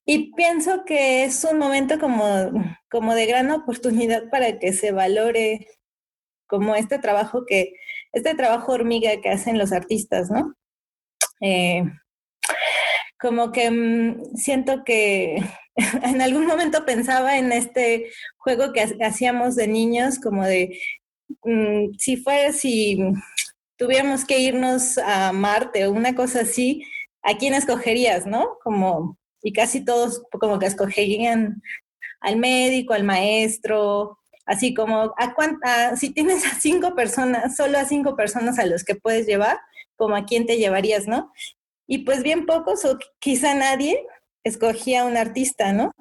[0.06, 2.50] y pienso que es un momento como,
[2.90, 5.68] como de gran oportunidad para que se valore
[6.46, 7.74] como este trabajo que,
[8.12, 10.54] este trabajo hormiga que hacen los artistas, ¿no?
[11.40, 11.84] Eh,
[13.22, 15.36] como que mm, siento que
[16.02, 20.78] en algún momento pensaba en este juego que hacíamos de niños, como de
[21.44, 22.98] mm, si fuera, si
[23.76, 26.84] tuviéramos que irnos a Marte o una cosa así,
[27.22, 28.58] ¿a quién escogerías, no?
[28.64, 31.62] Como, y casi todos como que escogerían
[32.20, 37.84] al médico, al maestro, así como a cuánta, si tienes a cinco personas, solo a
[37.84, 39.60] cinco personas a los que puedes llevar,
[39.96, 41.32] como a quién te llevarías, ¿no?
[41.86, 44.06] Y pues bien pocos o quizá nadie
[44.44, 45.92] escogía un artista, ¿no?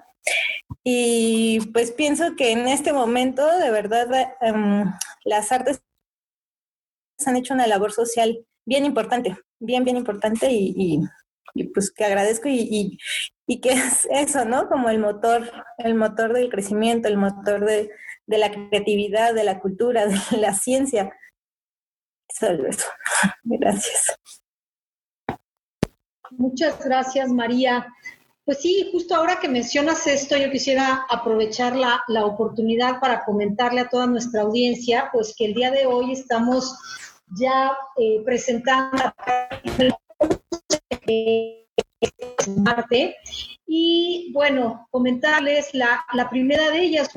[0.83, 4.07] Y pues pienso que en este momento, de verdad,
[4.41, 4.85] em,
[5.25, 5.81] las artes
[7.25, 11.01] han hecho una labor social bien importante, bien, bien importante y,
[11.73, 12.97] pues que agradezco y,
[13.47, 14.67] y, que es eso, ¿no?
[14.69, 17.91] Como el motor, el motor del crecimiento, el motor de,
[18.25, 21.13] de la creatividad, de la cultura, de la ciencia.
[22.29, 22.87] Solo eso.
[23.43, 24.15] Gracias.
[26.37, 27.87] Muchas gracias, María.
[28.43, 33.81] Pues sí, justo ahora que mencionas esto, yo quisiera aprovechar la, la, oportunidad para comentarle
[33.81, 36.75] a toda nuestra audiencia, pues que el día de hoy estamos
[37.39, 39.13] ya eh, presentando
[42.57, 43.15] Marte.
[43.67, 47.09] Y bueno, comentarles, la, la primera de ellas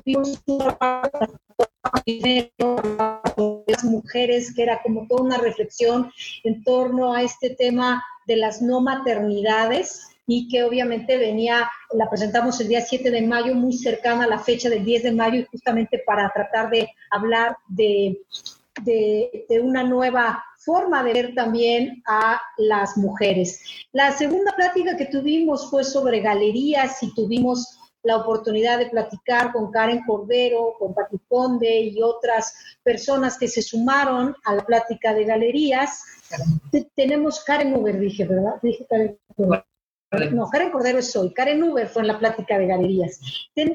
[3.67, 6.13] las mujeres, que era como toda una reflexión
[6.45, 12.61] en torno a este tema de las no maternidades y que obviamente venía, la presentamos
[12.61, 15.45] el día 7 de mayo, muy cercana a la fecha del 10 de mayo y
[15.45, 18.23] justamente para tratar de hablar de,
[18.83, 23.63] de, de una nueva forma de ver también a las mujeres.
[23.93, 29.73] La segunda plática que tuvimos fue sobre galerías y tuvimos la oportunidad de platicar con
[29.73, 35.25] Karen Cordero, con Pati Conde y otras personas que se sumaron a la plática de
[35.25, 36.03] galerías.
[36.95, 38.57] tenemos Karen Uber, dije, ¿verdad?
[38.63, 39.19] Dije Karen
[40.33, 41.33] No, Karen Cordero es hoy.
[41.33, 43.19] Karen Uber fue en la plática de galerías.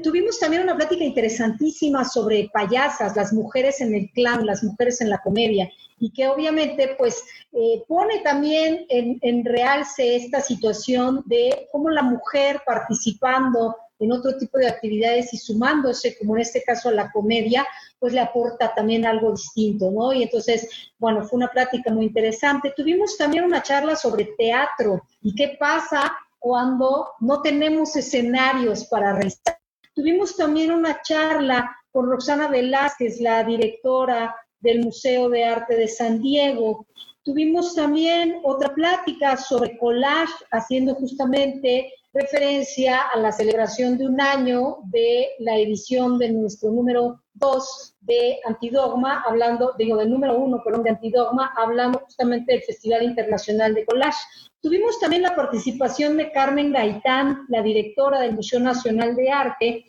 [0.04, 5.10] tuvimos también una plática interesantísima sobre payasas, las mujeres en el clan, las mujeres en
[5.10, 5.70] la comedia
[6.02, 12.04] y que obviamente pues eh, pone también en, en realce esta situación de cómo la
[12.04, 17.12] mujer participando en otro tipo de actividades y sumándose, como en este caso a la
[17.12, 17.68] comedia,
[18.00, 20.14] pues le aporta también algo distinto, ¿no?
[20.14, 22.74] Y entonces, bueno, fue una plática muy interesante.
[22.76, 29.60] Tuvimos también una charla sobre teatro y qué pasa cuando no tenemos escenarios para realizar.
[29.94, 36.22] Tuvimos también una charla con Roxana Velázquez, la directora del Museo de Arte de San
[36.22, 36.86] Diego.
[37.30, 44.78] Tuvimos también otra plática sobre collage, haciendo justamente referencia a la celebración de un año
[44.86, 50.82] de la edición de nuestro número 2 de Antidogma, hablando, digo, del número 1, perdón,
[50.82, 54.18] de Antidogma, hablando justamente del Festival Internacional de Collage.
[54.60, 59.86] Tuvimos también la participación de Carmen Gaitán, la directora del Museo Nacional de Arte,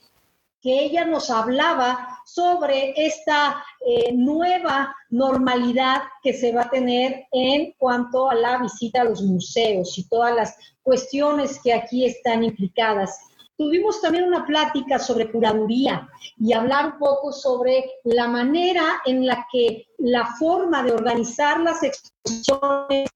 [0.60, 7.72] que ella nos hablaba sobre esta eh, nueva normalidad que se va a tener en
[7.78, 13.18] cuanto a la visita a los museos y todas las cuestiones que aquí están implicadas.
[13.56, 16.08] Tuvimos también una plática sobre curaduría
[16.38, 21.82] y hablar un poco sobre la manera en la que la forma de organizar las
[21.82, 23.10] exposiciones,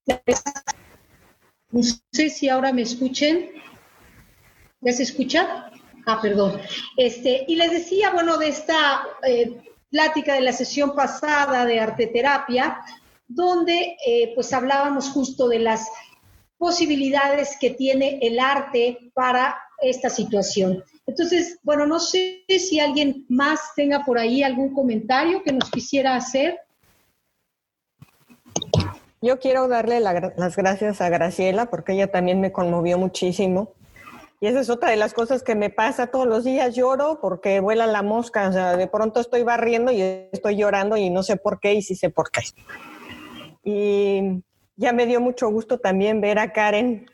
[1.70, 1.80] no
[2.12, 3.50] sé si ahora me escuchen,
[4.82, 5.70] ¿ya se escucha?
[6.06, 6.60] Ah, perdón.
[6.97, 9.56] Este, y les decía, bueno, de esta eh,
[9.90, 12.81] plática de la sesión pasada de arteterapia,
[13.26, 15.89] donde eh, pues hablábamos justo de las
[16.59, 20.85] posibilidades que tiene el arte para esta situación.
[21.06, 26.16] Entonces, bueno, no sé si alguien más tenga por ahí algún comentario que nos quisiera
[26.16, 26.59] hacer.
[29.20, 33.72] Yo quiero darle las gracias a Graciela porque ella también me conmovió muchísimo
[34.40, 36.74] y esa es otra de las cosas que me pasa todos los días.
[36.74, 38.48] Lloro porque vuela la mosca.
[38.48, 40.02] O sea, de pronto estoy barriendo y
[40.32, 42.43] estoy llorando y no sé por qué y sí sé por qué.
[43.62, 44.43] Y
[44.77, 47.06] ya me dio mucho gusto también ver a Karen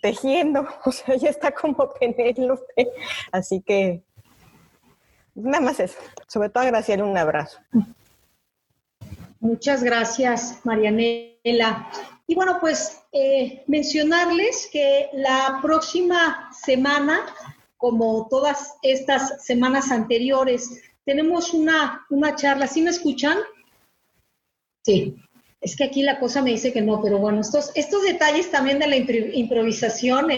[0.00, 0.66] tejiendo.
[0.84, 2.92] O sea, ya está como Penélope.
[3.32, 4.04] Así que
[5.34, 5.98] nada más eso.
[6.26, 7.58] Sobre todo a Graciela un abrazo.
[9.40, 11.88] Muchas gracias, Marianela.
[12.26, 17.26] Y bueno, pues eh, mencionarles que la próxima semana,
[17.76, 22.68] como todas estas semanas anteriores, tenemos una, una charla.
[22.68, 23.38] ¿Sí me escuchan?
[24.84, 25.16] Sí.
[25.60, 28.78] Es que aquí la cosa me dice que no, pero bueno, estos, estos detalles también
[28.78, 30.30] de la improvisación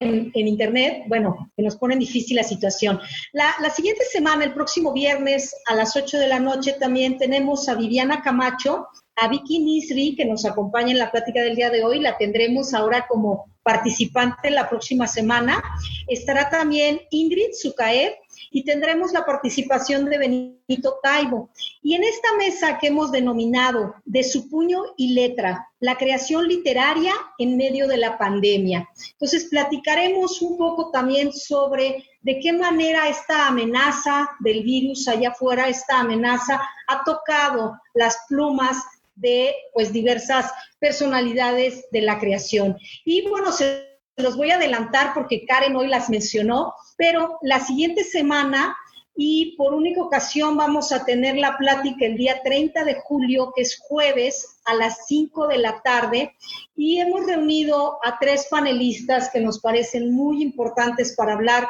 [0.00, 3.00] en, Internet, bueno, que nos ponen difícil la situación.
[3.32, 7.68] La, la, siguiente semana, el próximo viernes a las 8 de la noche, también tenemos
[7.68, 11.82] a Viviana Camacho, a Vicky Nisri, que nos acompaña en la plática del día de
[11.82, 15.62] hoy, la tendremos ahora como participante la próxima semana.
[16.06, 18.16] Estará también Ingrid Zucaer
[18.50, 21.50] y tendremos la participación de Benito Taibo.
[21.82, 27.12] Y en esta mesa que hemos denominado De su puño y letra, la creación literaria
[27.38, 28.88] en medio de la pandemia.
[29.12, 35.68] Entonces, platicaremos un poco también sobre de qué manera esta amenaza del virus allá afuera,
[35.68, 38.76] esta amenaza ha tocado las plumas
[39.14, 42.76] de pues diversas personalidades de la creación.
[43.04, 43.87] Y bueno, se
[44.18, 48.76] los voy a adelantar porque Karen hoy las mencionó, pero la siguiente semana
[49.20, 53.62] y por única ocasión vamos a tener la plática el día 30 de julio, que
[53.62, 56.36] es jueves a las 5 de la tarde,
[56.76, 61.66] y hemos reunido a tres panelistas que nos parecen muy importantes para hablar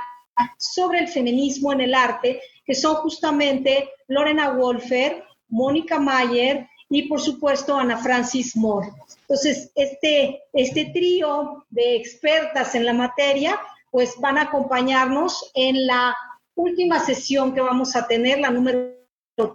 [0.58, 7.20] sobre el feminismo en el arte, que son justamente Lorena Wolfer, Mónica Mayer y por
[7.20, 8.88] supuesto Ana Francis Moore.
[9.28, 13.60] Entonces, este, este trío de expertas en la materia,
[13.90, 16.16] pues van a acompañarnos en la
[16.54, 18.96] última sesión que vamos a tener, la número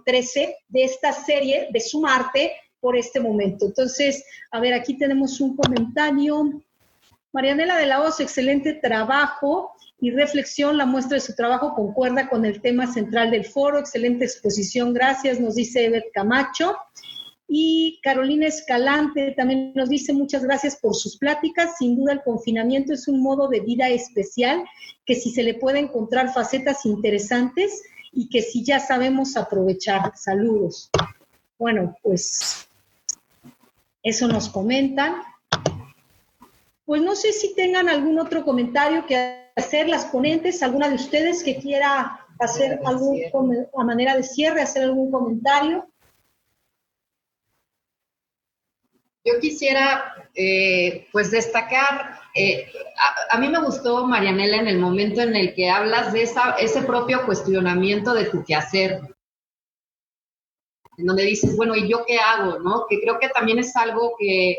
[0.04, 3.66] 13 de esta serie de Sumarte por este momento.
[3.66, 6.62] Entonces, a ver, aquí tenemos un comentario.
[7.32, 10.76] Marianela de la Hoz, excelente trabajo y reflexión.
[10.76, 13.80] La muestra de su trabajo concuerda con el tema central del foro.
[13.80, 16.76] Excelente exposición, gracias, nos dice Evet Camacho.
[17.46, 21.76] Y Carolina Escalante también nos dice muchas gracias por sus pláticas.
[21.78, 24.64] Sin duda el confinamiento es un modo de vida especial
[25.04, 30.12] que si se le puede encontrar facetas interesantes y que si ya sabemos aprovechar.
[30.16, 30.90] Saludos.
[31.58, 32.66] Bueno, pues
[34.02, 35.22] eso nos comentan.
[36.86, 41.42] Pues no sé si tengan algún otro comentario que hacer las ponentes, alguna de ustedes
[41.42, 43.20] que quiera hacer algún
[43.76, 45.88] a manera de cierre, hacer algún comentario.
[49.24, 52.70] Yo quisiera, eh, pues, destacar, eh,
[53.30, 56.82] a, mí me gustó, Marianela, en el momento en el que hablas de esa, ese
[56.82, 59.00] propio cuestionamiento de tu quehacer,
[60.98, 62.58] en donde dices, bueno, ¿y yo qué hago?
[62.58, 62.84] ¿no?
[62.88, 64.56] Que creo que también es algo que, eh,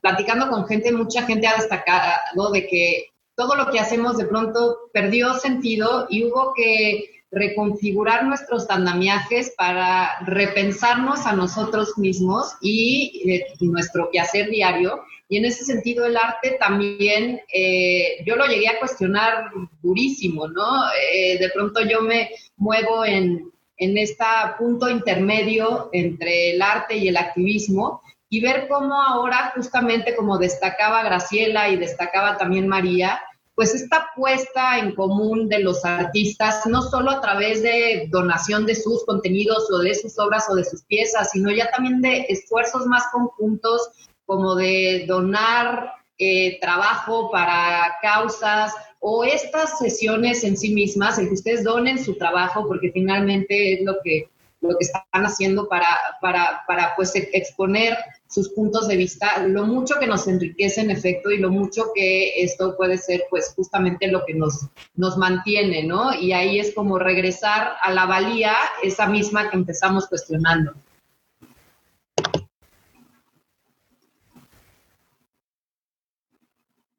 [0.00, 4.90] platicando con gente, mucha gente ha destacado de que todo lo que hacemos de pronto
[4.92, 13.46] perdió sentido y hubo que reconfigurar nuestros andamiajes para repensarnos a nosotros mismos y eh,
[13.60, 15.04] nuestro quehacer diario.
[15.28, 19.50] Y en ese sentido el arte también, eh, yo lo llegué a cuestionar
[19.80, 20.86] durísimo, ¿no?
[21.12, 24.24] Eh, de pronto yo me muevo en, en este
[24.58, 31.02] punto intermedio entre el arte y el activismo y ver cómo ahora, justamente como destacaba
[31.04, 33.20] Graciela y destacaba también María,
[33.60, 38.74] pues esta puesta en común de los artistas, no solo a través de donación de
[38.74, 42.86] sus contenidos o de sus obras o de sus piezas, sino ya también de esfuerzos
[42.86, 43.90] más conjuntos
[44.24, 51.34] como de donar eh, trabajo para causas o estas sesiones en sí mismas, en que
[51.34, 54.30] ustedes donen su trabajo, porque finalmente es lo que,
[54.60, 55.86] lo que están haciendo para,
[56.20, 57.96] para, para pues exponer
[58.28, 62.42] sus puntos de vista, lo mucho que nos enriquece en efecto y lo mucho que
[62.42, 66.14] esto puede ser pues justamente lo que nos, nos mantiene, ¿no?
[66.14, 70.74] Y ahí es como regresar a la valía, esa misma que empezamos cuestionando.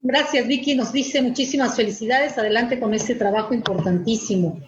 [0.03, 0.73] Gracias, Vicky.
[0.73, 2.37] Nos dice muchísimas felicidades.
[2.37, 4.59] Adelante con este trabajo importantísimo.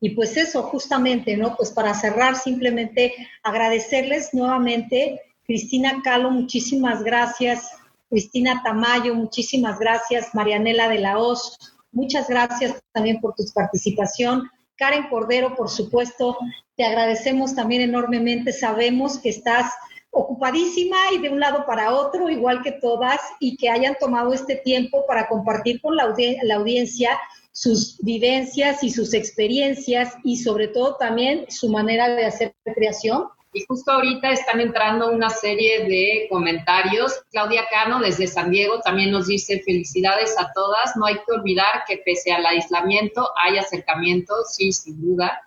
[0.00, 1.56] Y pues eso, justamente, ¿no?
[1.56, 7.70] Pues para cerrar, simplemente agradecerles nuevamente Cristina Calo, muchísimas gracias.
[8.10, 10.34] Cristina Tamayo, muchísimas gracias.
[10.34, 14.50] Marianela de la Hoz, muchas gracias también por tu participación.
[14.76, 16.36] Karen Cordero, por supuesto,
[16.76, 18.52] te agradecemos también enormemente.
[18.52, 19.72] Sabemos que estás
[20.10, 24.56] ocupadísima y de un lado para otro, igual que todas, y que hayan tomado este
[24.56, 26.12] tiempo para compartir con la,
[26.42, 27.18] la audiencia
[27.56, 33.64] sus vivencias y sus experiencias y sobre todo también su manera de hacer creación y
[33.66, 37.22] justo ahorita están entrando una serie de comentarios.
[37.30, 40.94] Claudia Cano desde San Diego también nos dice felicidades a todas.
[40.96, 45.40] No hay que olvidar que pese al aislamiento hay acercamiento, sí, sin duda.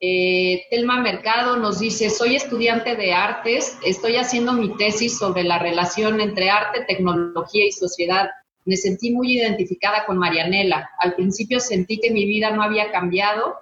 [0.00, 5.58] Eh, Telma Mercado nos dice, soy estudiante de artes, estoy haciendo mi tesis sobre la
[5.58, 8.30] relación entre arte, tecnología y sociedad.
[8.64, 10.90] Me sentí muy identificada con Marianela.
[10.98, 13.56] Al principio sentí que mi vida no había cambiado,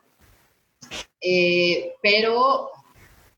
[1.21, 2.71] eh, pero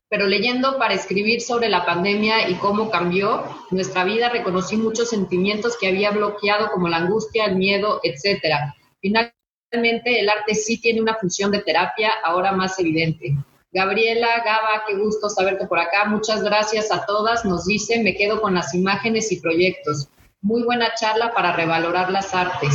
[0.07, 5.77] pero leyendo para escribir sobre la pandemia y cómo cambió nuestra vida, reconocí muchos sentimientos
[5.77, 8.75] que había bloqueado, como la angustia, el miedo, etcétera.
[9.01, 13.35] Finalmente, el arte sí tiene una función de terapia, ahora más evidente.
[13.73, 16.05] Gabriela, Gaba, qué gusto saberte por acá.
[16.05, 17.43] Muchas gracias a todas.
[17.43, 20.07] Nos dice, me quedo con las imágenes y proyectos.
[20.45, 22.69] Muy buena charla para revalorar las artes.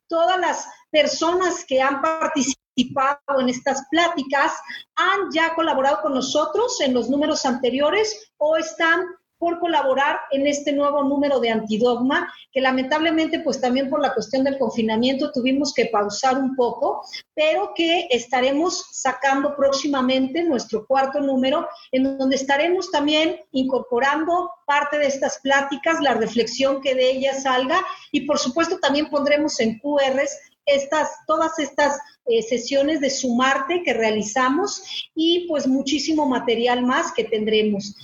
[0.09, 4.55] Todas las personas que han participado en estas pláticas
[4.97, 9.05] han ya colaborado con nosotros en los números anteriores o están
[9.39, 14.45] por colaborar en este nuevo número de Antidogma, que lamentablemente pues también por la cuestión
[14.45, 17.03] del confinamiento tuvimos que pausar un poco,
[17.35, 25.07] pero que estaremos sacando próximamente nuestro cuarto número, en donde estaremos también incorporando parte de
[25.07, 30.39] estas pláticas, la reflexión que de ellas salga y por supuesto también pondremos en QRs
[30.69, 34.83] estas, todas estas eh, sesiones de sumarte que realizamos
[35.15, 37.95] y pues muchísimo material más que tendremos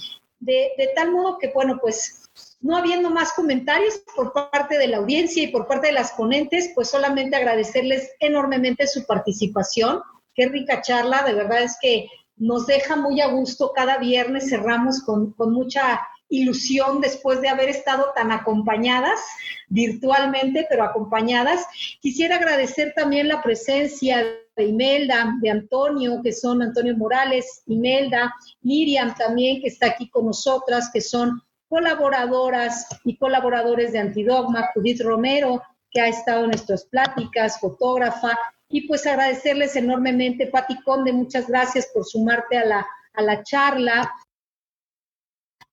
[0.45, 2.31] de, tal modo que, bueno, pues
[2.61, 6.71] no habiendo más comentarios por parte de la audiencia y por parte de las ponentes,
[6.75, 10.03] pues solamente agradecerles enormemente su participación.
[10.35, 13.73] Qué rica charla, de verdad es que nos deja muy a gusto.
[13.75, 19.21] Cada viernes cerramos con, con mucha ilusión después de haber estado tan acompañadas
[19.69, 21.65] virtualmente, pero acompañadas.
[22.01, 24.25] Quisiera agradecer también la presencia
[24.57, 28.33] de Imelda, de Antonio, que son Antonio Morales, Imelda,
[28.63, 35.01] Miriam también, que está aquí con nosotras, que son colaboradoras y colaboradores de Antidogma, Judith
[35.03, 41.49] Romero, que ha estado en nuestras pláticas, fotógrafa, y pues agradecerles enormemente, Pati Conde, muchas
[41.49, 44.11] gracias por sumarte a la, a la charla.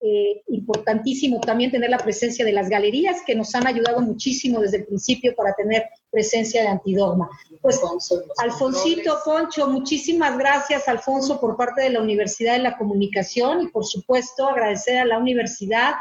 [0.03, 4.77] Eh, importantísimo también tener la presencia de las galerías que nos han ayudado muchísimo desde
[4.77, 7.29] el principio para tener presencia de Antidogma.
[7.61, 7.79] Pues
[8.39, 13.85] Alfonsito Poncho, muchísimas gracias Alfonso por parte de la Universidad de la Comunicación y por
[13.85, 15.93] supuesto agradecer a la universidad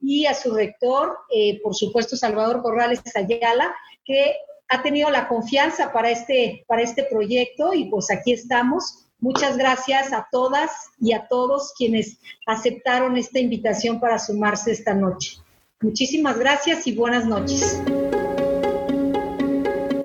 [0.00, 3.74] y a su rector, eh, por supuesto Salvador Corrales Ayala,
[4.04, 4.36] que
[4.68, 10.12] ha tenido la confianza para este, para este proyecto y pues aquí estamos Muchas gracias
[10.12, 10.70] a todas
[11.00, 15.38] y a todos quienes aceptaron esta invitación para sumarse esta noche.
[15.80, 17.80] Muchísimas gracias y buenas noches.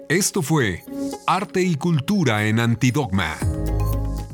[0.10, 0.84] Esto fue
[1.26, 3.38] Arte y Cultura en Antidogma.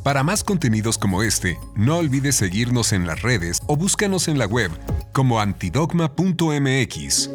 [0.03, 4.45] Para más contenidos como este, no olvides seguirnos en las redes o búscanos en la
[4.45, 4.71] web
[5.13, 7.29] como antidogma.mx.